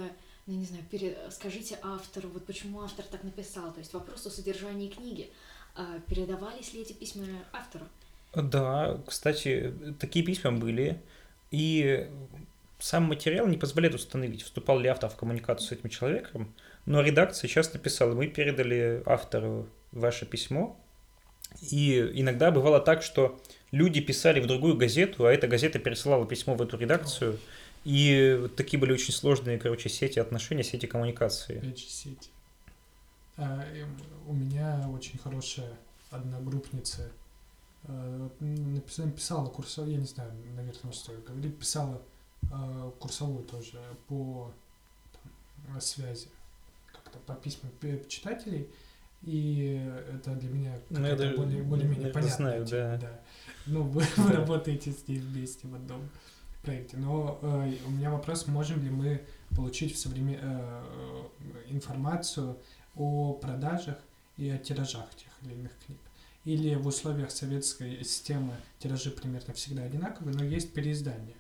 ну, 0.47 0.55
не 0.55 0.65
знаю, 0.65 0.85
пере... 0.91 1.17
скажите 1.31 1.79
автору, 1.83 2.29
вот 2.29 2.47
почему 2.47 2.83
автор 2.83 3.05
так 3.05 3.25
написал, 3.25 3.73
то 3.73 3.81
есть 3.81 3.93
вопрос 3.93 4.27
о 4.27 4.31
содержании 4.31 4.89
книги. 4.89 5.31
А 5.77 5.99
передавались 6.07 6.73
ли 6.73 6.83
эти 6.83 6.93
письма 6.93 7.25
автору? 7.53 7.87
Да, 8.35 9.01
кстати, 9.07 9.75
такие 9.99 10.25
письма 10.25 10.53
были. 10.53 11.03
И 11.51 12.09
сам 12.79 13.05
материал 13.05 13.47
не 13.47 13.57
позволяет 13.57 13.95
установить, 13.95 14.43
вступал 14.43 14.79
ли 14.79 14.89
автор 14.89 15.09
в 15.09 15.17
коммуникацию 15.17 15.69
с 15.69 15.73
этим 15.73 15.89
человеком, 15.89 16.55
но 16.85 17.01
редакция 17.01 17.49
часто 17.49 17.79
писала, 17.79 18.15
мы 18.15 18.27
передали 18.27 19.03
автору 19.07 19.69
ваше 19.93 20.27
письмо, 20.27 20.77
и 21.71 22.11
иногда 22.15 22.51
бывало 22.51 22.81
так, 22.81 23.03
что 23.03 23.41
люди 23.75 24.01
писали 24.01 24.41
в 24.41 24.47
другую 24.47 24.77
газету, 24.77 25.27
а 25.27 25.33
эта 25.33 25.47
газета 25.47 25.79
пересылала 25.79 26.27
письмо 26.27 26.55
в 26.55 26.63
эту 26.63 26.79
редакцию, 26.79 27.39
и 27.85 28.49
такие 28.57 28.79
были 28.79 28.93
очень 28.93 29.13
сложные, 29.13 29.59
короче, 29.59 29.89
сети 29.89 30.19
отношений, 30.19 30.63
сети 30.63 30.87
коммуникации. 30.87 31.59
Опять 31.59 31.79
сети. 31.79 32.31
А, 33.37 33.65
у 34.27 34.33
меня 34.33 34.89
очень 34.95 35.19
хорошая 35.19 35.73
одногруппница 36.11 37.11
э, 37.83 38.29
написала, 38.39 39.07
написала 39.07 39.49
курсовую, 39.49 39.95
я 39.95 39.99
не 39.99 40.07
знаю, 40.07 40.33
наверное, 40.55 40.93
стоит 40.93 41.25
говорить, 41.25 41.59
писала 41.59 42.01
э, 42.43 42.91
курсовую 43.01 43.45
тоже 43.45 43.81
по 44.07 44.53
там, 45.67 45.81
связи, 45.81 46.29
как-то 46.93 47.19
по 47.19 47.35
письмам 47.35 47.73
читателей, 48.09 48.71
и 49.25 49.81
это 50.13 50.35
для 50.35 50.51
меня 50.51 50.79
ну, 50.91 51.05
это, 51.05 51.37
более, 51.37 51.63
более-менее 51.63 52.11
понятно. 52.13 52.37
знаю, 52.37 52.67
тема, 52.67 52.83
да. 52.83 52.99
да. 52.99 53.21
Ну, 53.67 53.83
вы, 53.83 54.03
вы 54.17 54.33
работаете 54.33 54.93
с 54.93 55.09
ней 55.09 55.19
вместе 55.19 55.67
в 55.67 55.75
одном 55.75 56.11
проекте. 56.63 56.97
Но 56.97 57.39
э, 57.43 57.75
у 57.87 57.91
меня 57.91 58.11
вопрос, 58.11 58.47
можем 58.47 58.83
ли 58.83 58.91
мы 58.91 59.25
получить 59.57 59.95
в 59.95 59.99
современ... 59.99 60.39
э, 60.43 60.83
информацию 61.69 62.59
о 62.97 63.33
продажах 63.35 63.97
и 64.37 64.49
о 64.51 64.59
тиражах 64.59 65.09
тех 65.17 65.31
или 65.43 65.55
иных 65.59 65.73
книг. 65.87 65.99
Или 66.45 66.75
в 66.75 66.87
условиях 66.87 67.31
советской 67.31 68.05
системы 68.05 68.53
тиражи 68.79 69.11
примерно 69.11 69.55
всегда 69.55 69.85
одинаковые, 69.85 70.37
но 70.37 70.45
есть 70.45 70.75
переиздания. 70.75 71.37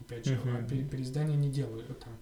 Опять 0.00 0.26
же, 0.26 0.34
uh-huh. 0.34 0.88
переиздания 0.88 1.36
не 1.36 1.50
делают. 1.50 1.86
Там, 2.00 2.12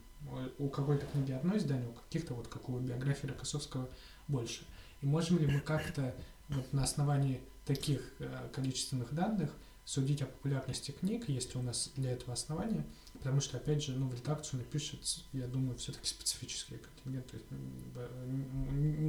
у 0.58 0.68
какой-то 0.68 1.06
книги 1.06 1.32
одно 1.32 1.56
издание, 1.56 1.88
у 1.88 1.92
каких-то, 1.92 2.34
вот 2.34 2.48
как 2.48 2.68
у 2.68 2.78
биографии 2.78 3.28
Рокоссовского, 3.28 3.88
больше. 4.26 4.64
И 5.00 5.06
можем 5.06 5.38
ли 5.38 5.46
мы 5.46 5.60
как-то 5.60 6.14
вот 6.48 6.72
на 6.72 6.84
основании 6.84 7.40
таких 7.66 8.00
э, 8.18 8.48
количественных 8.52 9.14
данных 9.14 9.50
судить 9.84 10.20
о 10.20 10.26
популярности 10.26 10.90
книг, 10.90 11.28
есть 11.28 11.54
ли 11.54 11.60
у 11.60 11.62
нас 11.62 11.92
для 11.96 12.12
этого 12.12 12.34
основания, 12.34 12.84
потому 13.14 13.40
что, 13.40 13.56
опять 13.56 13.82
же, 13.82 13.92
ну, 13.92 14.06
в 14.08 14.14
редакцию 14.14 14.60
напишет, 14.60 15.00
я 15.32 15.46
думаю, 15.46 15.78
все-таки 15.78 16.06
специфический 16.06 16.76
контингент, 16.76 17.26
то 17.26 17.36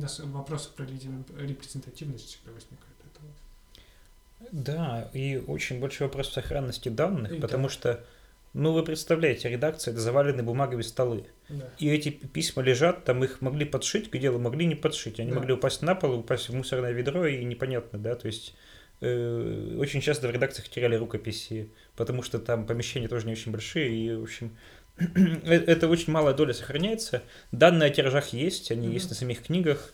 есть 0.07 0.19
вопросы 0.19 0.69
про 0.71 0.85
репрезентативность 0.85 2.27
всегда 2.27 2.51
возникают 2.53 2.95
этого. 3.11 4.51
Да, 4.53 5.09
и 5.13 5.35
очень 5.35 5.81
большой 5.81 6.07
вопрос 6.07 6.31
сохранности 6.31 6.87
данных, 6.87 7.33
и 7.33 7.39
потому 7.39 7.63
да. 7.63 7.69
что 7.69 8.05
ну, 8.53 8.71
вы 8.71 8.83
представляете, 8.83 9.49
редакция, 9.49 9.91
это 9.91 10.01
завалены 10.01 10.41
бумагами 10.43 10.81
столы. 10.81 11.25
Да. 11.49 11.69
И 11.77 11.89
эти 11.89 12.09
письма 12.09 12.63
лежат, 12.63 13.05
там 13.05 13.23
их 13.23 13.41
могли 13.41 13.65
подшить, 13.65 14.09
к 14.09 14.17
делу 14.17 14.39
могли 14.39 14.65
не 14.65 14.75
подшить. 14.75 15.19
Они 15.19 15.31
да. 15.31 15.37
могли 15.37 15.53
упасть 15.53 15.81
на 15.81 15.95
пол, 15.95 16.19
упасть 16.19 16.49
в 16.49 16.55
мусорное 16.55 16.91
ведро, 16.91 17.25
и 17.27 17.43
непонятно, 17.43 17.99
да, 17.99 18.15
то 18.15 18.25
есть 18.27 18.55
э, 19.01 19.75
очень 19.77 20.01
часто 20.01 20.27
в 20.27 20.31
редакциях 20.31 20.67
теряли 20.69 20.95
рукописи, 20.95 21.71
потому 21.95 22.23
что 22.23 22.39
там 22.39 22.65
помещения 22.65 23.07
тоже 23.07 23.27
не 23.27 23.33
очень 23.33 23.51
большие, 23.51 23.89
и, 23.89 24.15
в 24.15 24.23
общем, 24.23 24.57
э, 24.97 25.53
это 25.53 25.87
очень 25.87 26.11
малая 26.11 26.33
доля 26.33 26.53
сохраняется. 26.53 27.21
Данные 27.51 27.91
о 27.91 27.93
тиражах 27.93 28.33
есть, 28.33 28.71
они 28.71 28.87
mm-hmm. 28.87 28.93
есть 28.93 29.09
на 29.09 29.15
самих 29.15 29.43
книгах, 29.43 29.93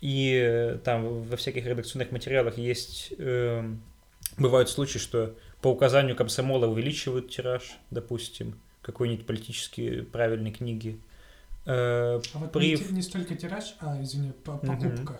и 0.00 0.40
э, 0.42 0.78
там 0.82 1.22
во 1.22 1.36
всяких 1.36 1.66
редакционных 1.66 2.12
материалах 2.12 2.56
есть... 2.56 3.12
Э, 3.18 3.62
бывают 4.36 4.68
случаи, 4.70 4.98
что 4.98 5.36
по 5.60 5.68
указанию 5.68 6.16
комсомола 6.16 6.66
увеличивают 6.66 7.30
тираж, 7.30 7.78
допустим, 7.90 8.58
какой-нибудь 8.82 9.26
политически 9.26 10.02
правильной 10.02 10.52
книги. 10.52 10.98
Э, 11.66 12.20
а 12.34 12.38
вот 12.38 12.52
При... 12.52 12.76
не, 12.76 12.96
не 12.96 13.02
столько 13.02 13.34
тираж, 13.34 13.74
а, 13.80 14.00
извини, 14.02 14.32
покупка, 14.44 15.12
угу. 15.12 15.18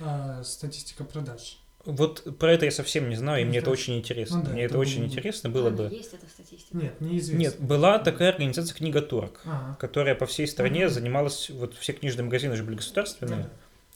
а, 0.00 0.42
статистика 0.42 1.04
продаж. 1.04 1.58
Вот 1.84 2.36
про 2.38 2.52
это 2.52 2.64
я 2.64 2.70
совсем 2.70 3.08
не 3.08 3.16
знаю, 3.16 3.42
и 3.42 3.44
мне 3.44 3.58
это 3.58 3.70
очень 3.70 3.96
интересно. 3.96 4.38
Ну, 4.38 4.44
да, 4.44 4.50
мне 4.50 4.64
это, 4.64 4.74
это 4.74 4.80
очень 4.80 4.98
было... 4.98 5.06
интересно 5.06 5.48
было 5.48 5.70
бы. 5.70 5.84
Есть 5.84 6.12
эта 6.12 6.26
статистика? 6.26 6.76
Нет, 6.76 7.00
неизвестно. 7.00 7.38
Нет, 7.38 7.60
была 7.60 7.98
такая 7.98 8.30
организация 8.30 8.74
Книготорг, 8.74 9.40
ага. 9.44 9.76
которая 9.80 10.14
по 10.14 10.26
всей 10.26 10.46
стране 10.48 10.86
ага. 10.86 10.94
занималась, 10.94 11.48
вот 11.50 11.74
все 11.76 11.92
книжные 11.92 12.24
магазины 12.24 12.56
же 12.56 12.64
были 12.64 12.74
государственные, 12.74 13.40
ага. 13.40 13.50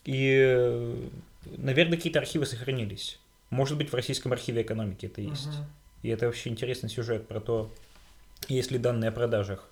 и, 0.05 1.11
наверное, 1.59 1.97
какие-то 1.97 2.21
архивы 2.21 2.47
сохранились. 2.47 3.19
Может 3.53 3.77
быть, 3.77 3.93
в 3.93 3.95
Российском 3.95 4.33
архиве 4.33 4.63
экономики 4.63 5.05
это 5.05 5.21
есть. 5.21 5.49
Угу. 5.49 5.57
И 6.05 6.09
это 6.09 6.25
вообще 6.25 6.49
интересный 6.49 6.89
сюжет 6.89 7.29
про 7.29 7.39
то, 7.39 7.71
есть 8.49 8.71
ли 8.71 8.79
данные 8.79 9.11
о 9.11 9.13
продажах. 9.13 9.69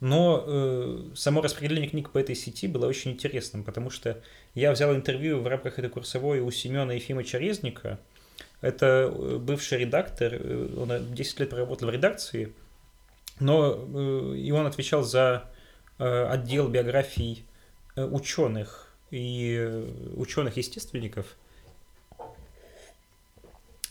Но 0.00 0.44
э, 0.46 1.08
само 1.14 1.40
распределение 1.40 1.88
книг 1.88 2.10
по 2.10 2.18
этой 2.18 2.34
сети 2.34 2.68
было 2.68 2.86
очень 2.86 3.12
интересным, 3.12 3.64
потому 3.64 3.88
что 3.88 4.20
я 4.54 4.70
взял 4.70 4.94
интервью 4.94 5.40
в 5.40 5.46
рамках 5.46 5.78
этой 5.78 5.88
курсовой 5.88 6.40
у 6.40 6.50
Семена 6.50 6.92
Ефимовича 6.92 7.38
Резника. 7.38 7.98
Это 8.60 9.10
э, 9.10 9.38
бывший 9.38 9.78
редактор, 9.78 10.34
э, 10.34 10.74
он 10.76 11.14
10 11.14 11.40
лет 11.40 11.48
проработал 11.48 11.88
в 11.88 11.92
редакции, 11.92 12.52
но 13.38 13.78
э, 13.78 14.36
и 14.36 14.50
он 14.50 14.66
отвечал 14.66 15.04
за 15.04 15.46
э, 15.98 16.24
отдел 16.26 16.68
биографий 16.68 17.46
э, 17.96 18.04
ученых 18.04 18.92
и 19.10 19.56
э, 19.58 19.88
ученых-естественников– 20.16 21.38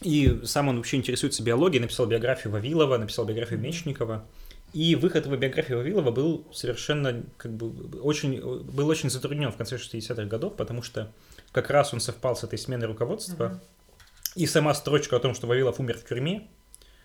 и 0.02 0.41
сам 0.45 0.70
он 0.70 0.78
вообще 0.78 0.97
интересуется 0.97 1.43
биологией, 1.43 1.82
написал 1.82 2.06
биографию 2.06 2.54
Вавилова, 2.54 2.97
написал 2.97 3.26
биографию 3.26 3.60
Мечникова. 3.60 4.26
И 4.72 4.95
выход 4.95 5.26
его 5.26 5.36
биографии 5.36 5.74
Вавилова 5.74 6.12
был 6.12 6.47
совершенно, 6.54 7.24
как 7.38 7.52
бы, 7.52 8.00
очень, 8.00 8.39
был 8.39 8.88
очень 8.88 9.10
затруднен 9.10 9.52
в 9.52 9.58
конце 9.58 9.78
60-х 9.78 10.26
годов, 10.26 10.56
потому 10.56 10.84
что 10.84 11.12
как 11.52 11.70
раз 11.70 11.93
он 11.93 12.00
совпал 12.00 12.36
с 12.36 12.43
этой 12.43 12.60
сменой 12.60 12.88
руководства. 12.88 13.43
Uh-huh. 13.43 13.60
И 14.36 14.45
сама 14.45 14.74
строчка 14.76 15.16
о 15.16 15.20
том, 15.20 15.34
что 15.34 15.47
Вавилов 15.47 15.80
умер 15.80 15.97
в 15.97 16.08
тюрьме, 16.08 16.47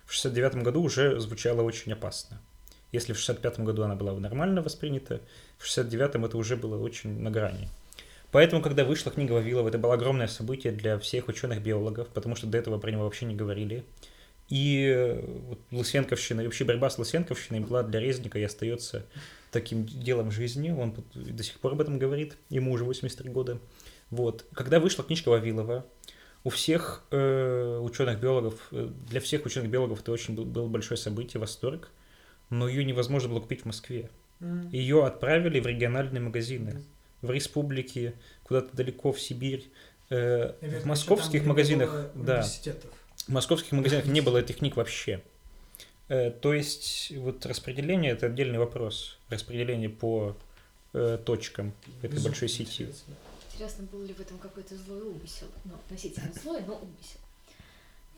в 0.05 0.13
69 0.13 0.57
году 0.57 0.83
уже 0.83 1.19
звучала 1.19 1.63
очень 1.63 1.93
опасно. 1.93 2.41
Если 2.93 3.13
в 3.13 3.19
65 3.19 3.61
году 3.61 3.83
она 3.83 3.97
была 3.97 4.13
нормально 4.13 4.63
воспринята, 4.63 5.21
в 5.59 5.67
69-м 5.67 6.27
это 6.27 6.37
уже 6.37 6.57
было 6.57 6.79
очень 6.81 7.19
на 7.21 7.31
грани. 7.31 7.69
Поэтому, 8.35 8.61
когда 8.63 8.85
вышла 8.85 9.13
книга 9.13 9.31
Вавилова, 9.31 9.69
это 9.69 9.79
было 9.79 9.95
огромное 9.95 10.27
событие 10.27 10.73
для 10.73 10.99
всех 10.99 11.29
ученых-биологов, 11.29 12.09
потому 12.09 12.35
что 12.35 12.49
до 12.49 12.59
этого 12.59 12.81
про 12.81 12.91
него 12.91 13.05
вообще 13.05 13.27
не 13.27 13.37
говорили. 13.37 13.85
И 14.49 14.93
э, 14.93 15.25
вот 15.25 15.61
Лысенковщина, 15.71 16.41
и 16.41 16.45
вообще 16.47 16.65
борьба 16.65 16.91
с 16.91 16.99
Лысенковщиной 16.99 17.61
была 17.61 17.85
для 17.85 18.01
Резника 18.01 18.41
и 18.41 18.43
остается 18.43 19.07
таким 19.53 19.87
делом 19.87 20.33
жизни. 20.33 20.71
Он 20.71 20.97
до 21.15 21.45
сих 21.45 21.61
пор 21.61 21.75
об 21.75 21.83
этом 21.83 22.01
говорит, 22.01 22.37
ему 22.51 22.73
уже 22.73 22.83
83 22.83 23.31
года. 23.31 23.61
Вот. 24.11 24.45
Когда 24.53 24.81
вышла 24.81 25.05
книжка 25.05 25.29
Вавилова, 25.29 25.87
у 26.43 26.51
всех 26.51 27.05
э, 27.13 27.79
ученых-биологов, 27.85 28.67
э, 28.73 28.91
для 29.11 29.21
всех 29.21 29.47
ученых-биологов 29.47 30.01
это 30.01 30.11
очень 30.11 30.35
был, 30.35 30.45
было 30.45 30.67
большое 30.67 30.99
событие, 30.99 31.41
восторг, 31.41 31.89
но 32.51 32.67
ее 32.67 32.85
невозможно 32.85 33.29
было 33.29 33.39
купить 33.39 33.63
в 33.63 33.67
Москве. 33.67 34.11
Ее 34.73 35.07
отправили 35.07 35.61
в 35.61 35.67
региональные 35.67 36.21
магазины 36.21 36.83
в 37.25 37.31
республике, 37.31 38.15
куда-то 38.43 38.77
далеко 38.77 39.13
в 39.13 39.21
Сибирь. 39.21 39.71
Э, 40.11 40.55
в 40.61 40.87
московских 40.87 41.41
там, 41.41 41.49
магазинах, 41.49 42.11
да, 42.15 42.43
в 42.43 43.29
московских 43.29 43.73
магазинах 43.73 44.07
не 44.07 44.21
было 44.21 44.39
этих 44.39 44.59
книг 44.59 44.77
вообще. 44.77 45.23
Э, 46.09 46.31
то 46.31 46.53
есть 46.53 47.13
вот 47.17 47.47
распределение 47.47 48.13
это 48.13 48.27
отдельный 48.27 48.59
вопрос. 48.59 49.19
Распределение 49.31 49.89
по 49.89 50.37
э, 50.93 51.19
точкам 51.25 51.75
этой 51.99 52.11
Безумно 52.11 52.31
большой 52.31 52.49
сети. 52.49 52.89
Интересно. 53.53 53.87
был 53.91 54.03
ли 54.03 54.13
в 54.13 54.21
этом 54.21 54.39
какой-то 54.39 54.77
злой 54.77 55.03
умысел? 55.03 55.47
Ну, 55.65 55.75
относительно 55.75 56.33
злой, 56.43 56.61
но 56.67 56.75
умысел. 56.75 57.21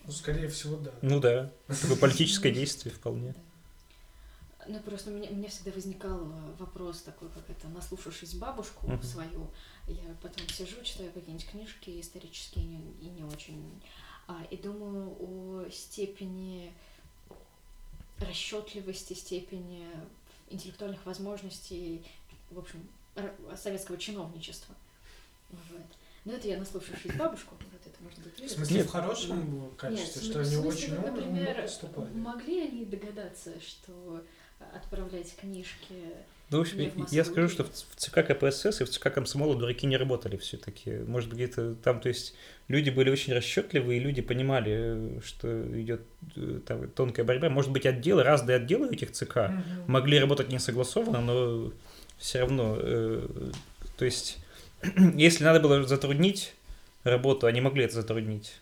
Ну, 0.04 0.12
скорее 0.12 0.48
всего, 0.48 0.76
да. 0.76 0.90
Ну 1.02 1.20
да, 1.20 1.52
такое 1.66 1.96
политическое 1.96 2.50
действие 2.50 2.94
вполне. 2.94 3.34
Ну, 4.68 4.80
просто 4.80 5.10
у 5.10 5.14
меня, 5.14 5.30
у 5.30 5.34
меня 5.34 5.48
всегда 5.48 5.70
возникал 5.70 6.20
э, 6.20 6.54
вопрос 6.58 7.02
такой, 7.02 7.28
как 7.28 7.48
это, 7.48 7.68
наслушавшись 7.68 8.34
бабушку 8.34 8.86
uh-huh. 8.86 9.02
свою, 9.04 9.50
я 9.86 10.16
потом 10.22 10.48
сижу, 10.48 10.82
читаю 10.82 11.12
какие-нибудь 11.12 11.48
книжки 11.48 12.00
исторические 12.00 12.64
и 12.64 12.68
не, 12.68 12.80
и 13.00 13.10
не 13.10 13.24
очень, 13.24 13.82
а, 14.26 14.42
и 14.50 14.56
думаю 14.56 15.16
о 15.20 15.68
степени 15.70 16.72
расчетливости, 18.18 19.12
степени 19.12 19.86
интеллектуальных 20.50 21.04
возможностей, 21.06 22.04
в 22.50 22.58
общем, 22.58 22.88
советского 23.56 23.98
чиновничества. 23.98 24.74
Вот. 25.50 25.86
Но 26.24 26.32
это 26.32 26.48
я 26.48 26.58
наслушавшись 26.58 27.14
бабушку, 27.14 27.54
вот 27.54 27.86
это 27.86 28.02
может 28.02 28.18
быть. 28.18 28.50
В 28.50 28.54
смысле, 28.54 28.82
в 28.82 28.88
хорошем 28.88 29.70
качестве, 29.76 30.22
Нет, 30.22 30.30
что 30.30 30.40
они 30.40 30.56
очень 30.56 30.96
умные, 30.96 31.12
например, 31.12 31.70
могли 32.14 32.62
они 32.62 32.84
догадаться, 32.84 33.52
что 33.60 34.24
отправлять 34.59 35.34
книжки 35.36 35.94
Ну, 36.50 36.59
в 36.59 36.61
общем, 36.62 36.78
Не 36.78 36.88
в 36.90 37.12
я 37.12 37.24
скажу, 37.24 37.48
что 37.48 37.64
в 37.64 37.70
в 37.70 37.96
ЦК 37.96 38.26
КПСС 38.26 38.80
и 38.80 38.84
в 38.84 38.88
ЦК 38.90 39.12
Комсомола 39.12 39.57
дураки 39.57 39.86
не 39.86 39.96
работали 39.96 40.36
все-таки. 40.36 40.90
Может, 40.92 41.32
где-то 41.32 41.74
там, 41.74 42.00
то 42.00 42.09
есть, 42.09 42.34
люди 42.68 42.90
были 42.90 43.11
очень 43.11 43.32
расчетливы, 43.32 43.96
и 43.96 44.00
люди 44.00 44.22
понимали, 44.22 45.20
что 45.24 45.48
идет 45.80 46.02
э, 46.36 46.61
там 46.66 46.88
тонкая 46.90 47.24
борьба. 47.26 47.48
Может 47.50 47.72
быть, 47.72 47.84
отделы, 47.86 48.22
разные 48.22 48.57
отделы 48.57 48.92
этих 48.94 49.12
ЦК 49.12 49.36
Мгм. 49.36 49.64
могли 49.88 50.18
работать 50.18 50.48
не 50.48 50.59
согласованно, 50.59 51.20
но 51.20 51.72
все 52.18 52.40
равно, 52.40 52.76
э, 52.78 53.28
то 53.98 54.04
есть, 54.04 54.38
если 55.14 55.44
надо 55.44 55.61
было 55.61 55.82
затруднить 55.84 56.54
работу, 57.02 57.46
они 57.46 57.61
могли 57.61 57.84
это 57.84 57.94
затруднить. 57.94 58.54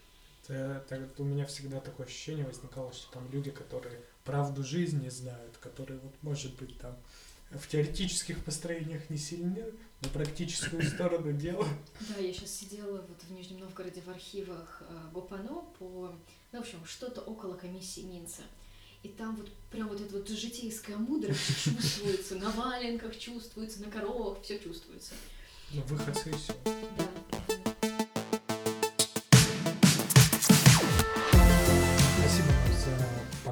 Это- 0.49 0.83
это 0.89 1.23
у 1.23 1.25
меня 1.25 1.45
всегда 1.47 1.81
такое 1.81 2.07
ощущение 2.07 2.45
возникало, 2.47 2.93
что 2.93 3.13
там 3.13 3.29
люди, 3.33 3.51
которые 3.51 3.99
правду 4.25 4.65
жизни 4.65 5.09
знают, 5.09 5.57
которые, 5.59 6.01
вот, 6.01 6.15
может 6.23 6.57
быть, 6.57 6.79
там 6.79 6.97
в 7.51 7.69
теоретических 7.69 8.43
построениях 8.43 9.09
не 9.11 9.19
сильны, 9.19 9.65
но 10.03 10.09
практическую 10.09 10.83
сторону 10.91 11.33
дела. 11.33 11.67
Да, 12.09 12.21
я 12.21 12.33
сейчас 12.33 12.51
сидела 12.51 13.01
вот 13.03 13.23
в 13.23 13.33
Нижнем 13.33 13.61
Новгороде 13.61 14.01
в 14.01 14.09
архивах 14.09 14.83
э, 14.89 15.11
ГОПАНО 15.13 15.65
по, 15.79 16.15
ну, 16.53 16.59
в 16.59 16.63
общем, 16.63 16.85
что-то 16.85 17.21
около 17.21 17.55
комиссии 17.55 18.01
Минца. 18.01 18.43
И 19.03 19.09
там 19.09 19.37
вот 19.37 19.51
прям 19.71 19.89
вот 19.89 20.01
эта 20.01 20.17
вот 20.17 20.29
житейская 20.29 20.97
мудрость 20.97 21.65
чувствуется, 21.65 22.37
на 22.37 22.51
валенках 22.51 23.19
чувствуется, 23.19 23.83
на 23.83 23.91
коровах, 23.91 24.43
все 24.43 24.59
чувствуется. 24.59 25.13
Ну, 25.73 25.83
выход 25.83 26.17
с 26.17 26.21
все. 26.21 26.55
Да. 26.65 27.74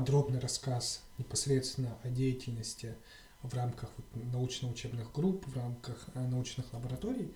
Подробный 0.02 0.40
рассказ 0.40 1.00
непосредственно 1.18 1.96
о 2.02 2.08
деятельности 2.08 2.96
в 3.44 3.54
рамках 3.54 3.88
научно-учебных 4.32 5.12
групп, 5.12 5.46
в 5.46 5.56
рамках 5.56 5.96
э, 6.14 6.26
научных 6.26 6.72
лабораторий. 6.72 7.32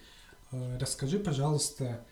Э, 0.50 0.76
Расскажи, 0.80 1.20
пожалуйста, 1.20 2.04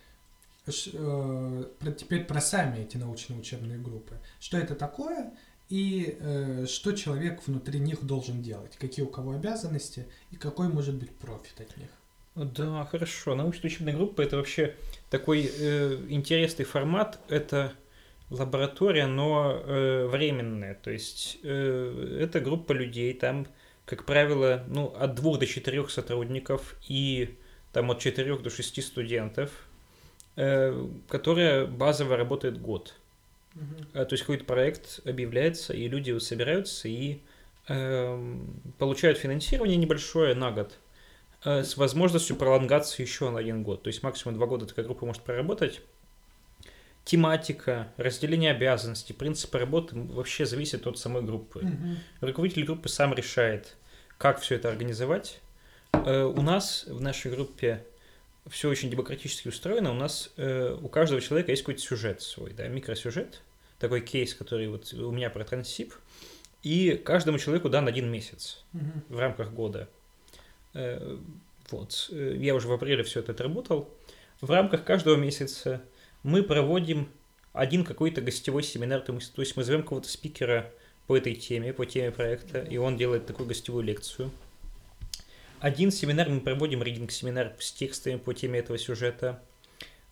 э, 0.66 1.64
теперь 1.98 2.24
про 2.24 2.40
сами 2.40 2.82
эти 2.84 2.96
научно-учебные 2.96 3.78
группы. 3.78 4.20
Что 4.38 4.56
это 4.56 4.76
такое 4.76 5.32
и 5.70 6.64
что 6.68 6.92
человек 6.92 7.44
внутри 7.48 7.80
них 7.80 8.04
должен 8.04 8.42
делать? 8.42 8.76
Какие 8.76 9.04
у 9.04 9.08
кого 9.08 9.32
обязанности 9.32 10.06
и 10.30 10.36
какой 10.36 10.68
может 10.68 10.94
быть 10.94 11.10
профит 11.10 11.60
от 11.60 11.76
них? 11.78 11.90
Да, 12.36 12.84
хорошо. 12.84 13.34
Научно-учебная 13.34 13.94
группа 13.94 14.22
это 14.22 14.36
вообще 14.36 14.76
такой 15.10 15.50
э, 15.52 15.98
интересный 16.08 16.64
формат. 16.64 17.18
Это 17.28 17.72
лаборатория, 18.30 19.06
но 19.06 19.62
э, 19.64 20.06
временная. 20.06 20.74
То 20.74 20.90
есть 20.90 21.38
э, 21.42 22.18
это 22.20 22.40
группа 22.40 22.72
людей, 22.72 23.12
там, 23.14 23.46
как 23.84 24.04
правило, 24.04 24.64
ну, 24.68 24.94
от 24.98 25.14
двух 25.14 25.38
до 25.38 25.46
четырех 25.46 25.90
сотрудников 25.90 26.76
и 26.88 27.36
там 27.72 27.90
от 27.90 27.98
четырех 27.98 28.42
до 28.42 28.50
шести 28.50 28.80
студентов, 28.80 29.50
э, 30.36 30.86
которая 31.08 31.66
базово 31.66 32.16
работает 32.16 32.60
год. 32.60 32.94
Э, 33.92 34.04
То 34.04 34.14
есть 34.14 34.22
какой-то 34.22 34.44
проект 34.44 35.00
объявляется, 35.04 35.72
и 35.74 35.88
люди 35.88 36.12
вот 36.12 36.22
собираются 36.22 36.88
и 36.88 37.20
эм, 37.68 38.60
получают 38.78 39.18
финансирование 39.18 39.76
небольшое 39.76 40.34
на 40.34 40.50
год 40.50 40.78
э, 41.44 41.62
с 41.62 41.76
возможностью 41.76 42.36
пролонгации 42.36 43.02
еще 43.02 43.30
на 43.30 43.38
один 43.38 43.62
год. 43.62 43.82
То 43.82 43.88
есть 43.88 44.02
максимум 44.02 44.36
два 44.36 44.46
года 44.46 44.66
такая 44.66 44.84
группа 44.84 45.06
может 45.06 45.22
проработать. 45.22 45.80
Тематика, 47.04 47.88
разделение 47.98 48.52
обязанностей, 48.52 49.12
принципы 49.12 49.58
работы 49.58 49.94
вообще 49.94 50.46
зависят 50.46 50.86
от 50.86 50.98
самой 50.98 51.22
группы. 51.22 51.60
Мгм. 51.60 51.98
Руководитель 52.22 52.64
группы 52.64 52.88
сам 52.88 53.12
решает, 53.12 53.76
как 54.16 54.40
все 54.40 54.54
это 54.54 54.70
организовать. 54.70 55.40
Э, 55.92 56.22
У 56.24 56.40
нас 56.40 56.84
в 56.88 57.00
нашей 57.02 57.30
группе 57.30 57.84
все 58.48 58.70
очень 58.70 58.90
демократически 58.90 59.48
устроено. 59.48 59.90
У 59.90 59.94
нас 59.94 60.30
э, 60.38 60.76
у 60.80 60.88
каждого 60.88 61.20
человека 61.20 61.50
есть 61.50 61.62
какой-то 61.62 61.80
сюжет 61.82 62.22
свой, 62.22 62.52
да, 62.54 62.68
микросюжет, 62.68 63.42
такой 63.78 64.00
кейс, 64.00 64.34
который 64.34 64.68
вот 64.68 64.92
у 64.94 65.10
меня 65.10 65.28
про 65.28 65.44
Трансип. 65.44 65.92
И 66.62 66.92
каждому 67.04 67.38
человеку 67.38 67.68
дан 67.68 67.86
один 67.86 68.10
месяц 68.10 68.64
Мгм. 68.72 69.02
в 69.10 69.18
рамках 69.18 69.52
года. 69.52 69.88
Э, 70.72 71.18
Вот. 71.70 72.08
Я 72.10 72.54
уже 72.54 72.68
в 72.68 72.72
апреле 72.72 73.02
все 73.04 73.20
это 73.20 73.32
отработал. 73.32 73.88
В 74.40 74.50
рамках 74.50 74.84
каждого 74.84 75.16
месяца 75.16 75.80
мы 76.24 76.42
проводим 76.42 77.08
один 77.52 77.84
какой-то 77.84 78.20
гостевой 78.20 78.64
семинар, 78.64 79.00
то 79.00 79.12
есть 79.14 79.56
мы 79.56 79.62
зовем 79.62 79.84
кого-то 79.84 80.08
спикера 80.08 80.72
по 81.06 81.16
этой 81.16 81.34
теме, 81.34 81.72
по 81.72 81.86
теме 81.86 82.10
проекта, 82.10 82.60
и 82.62 82.76
он 82.78 82.96
делает 82.96 83.26
такую 83.26 83.46
гостевую 83.46 83.84
лекцию. 83.84 84.32
Один 85.60 85.92
семинар 85.92 86.28
мы 86.28 86.40
проводим, 86.40 86.82
ридинг-семинар 86.82 87.54
с 87.58 87.72
текстами 87.72 88.16
по 88.16 88.34
теме 88.34 88.58
этого 88.58 88.76
сюжета. 88.76 89.40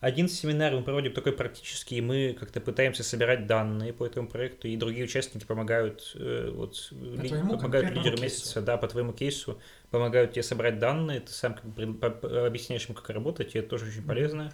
Один 0.00 0.28
семинар 0.28 0.74
мы 0.74 0.82
проводим 0.82 1.12
такой 1.12 1.32
практический, 1.32 1.96
и 1.96 2.00
мы 2.00 2.36
как-то 2.38 2.60
пытаемся 2.60 3.04
собирать 3.04 3.46
данные 3.46 3.92
по 3.92 4.04
этому 4.04 4.28
проекту, 4.28 4.66
и 4.66 4.76
другие 4.76 5.04
участники 5.04 5.44
помогают, 5.44 6.12
э, 6.14 6.50
вот, 6.52 6.88
ли- 6.90 7.28
помогают 7.28 7.90
лидеру 7.90 8.16
кейсу. 8.16 8.22
месяца, 8.22 8.60
да, 8.62 8.76
по 8.76 8.88
твоему 8.88 9.12
кейсу, 9.12 9.60
помогают 9.90 10.32
тебе 10.32 10.42
собрать 10.42 10.78
данные, 10.78 11.20
ты 11.20 11.32
сам 11.32 11.54
как 11.54 11.64
бы 11.66 12.46
объясняешь 12.46 12.88
им, 12.88 12.94
как 12.94 13.10
работать, 13.10 13.54
и 13.54 13.58
это 13.58 13.68
тоже 13.68 13.86
очень 13.86 14.00
Мгм. 14.00 14.08
полезно. 14.08 14.52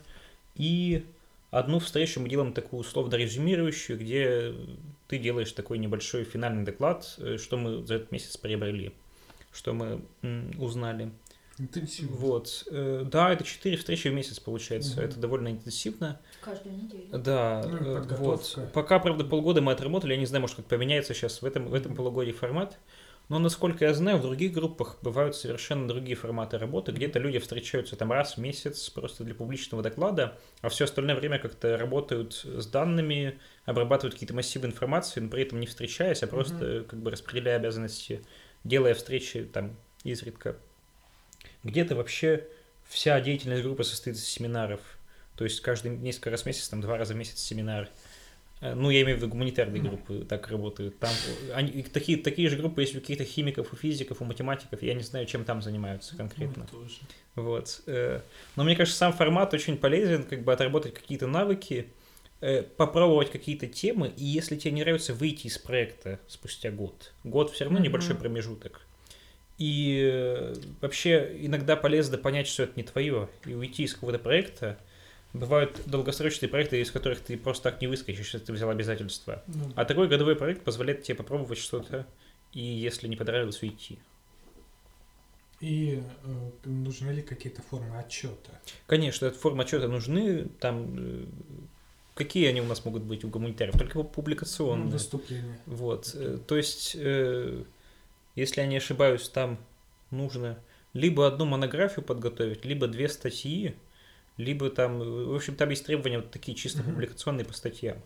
И 0.55 1.07
одну 1.51 1.79
встречу 1.79 2.21
мы 2.21 2.29
делаем 2.29 2.53
такую 2.53 2.81
условно 2.81 3.15
резюмирующую, 3.15 3.99
где 3.99 4.55
ты 5.07 5.19
делаешь 5.19 5.53
такой 5.53 5.79
небольшой 5.79 6.25
финальный 6.25 6.65
доклад, 6.65 7.15
э, 7.19 7.39
что 7.39 7.57
мы 7.57 7.85
за 7.87 7.95
этот 7.95 8.13
месяц 8.13 8.37
приобрели, 8.37 8.93
что 9.53 9.73
мы 9.73 10.03
узнали. 10.59 11.11
Интенсивно. 11.59 12.17
Вот. 12.17 12.69
Э, 12.71 13.05
Да, 13.11 13.33
это 13.33 13.43
четыре 13.45 13.77
встречи 13.77 14.09
в 14.09 14.15
месяц 14.15 14.39
получается. 14.39 14.93
Мгм. 14.93 15.01
Это 15.01 15.19
довольно 15.19 15.49
интенсивно. 15.49 16.21
Каждую 16.41 16.77
неделю. 16.77 17.19
Да, 17.19 17.65
Ну 17.67 17.77
э, 17.77 18.17
вот. 18.17 18.59
Пока, 18.73 19.01
правда, 19.01 19.25
полгода 19.25 19.61
мы 19.61 19.73
отработали, 19.73 20.13
я 20.13 20.19
не 20.19 20.27
знаю, 20.27 20.43
может, 20.43 20.57
как 20.57 20.67
поменяется 20.67 21.15
сейчас 21.15 21.43
в 21.43 21.45
этом, 21.45 21.69
в 21.69 21.75
этом 21.75 21.97
полугодии 21.97 22.33
формат. 22.33 22.79
Но, 23.29 23.39
насколько 23.39 23.85
я 23.85 23.93
знаю, 23.93 24.19
в 24.19 24.23
других 24.23 24.53
группах 24.53 24.97
бывают 25.03 25.37
совершенно 25.37 25.87
другие 25.87 26.17
форматы 26.17 26.57
работы. 26.57 26.93
Где-то 26.93 27.19
люди 27.19 27.39
встречаются 27.39 27.95
там 27.95 28.11
раз 28.11 28.37
в 28.37 28.41
месяц 28.41 28.89
просто 28.89 29.23
для 29.23 29.35
публичного 29.35 29.83
доклада, 29.83 30.39
а 30.63 30.71
все 30.71 30.85
остальное 30.85 31.15
время 31.15 31.39
как-то 31.39 31.77
работают 31.77 32.43
с 32.45 32.67
данными, 32.67 33.39
обрабатывают 33.67 34.15
какие-то 34.15 34.35
массивы 34.35 34.67
информации, 34.67 35.21
но 35.21 35.29
при 35.29 35.43
этом 35.43 35.61
не 35.61 35.67
встречаясь, 35.67 36.23
а 36.23 36.27
просто 36.27 36.65
э, 36.65 36.85
как 36.85 37.01
бы 37.01 37.11
распределяя 37.11 37.57
обязанности, 37.57 38.25
делая 38.65 38.95
встречи 38.95 39.43
там 39.45 39.77
изредка. 40.05 40.57
Где-то 41.65 41.97
вообще 41.97 42.47
вся 42.89 43.21
деятельность 43.21 43.63
группы 43.63 43.85
состоит 43.85 44.17
из 44.17 44.25
семинаров. 44.25 44.81
То 45.37 45.45
есть 45.45 45.61
каждый 45.61 45.91
несколько 45.91 46.31
раз 46.31 46.43
в 46.43 46.47
месяц, 46.47 46.67
там 46.69 46.81
два 46.81 46.97
раза 46.97 47.13
в 47.13 47.17
месяц 47.19 47.41
семинар. 47.41 47.85
Э, 47.85 48.08
Ну, 48.61 48.91
я 48.91 49.03
имею 49.03 49.17
в 49.17 49.21
виду 49.21 49.29
гуманитарные 49.31 49.81
группы 49.81 50.27
так 50.29 50.49
работают. 50.49 50.99
Там 50.99 51.11
э, 51.11 51.53
они, 51.53 51.83
такие, 51.85 52.19
такие 52.19 52.49
же 52.49 52.57
группы 52.57 52.81
есть 52.81 52.97
у 52.97 53.01
каких-то 53.01 53.25
химиков, 53.25 53.73
у 53.73 53.77
физиков, 53.77 54.21
у 54.21 54.25
математиков. 54.25 54.83
Я 54.83 54.95
не 54.95 55.03
знаю, 55.03 55.27
чем 55.27 55.45
там 55.45 55.63
занимаются 55.63 56.17
конкретно. 56.17 56.67
Ой, 56.73 56.81
тоже. 56.81 56.95
Вот. 57.37 57.83
э, 57.87 58.21
Но 58.57 58.65
мне 58.65 58.75
кажется, 58.75 58.99
сам 58.99 59.13
формат 59.13 59.55
очень 59.55 59.77
полезен, 59.77 60.25
как 60.25 60.43
бы 60.43 60.53
отработать 60.53 60.95
какие-то 60.95 61.29
навыки, 61.29 61.87
э, 62.41 62.63
попробовать 62.63 63.31
какие-то 63.31 63.69
темы, 63.69 64.13
и 64.17 64.25
если 64.25 64.57
тебе 64.57 64.73
не 64.73 64.83
нравится, 64.83 65.15
выйти 65.15 65.47
из 65.47 65.57
проекта 65.59 66.19
спустя 66.27 66.73
год. 66.73 67.13
Год 67.23 67.53
все 67.53 67.65
равно 67.65 67.79
небольшой 67.79 68.17
промежуток. 68.17 68.83
И 69.59 70.09
э, 70.13 70.55
вообще 70.81 71.37
иногда 71.41 71.77
полезно 71.77 72.17
понять, 72.17 72.47
что 72.47 72.63
это 72.65 72.73
не 72.77 72.85
твое, 72.85 73.29
и 73.45 73.55
уйти 73.55 73.85
из 73.85 73.95
какого-то 73.95 74.19
проекта. 74.19 74.79
Бывают 75.35 75.81
долгосрочные 75.87 76.49
проекты, 76.49 76.81
из 76.81 76.91
которых 76.91 77.21
ты 77.21 77.37
просто 77.37 77.65
так 77.65 77.81
не 77.81 77.87
выскочишь, 77.87 78.35
если 78.35 78.47
ты 78.47 78.53
взял 78.53 78.71
обязательства. 78.71 79.43
Ну, 79.47 79.73
А 79.77 79.85
такой 79.85 80.09
годовой 80.09 80.37
проект 80.37 80.65
позволяет 80.65 81.03
тебе 81.03 81.17
попробовать 81.17 81.59
что-то, 81.59 82.07
и 82.53 82.61
если 82.63 83.09
не 83.09 83.17
понравилось, 83.17 83.63
уйти. 83.63 83.99
И 85.61 86.03
э, 86.25 86.51
нужны 86.65 87.11
ли 87.11 87.23
какие-то 87.23 87.63
формы 87.63 87.99
отчета? 87.99 88.53
Конечно, 88.87 89.27
эта 89.27 89.39
форма 89.39 89.65
отчета 89.65 89.89
нужны. 89.89 90.45
Там 90.61 90.95
э, 90.97 91.25
какие 92.15 92.47
они 92.47 92.61
у 92.61 92.65
нас 92.65 92.85
могут 92.85 93.03
быть 93.03 93.25
у 93.25 93.29
гуманитариев? 93.29 93.77
Только 93.77 94.03
публикационные. 94.05 94.89
Выступления. 94.93 95.59
Вот. 95.67 96.15
э, 96.15 96.39
То 96.47 96.57
есть, 96.57 96.97
э, 96.99 97.65
если 98.37 98.61
я 98.61 98.67
не 98.67 98.77
ошибаюсь, 98.77 99.29
там 99.29 99.59
нужно 100.11 100.59
либо 100.95 101.27
одну 101.27 101.45
монографию 101.45 102.05
подготовить, 102.05 102.65
либо 102.65 102.87
две 102.87 103.09
статьи, 103.09 103.75
либо 104.39 104.71
там, 104.71 104.99
в 104.99 105.35
общем, 105.35 105.55
там 105.57 105.69
есть 105.71 105.85
требования 105.85 106.19
вот 106.19 106.31
такие 106.31 106.57
чисто 106.57 106.83
публикационные 106.83 107.45
по 107.45 107.53
статьям. 107.53 107.99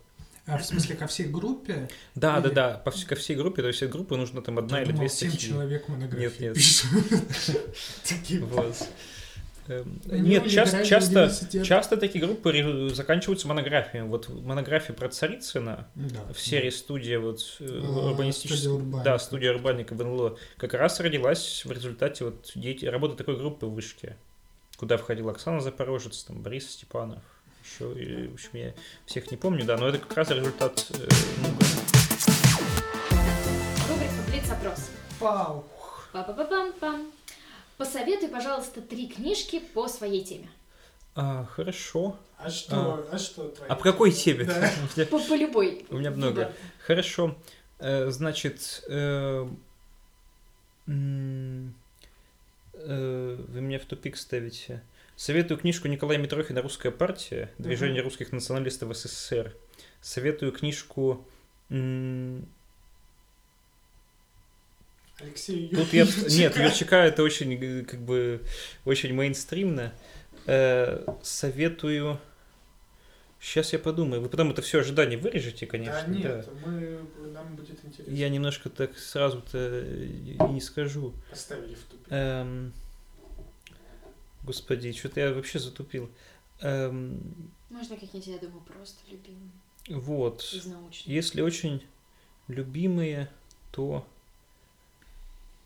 А 0.44 0.58
в 0.58 0.64
смысле 0.64 0.96
ко 0.96 1.06
всей 1.06 1.26
группе? 1.26 1.88
Да, 2.16 2.40
да, 2.40 2.48
Или- 2.48 2.54
да, 2.54 2.70
по 2.84 2.88
вс- 2.88 3.06
ко 3.06 3.14
всей 3.14 3.36
группе, 3.36 3.62
то 3.62 3.68
есть 3.68 3.80
от 3.80 3.90
группы 3.90 4.16
нужно 4.16 4.42
там 4.42 4.58
одна 4.58 4.78
Я 4.78 4.82
или 4.82 4.90
думал, 4.90 5.02
две 5.02 5.08
статьи. 5.08 5.38
человек 5.38 5.86
монографии 5.88 6.42
Нет, 6.46 6.56
нет. 6.56 7.62
Такие 8.08 8.40
Вот. 8.40 8.74
Эм, 9.68 10.00
Нет, 10.06 10.50
часто, 10.50 10.84
часто, 10.84 11.30
часто 11.64 11.96
такие 11.96 12.24
группы 12.24 12.90
заканчиваются 12.92 13.46
монографиями. 13.46 14.08
Вот 14.08 14.28
монография 14.28 14.92
про 14.92 15.08
Царицына 15.08 15.86
Да. 15.94 16.32
в 16.34 16.40
серии 16.40 16.70
студия 16.70 17.20
вот 17.20 17.58
э, 17.60 17.80
А, 17.80 18.06
урбанистическая, 18.08 18.80
да, 19.04 19.20
студия 19.20 19.52
урбаника 19.54 19.94
в 19.94 20.02
НЛО, 20.04 20.36
как 20.56 20.74
раз 20.74 20.98
родилась 20.98 21.62
в 21.64 21.70
результате 21.70 22.24
вот 22.24 22.52
работы 22.82 23.14
такой 23.16 23.36
группы 23.36 23.66
в 23.66 23.74
вышке, 23.74 24.16
куда 24.82 24.96
входила 24.96 25.30
Оксана 25.30 25.60
Запорожец, 25.60 26.24
там 26.24 26.42
Борис 26.42 26.68
Степанов, 26.72 27.22
еще, 27.62 27.92
и, 27.92 28.26
в 28.26 28.34
общем, 28.34 28.50
я 28.54 28.74
всех 29.06 29.30
не 29.30 29.36
помню, 29.36 29.64
да, 29.64 29.76
но 29.78 29.86
это 29.86 29.98
как 29.98 30.12
раз 30.16 30.28
результат 30.30 30.90
э, 30.90 31.08
ну, 31.40 31.48
Рубрика 33.88 34.22
«Блиц-опрос». 34.28 34.90
Пау. 35.20 35.64
Па-па-па-пам-пам. 36.12 37.12
Посоветуй, 37.76 38.28
пожалуйста, 38.28 38.82
три 38.82 39.06
книжки 39.06 39.60
по 39.72 39.86
своей 39.86 40.24
теме. 40.24 40.50
а, 41.14 41.44
хорошо. 41.44 42.16
А 42.38 42.50
что, 42.50 43.06
а, 43.12 43.18
что 43.18 43.50
твои? 43.50 43.68
А 43.68 43.76
по 43.76 43.84
какой 43.84 44.10
теме? 44.10 44.42
Да. 44.46 44.68
Меня- 44.96 45.06
По, 45.06 45.20
по 45.20 45.34
любой. 45.36 45.86
У 45.90 45.98
меня 45.98 46.10
много. 46.10 46.34
выбор. 46.34 46.52
Хорошо. 46.84 47.36
Э, 47.78 48.10
Значит, 48.10 48.82
э, 48.88 49.46
м, 50.88 51.68
э, 51.68 51.81
вы 52.86 53.60
меня 53.60 53.78
в 53.78 53.84
тупик 53.84 54.16
ставите. 54.16 54.82
Советую 55.16 55.58
книжку 55.58 55.88
Николая 55.88 56.18
Митрохина 56.18 56.62
«Русская 56.62 56.90
партия. 56.90 57.50
Движение 57.58 58.02
Мгм. 58.02 58.08
русских 58.08 58.32
националистов 58.32 58.88
в 58.88 58.94
СССР». 58.94 59.54
Советую 60.00 60.52
книжку... 60.52 61.26
Алексей 65.20 65.68
Тут 65.68 65.92
я... 65.92 66.06
Нет, 66.28 66.56
Юрчака 66.56 67.04
это 67.04 67.22
очень, 67.22 67.54
э, 67.54 67.84
как 67.84 68.00
бы, 68.00 68.42
очень 68.84 69.14
мейнстримно. 69.14 69.92
Э, 70.46 71.06
Советую... 71.22 72.18
Сейчас 73.42 73.72
я 73.72 73.80
подумаю. 73.80 74.22
Вы 74.22 74.28
потом 74.28 74.52
это 74.52 74.62
все 74.62 74.78
ожидание 74.80 75.18
вырежете, 75.18 75.66
конечно. 75.66 76.04
Да 76.06 76.12
нет, 76.14 76.48
мы, 76.64 77.00
нам 77.32 77.56
будет 77.56 77.84
интересно. 77.84 78.12
Я 78.14 78.28
немножко 78.28 78.70
так 78.70 78.96
сразу-то 78.96 79.80
и 79.80 80.36
не 80.52 80.60
скажу. 80.60 81.12
Поставили 81.28 81.74
в 81.74 81.82
тупик. 81.82 82.06
Эм, 82.10 82.72
Господи, 84.44 84.92
что-то 84.92 85.18
я 85.20 85.32
вообще 85.32 85.58
затупил. 85.58 86.08
Эм, 86.60 87.50
Можно 87.68 87.96
какие-нибудь, 87.96 88.26
я 88.28 88.38
думаю, 88.38 88.60
просто 88.62 89.00
любимые 89.10 89.50
Вот. 89.88 90.44
из 90.52 90.66
научных. 90.66 91.08
Если 91.08 91.40
очень 91.40 91.82
любимые, 92.46 93.28
то 93.72 94.06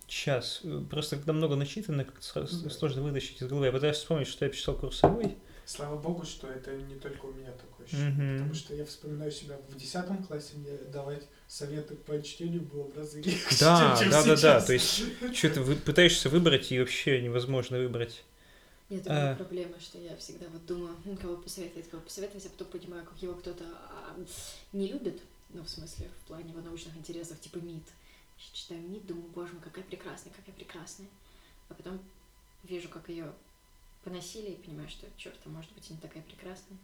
сейчас. 0.09 0.63
Просто 0.91 1.17
когда 1.17 1.35
много 1.35 1.57
начитано, 1.57 2.05
как 2.07 2.23
сразу 2.23 2.65
Да. 2.65 2.71
сложно 2.71 3.03
вытащить 3.03 3.43
из 3.43 3.47
головы. 3.49 3.67
Я 3.67 3.73
пытаюсь 3.73 3.99
вспомнить, 3.99 4.29
что 4.29 4.47
я 4.47 4.51
писал 4.51 4.77
курсовой. 4.77 5.37
Слава 5.67 5.97
богу, 5.99 6.25
что 6.25 6.47
это 6.49 6.77
не 6.77 6.95
только 6.95 7.27
у 7.27 7.33
меня 7.33 7.51
такое 7.51 7.87
ощущение. 7.87 8.11
Мгм. 8.13 8.33
Потому 8.39 8.55
что 8.55 8.75
я 8.75 8.85
вспоминаю 8.85 9.33
себя 9.33 9.57
в 9.69 9.77
10 9.77 10.25
классе, 10.27 10.53
мне 10.57 10.71
давать 10.93 11.27
советы 11.49 11.97
по 11.97 12.23
чтению 12.23 12.63
было 12.63 12.85
в 12.85 12.97
разы 12.97 13.21
легче, 13.21 13.57
Да, 13.61 13.97
чем 13.99 14.11
да, 14.11 14.23
да, 14.23 14.29
да. 14.29 14.37
сейчас. 14.37 14.65
То 14.67 14.73
есть 14.75 15.03
что-то 15.35 15.63
вы 15.63 15.75
пытаешься 15.75 16.29
выбрать, 16.29 16.71
и 16.71 16.79
вообще 16.79 17.21
невозможно 17.21 17.79
выбрать. 17.79 18.23
Нет, 18.91 19.01
это 19.01 19.33
А. 19.33 19.35
проблема, 19.35 19.81
что 19.81 19.99
я 19.99 20.17
всегда 20.17 20.47
вот 20.53 20.65
думаю, 20.67 20.95
«М, 21.05 21.17
кого 21.17 21.37
посоветовать, 21.39 21.91
кого 21.91 22.01
посоветовать, 22.03 22.47
а 22.47 22.51
потом 22.51 22.69
понимаю, 22.69 23.05
как 23.05 23.21
его 23.21 23.35
кто-то 23.35 23.65
а, 23.65 24.17
не 24.73 24.87
любит, 24.87 25.21
ну, 25.51 25.65
в 25.65 25.69
смысле, 25.69 26.09
в 26.23 26.27
плане 26.29 26.51
его 26.51 26.61
научных 26.61 26.97
интересов, 26.97 27.41
типа 27.41 27.57
МИД. 27.59 27.83
Я 28.39 28.45
читаю 28.57 28.81
МИД, 28.83 29.07
думаю, 29.07 29.27
боже 29.35 29.53
мой, 29.55 29.63
какая 29.63 29.83
прекрасная, 29.83 30.33
какая 30.33 30.55
прекрасная. 30.55 31.09
А 31.69 31.75
потом 31.75 31.99
вижу, 32.63 32.89
как 32.89 33.09
ее 33.09 33.33
поносили, 34.11 34.51
и 34.51 34.55
понимаю, 34.65 34.89
что, 34.89 35.07
черт, 35.17 35.35
а 35.45 35.49
может 35.49 35.73
быть, 35.73 35.91
не 35.91 35.97
такая 35.97 36.23
прекрасная. 36.23 36.79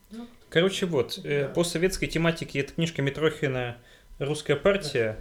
Короче, 0.51 0.87
вот, 0.87 1.21
э, 1.23 1.47
Да. 1.47 1.55
по 1.55 1.63
советской 1.63 2.09
тематике 2.09 2.59
это 2.59 2.73
книжка 2.75 3.01
Митрохина 3.01 3.79
«Русская 4.19 4.57
партия». 4.57 5.17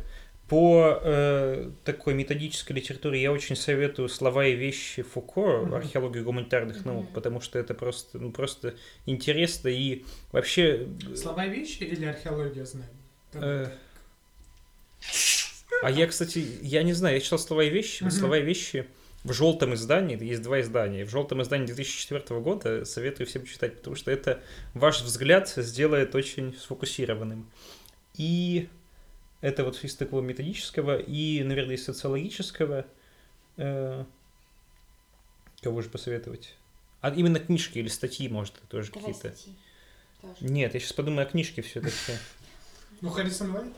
По 0.50 1.00
э, 1.02 1.72
такой 1.86 2.14
методической 2.16 2.74
литературе 2.74 3.22
я 3.22 3.32
очень 3.32 3.56
советую 3.56 4.10
«Слова 4.10 4.46
и 4.48 4.54
вещи» 4.56 5.04
Фуко, 5.04 5.60
Мгм. 5.60 5.76
«Археологию 5.76 6.26
гуманитарных 6.26 6.78
Мгм. 6.84 6.88
наук», 6.88 7.14
потому 7.14 7.40
что 7.40 7.60
это 7.60 7.74
просто, 7.76 8.18
ну, 8.18 8.32
просто 8.32 8.74
интересно 9.06 9.70
и 9.70 10.04
вообще... 10.32 10.88
э, 11.10 11.16
Слова 11.16 11.46
и 11.46 11.50
вещи 11.52 11.84
или 11.84 12.04
археология 12.06 12.66
знаний? 12.66 12.88
Э. 13.34 13.68
А 15.84 15.90
я, 15.90 16.06
кстати, 16.08 16.44
я 16.62 16.84
не 16.84 16.94
знаю, 16.94 17.16
я 17.16 17.22
читал 17.22 17.40
«Слова 17.40 17.64
и 17.64 17.70
вещи», 17.70 18.04
Мгм. 18.04 18.12
«Слова 18.12 18.38
и 18.40 18.44
вещи» 18.44 18.88
в 19.24 19.34
желтом 19.34 19.74
издании, 19.76 20.22
есть 20.24 20.42
два 20.42 20.62
издания. 20.62 21.06
В 21.06 21.10
желтом 21.10 21.42
издании 21.42 21.68
2004 21.68 22.40
года 22.40 22.86
советую 22.86 23.28
всем 23.28 23.46
читать, 23.46 23.78
потому 23.78 23.96
что 23.96 24.10
это 24.10 24.42
ваш 24.74 25.02
взгляд 25.02 25.48
сделает 25.50 26.16
очень 26.16 26.56
сфокусированным. 26.56 27.50
И 28.16 28.68
это 29.42 29.64
вот 29.64 29.84
из 29.84 29.96
такого 29.96 30.22
методического, 30.22 30.98
и, 30.98 31.44
наверное, 31.44 31.76
из 31.76 31.84
социологического. 31.86 32.86
Э, 33.58 34.06
кого 35.62 35.82
же 35.82 35.90
посоветовать? 35.90 36.56
А 37.02 37.12
именно 37.12 37.40
книжки 37.40 37.78
или 37.78 37.88
статьи, 37.88 38.28
может, 38.28 38.56
тоже 38.70 38.92
Давай 38.92 39.14
какие-то? 39.14 39.36
статьи 39.38 39.56
тоже. 40.22 40.36
Нет, 40.42 40.74
я 40.74 40.80
сейчас 40.80 40.94
подумаю 40.94 41.28
о 41.28 41.30
книжке 41.30 41.62
все-таки. 41.62 42.14
Ну, 43.02 43.10
Харрисон 43.10 43.56
Уайт. 43.56 43.74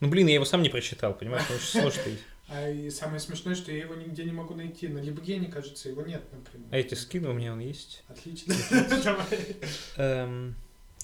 Ну, 0.00 0.08
блин, 0.08 0.26
я 0.26 0.34
его 0.34 0.44
сам 0.44 0.62
не 0.62 0.68
прочитал, 0.68 1.14
понимаешь, 1.14 1.44
он 1.48 1.56
очень 1.56 1.80
сложный. 1.80 2.18
А 2.48 2.68
и 2.68 2.90
самое 2.90 3.20
смешное, 3.20 3.54
что 3.54 3.72
я 3.72 3.78
его 3.78 3.94
нигде 3.94 4.24
не 4.24 4.32
могу 4.32 4.54
найти. 4.54 4.88
На 4.88 4.98
Либгене, 4.98 5.50
кажется, 5.50 5.88
его 5.88 6.02
нет, 6.02 6.22
например. 6.32 6.68
А 6.70 6.76
я 6.76 6.82
тебе 6.82 6.96
скину, 6.96 7.30
у 7.30 7.32
меня 7.32 7.52
он 7.52 7.60
есть. 7.60 8.04
Отлично. 8.08 8.54
Давай. 9.04 10.54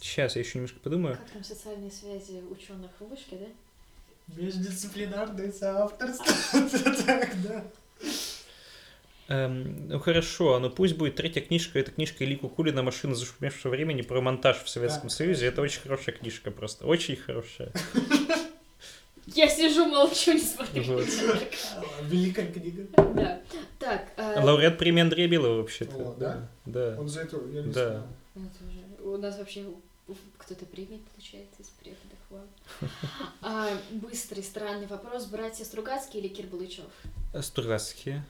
сейчас 0.00 0.36
я 0.36 0.42
еще 0.42 0.58
немножко 0.58 0.78
подумаю. 0.80 1.16
Как 1.16 1.30
там 1.30 1.44
социальные 1.44 1.90
связи 1.90 2.42
ученых 2.50 2.90
в 3.00 3.08
вышке, 3.08 3.36
да? 3.38 3.46
Междисциплинарное 4.36 5.50
соавторство. 5.52 6.26
Так, 7.06 7.30
да. 7.42 7.64
Эм, 9.28 9.88
ну 9.88 10.00
хорошо, 10.00 10.58
ну 10.58 10.70
пусть 10.70 10.96
будет 10.96 11.14
третья 11.14 11.40
книжка. 11.40 11.78
Это 11.78 11.92
книжка 11.92 12.24
Ильи 12.24 12.36
Кукулина 12.36 12.82
«Машина 12.82 13.14
зашумевшего 13.14 13.70
времени» 13.70 14.02
про 14.02 14.20
монтаж 14.20 14.60
в 14.62 14.68
Советском 14.68 15.08
Да. 15.08 15.14
Союзе. 15.14 15.46
Это 15.46 15.62
очень 15.62 15.80
хорошая 15.80 16.16
книжка 16.16 16.50
просто. 16.50 16.84
Очень 16.84 17.16
хорошая. 17.16 17.72
Я 19.26 19.48
сижу, 19.48 19.86
молчу, 19.86 20.32
не 20.32 20.40
смотрю. 20.40 20.82
Вот. 20.84 21.06
Великая 22.04 22.52
книга. 22.52 22.86
Да. 23.14 23.40
Так, 23.78 24.12
э, 24.16 24.40
Лауреат 24.42 24.78
премии 24.78 25.02
Андрея 25.02 25.28
Белого 25.28 25.58
вообще-то. 25.58 25.96
О, 25.96 26.14
да? 26.18 26.48
Да. 26.66 26.96
Он 26.98 27.08
за 27.08 27.20
это, 27.22 27.36
я 27.52 27.62
не 27.62 27.72
Да. 27.72 28.02
знаю. 28.34 28.52
У 29.02 29.16
нас 29.16 29.38
вообще 29.38 29.64
кто-то 30.38 30.66
премии 30.66 31.00
получает 31.14 31.48
из 31.58 31.68
преподов. 31.68 32.18
Вау. 32.30 32.46
А, 33.42 33.68
быстрый, 33.92 34.42
странный 34.42 34.86
вопрос. 34.86 35.26
Братья 35.26 35.64
Стругацкие 35.64 36.22
или 36.22 36.28
Кир 36.28 36.46
Балычев? 36.46 36.84
Стругацкие. 37.40 38.24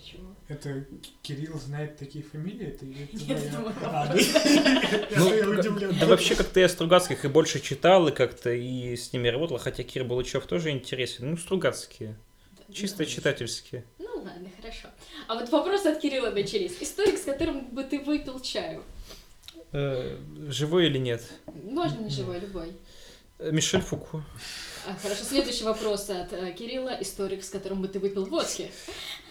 Почему? 0.00 0.34
Это 0.48 0.84
Кирилл 1.22 1.58
знает 1.58 1.96
такие 1.98 2.24
фамилии? 2.24 2.68
Это 2.68 3.60
вопрос. 3.60 4.26
Ну, 5.16 5.92
да, 6.00 6.06
вообще 6.06 6.34
как-то 6.34 6.60
я 6.60 6.68
Стругацких 6.68 7.24
и 7.24 7.28
больше 7.28 7.60
читал, 7.60 8.08
и 8.08 8.12
как-то 8.12 8.50
и 8.50 8.96
с 8.96 9.12
ними 9.12 9.28
работал, 9.28 9.58
хотя 9.58 9.82
Кир 9.82 10.04
Балычев 10.04 10.46
тоже 10.46 10.70
интересен. 10.70 11.30
Ну, 11.30 11.36
Стругацкие. 11.36 12.16
Чисто 12.72 13.04
читательские. 13.04 13.84
Ну 13.98 14.08
ладно, 14.16 14.48
хорошо. 14.60 14.88
А 15.26 15.34
вот 15.34 15.48
вопросы 15.50 15.88
от 15.88 16.00
Кирилла 16.00 16.30
начались. 16.30 16.76
Историк, 16.80 17.18
с 17.18 17.24
которым 17.24 17.66
бы 17.66 17.82
ты 17.84 17.98
выпил 17.98 18.38
чаю. 18.40 18.84
Э, 19.72 20.18
живой 20.48 20.86
или 20.86 20.98
нет? 20.98 21.22
Можно 21.64 22.00
не 22.00 22.10
живой, 22.10 22.38
любой. 22.40 22.72
Мишель 23.38 23.80
Фуко. 23.80 24.24
А, 24.90 24.96
хорошо, 25.00 25.24
следующий 25.24 25.64
вопрос 25.64 26.10
от 26.10 26.32
э, 26.32 26.52
Кирилла. 26.52 26.96
Историк, 27.00 27.44
с 27.44 27.50
которым 27.50 27.80
бы 27.82 27.88
ты 27.88 28.00
выпил 28.00 28.24
водки. 28.24 28.70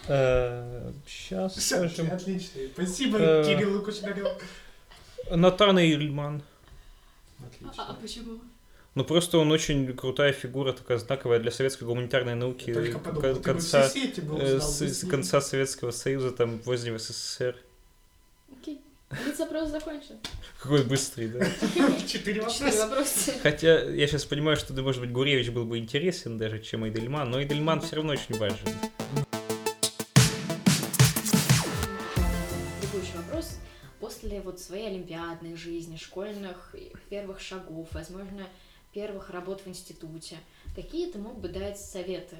Сейчас 0.06 1.56
Всё, 1.56 1.76
скажем. 1.76 2.10
Отлично. 2.10 2.62
Спасибо, 2.72 3.18
Э, 3.18 3.44
Кириллу 3.44 3.82
Кушнареву. 3.82 4.30
Натан 5.30 5.78
Ильман. 5.78 6.42
А, 7.38 7.46
Отлично. 7.46 7.84
а 7.88 7.94
почему? 7.94 8.40
Ну, 8.94 9.04
просто 9.04 9.38
он 9.38 9.52
очень 9.52 9.94
крутая 9.94 10.32
фигура, 10.32 10.72
такая 10.72 10.98
знаковая 10.98 11.38
для 11.38 11.50
советской 11.50 11.84
гуманитарной 11.84 12.34
науки 12.34 12.72
подумал, 12.94 13.36
конца, 13.36 13.88
бы 14.22 14.38
э, 14.40 14.56
узнал 14.56 14.70
с, 14.70 15.06
конца 15.08 15.40
Советского 15.40 15.90
Союза, 15.90 16.32
там, 16.32 16.58
позднего 16.58 16.98
СССР. 16.98 17.56
Окей. 18.50 18.80
Блиц-опрос 19.10 19.70
закончен. 19.70 20.20
Какой 20.62 20.84
быстрый, 20.84 21.26
да? 21.26 21.44
Четыре 22.06 22.42
вопроса. 22.42 23.34
Хотя 23.42 23.82
я 23.82 24.06
сейчас 24.06 24.24
понимаю, 24.24 24.56
что, 24.56 24.72
да, 24.72 24.82
может 24.82 25.00
быть, 25.00 25.10
Гуревич 25.10 25.50
был 25.50 25.64
бы 25.64 25.78
интересен 25.78 26.38
даже, 26.38 26.60
чем 26.60 26.84
Эйдельман, 26.84 27.28
но 27.28 27.40
Эйдельман 27.40 27.80
все 27.80 27.96
равно 27.96 28.12
очень 28.12 28.38
важен. 28.38 28.58
Следующий 32.80 33.16
вопрос. 33.16 33.58
После 33.98 34.40
вот 34.42 34.60
своей 34.60 34.86
олимпиадной 34.86 35.56
жизни, 35.56 35.96
школьных 35.96 36.76
первых 37.08 37.40
шагов, 37.40 37.88
возможно, 37.90 38.46
первых 38.92 39.30
работ 39.30 39.62
в 39.64 39.68
институте, 39.68 40.36
какие 40.76 41.10
ты 41.10 41.18
мог 41.18 41.40
бы 41.40 41.48
дать 41.48 41.80
советы 41.80 42.36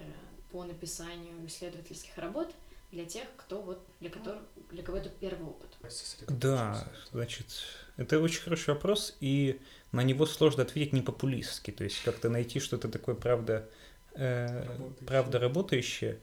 по 0.53 0.62
написанию 0.62 1.35
исследовательских 1.47 2.16
работ 2.16 2.55
для 2.93 3.05
тех, 3.05 3.24
кто 3.36 3.62
вот, 3.62 3.86
для 4.01 4.11
которых, 4.11 4.43
для 4.70 4.82
кого 4.82 4.99
это 4.99 5.09
первый 5.09 5.49
опыт? 5.49 5.70
Да, 6.28 6.84
значит, 7.12 7.47
это 7.97 8.20
очень 8.20 8.41
хороший 8.41 8.74
вопрос, 8.74 9.16
и 9.20 9.61
на 9.93 10.03
него 10.03 10.26
сложно 10.26 10.62
ответить 10.62 10.93
не 10.93 11.03
популистски, 11.03 11.70
то 11.70 11.84
есть 11.84 12.03
как-то 12.03 12.28
найти 12.28 12.61
что-то 12.61 12.88
такое, 12.88 13.14
правда, 13.14 13.68
э, 14.14 14.64
Работающее. 14.64 15.07
правда 15.07 15.38
работающее. 15.38 16.20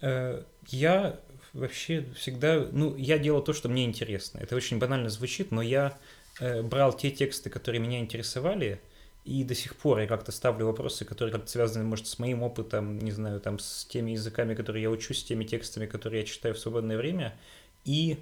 Э, 0.00 0.44
я 0.66 1.20
вообще 1.52 2.06
всегда, 2.16 2.66
ну, 2.72 2.96
я 2.96 3.18
делал 3.18 3.42
то, 3.42 3.52
что 3.52 3.68
мне 3.68 3.84
интересно. 3.84 4.38
Это 4.38 4.56
очень 4.56 4.78
банально 4.78 5.08
звучит, 5.08 5.50
но 5.50 5.62
я 5.62 5.98
э, 6.40 6.62
брал 6.62 6.96
те 6.96 7.10
тексты, 7.10 7.50
которые 7.50 7.80
меня 7.80 8.00
интересовали, 8.00 8.80
и 9.28 9.44
до 9.44 9.54
сих 9.54 9.76
пор 9.76 10.00
я 10.00 10.06
как-то 10.06 10.32
ставлю 10.32 10.66
вопросы, 10.66 11.04
которые 11.04 11.32
как-то 11.32 11.50
связаны, 11.50 11.84
может, 11.84 12.06
с 12.06 12.18
моим 12.18 12.42
опытом, 12.42 12.98
не 12.98 13.10
знаю, 13.10 13.40
там, 13.40 13.58
с 13.58 13.84
теми 13.84 14.12
языками, 14.12 14.54
которые 14.54 14.82
я 14.82 14.90
учусь, 14.90 15.18
с 15.18 15.24
теми 15.24 15.44
текстами, 15.44 15.84
которые 15.86 16.20
я 16.22 16.26
читаю 16.26 16.54
в 16.54 16.58
свободное 16.58 16.96
время. 16.96 17.36
И 17.84 18.18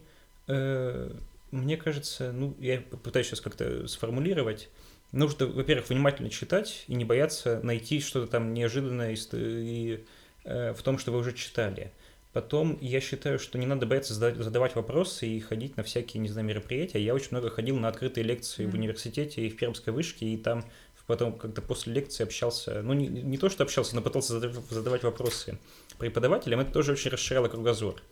э, 0.49 1.13
мне 1.53 1.77
кажется, 1.77 2.33
ну, 2.33 2.57
я 2.59 2.81
пытаюсь 2.81 3.29
сейчас 3.29 3.41
как-то 3.41 3.87
сформулировать, 3.87 4.69
нужно, 5.13 5.47
во-первых, 5.47 5.89
внимательно 5.91 6.29
читать 6.29 6.85
и 6.89 6.95
не 6.95 7.05
бояться 7.05 7.61
найти 7.63 8.01
что-то 8.01 8.27
там 8.27 8.53
неожиданное 8.53 9.15
и, 9.15 9.19
и, 9.33 10.05
э, 10.45 10.73
в 10.73 10.83
том, 10.83 10.99
что 10.99 11.13
вы 11.13 11.19
уже 11.19 11.33
читали. 11.33 11.93
Потом 12.37 12.77
я 12.83 13.01
считаю, 13.01 13.39
что 13.39 13.57
не 13.57 13.65
надо 13.65 13.87
бояться 13.87 14.13
задавать, 14.13 14.75
вопросы 14.75 15.27
и 15.27 15.41
ходить 15.41 15.79
на 15.79 15.83
всякие, 15.83 16.21
не 16.21 16.29
знаю, 16.29 16.47
мероприятия. 16.47 17.03
Я 17.03 17.15
очень 17.15 17.29
много 17.31 17.49
ходил 17.49 17.79
на 17.79 17.89
открытые 17.89 18.25
лекции 18.25 18.67
в 18.67 18.69
Мгм. 18.69 18.81
университете 18.81 19.47
и 19.47 19.49
в 19.49 19.57
Пермской 19.57 19.91
вышке, 19.91 20.27
и 20.27 20.37
там 20.37 20.63
потом 21.07 21.33
как-то 21.39 21.63
после 21.63 21.93
лекции 21.93 22.25
общался, 22.25 22.83
ну 22.83 22.93
не, 22.93 23.09
не 23.09 23.39
то, 23.39 23.49
что 23.49 23.65
общался, 23.65 23.95
но 23.95 24.03
пытался 24.03 24.35
задав- 24.35 24.71
задавать 24.71 25.03
вопросы 25.03 25.59
преподавателям, 25.99 26.61
это 26.61 26.73
тоже 26.73 26.93
очень 26.93 27.11
расширяло 27.11 27.49
кругозор. 27.49 28.03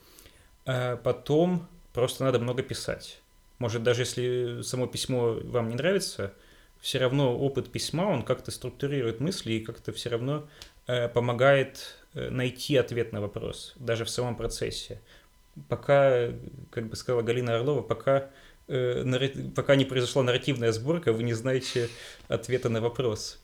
А 0.67 0.97
потом 0.97 1.67
просто 1.93 2.25
надо 2.25 2.39
много 2.39 2.63
писать. 2.63 3.21
Может, 3.59 3.83
даже 3.83 4.03
если 4.03 4.63
само 4.63 4.87
письмо 4.87 5.39
вам 5.45 5.69
не 5.69 5.75
нравится, 5.75 6.33
все 6.81 6.99
равно 6.99 7.37
опыт 7.37 7.71
письма, 7.71 8.03
он 8.03 8.23
как-то 8.23 8.51
структурирует 8.51 9.21
мысли 9.21 9.55
и 9.55 9.61
как-то 9.61 9.93
все 9.93 10.11
равно 10.11 10.47
э, 10.87 11.09
помогает 11.09 11.97
э, 12.15 12.29
найти 12.31 12.77
ответ 12.77 13.13
на 13.13 13.21
вопрос, 13.21 13.75
даже 13.77 14.05
в 14.05 14.11
самом 14.11 14.37
процессе. 14.37 15.01
Пока, 15.69 16.31
как 16.71 16.89
бы 16.89 16.97
сказала 16.97 17.23
Галина 17.23 17.57
Орлова, 17.57 17.81
пока, 17.81 18.29
пока 18.67 19.77
не 19.77 19.85
произошла 19.85 20.23
нарративная 20.23 20.73
сборка, 20.73 21.12
вы 21.12 21.23
не 21.23 21.35
знаете 21.35 21.89
ответа 22.29 22.69
на 22.69 22.81
вопрос. 22.81 23.41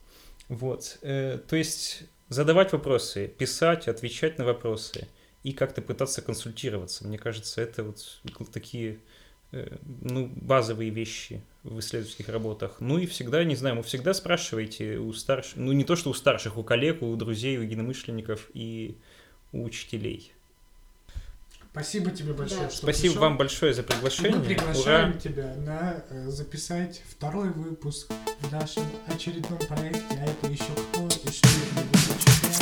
Вот. 0.48 0.98
э, 1.02 1.38
то 1.46 1.56
есть 1.56 2.02
задавать 2.28 2.72
вопросы, 2.72 3.28
писать, 3.28 3.88
отвечать 3.88 4.38
на 4.38 4.44
вопросы 4.44 5.08
и 5.42 5.52
как-то 5.52 5.82
пытаться 5.82 6.22
консультироваться. 6.22 7.06
Мне 7.06 7.18
кажется, 7.18 7.60
это 7.60 7.84
вот 7.84 8.20
такие 8.52 8.98
э, 9.52 9.76
ну, 10.00 10.26
базовые 10.26 10.90
вещи 10.90 11.42
в 11.62 11.78
исследовательских 11.80 12.28
работах. 12.28 12.76
Ну 12.80 12.98
и 12.98 13.06
всегда, 13.06 13.44
не 13.44 13.56
знаю, 13.56 13.76
вы 13.76 13.82
всегда 13.82 14.14
спрашиваете 14.14 14.98
у 14.98 15.12
старших, 15.12 15.56
ну 15.56 15.72
не 15.72 15.84
то, 15.84 15.96
что 15.96 16.10
у 16.10 16.14
старших, 16.14 16.56
у 16.56 16.62
коллег, 16.62 17.02
у 17.02 17.14
друзей, 17.16 17.58
у 17.58 17.62
единомышленников 17.62 18.50
и 18.54 18.96
у 19.52 19.64
учителей. 19.64 20.32
Спасибо 21.72 22.10
тебе 22.10 22.32
большое, 22.32 22.62
Да. 22.62 22.68
что 22.70 22.78
Спасибо 22.78 23.12
пришел. 23.12 23.20
вам 23.22 23.36
большое 23.38 23.74
за 23.74 23.82
приглашение. 23.84 24.38
Мы 24.38 24.44
приглашаем 24.44 25.10
Ура! 25.10 25.18
тебя 25.20 25.54
на 25.56 26.02
э, 26.10 26.28
записать 26.28 27.00
второй 27.08 27.50
выпуск 27.50 28.10
в 28.40 28.52
нашем 28.52 28.84
очередном 29.06 29.58
проекте, 29.68 30.02
а 30.18 30.24
это 30.24 30.46
еще 30.48 30.64
кто 30.92 31.06
и 31.06 31.30
что 31.32 31.48
это 31.48 32.59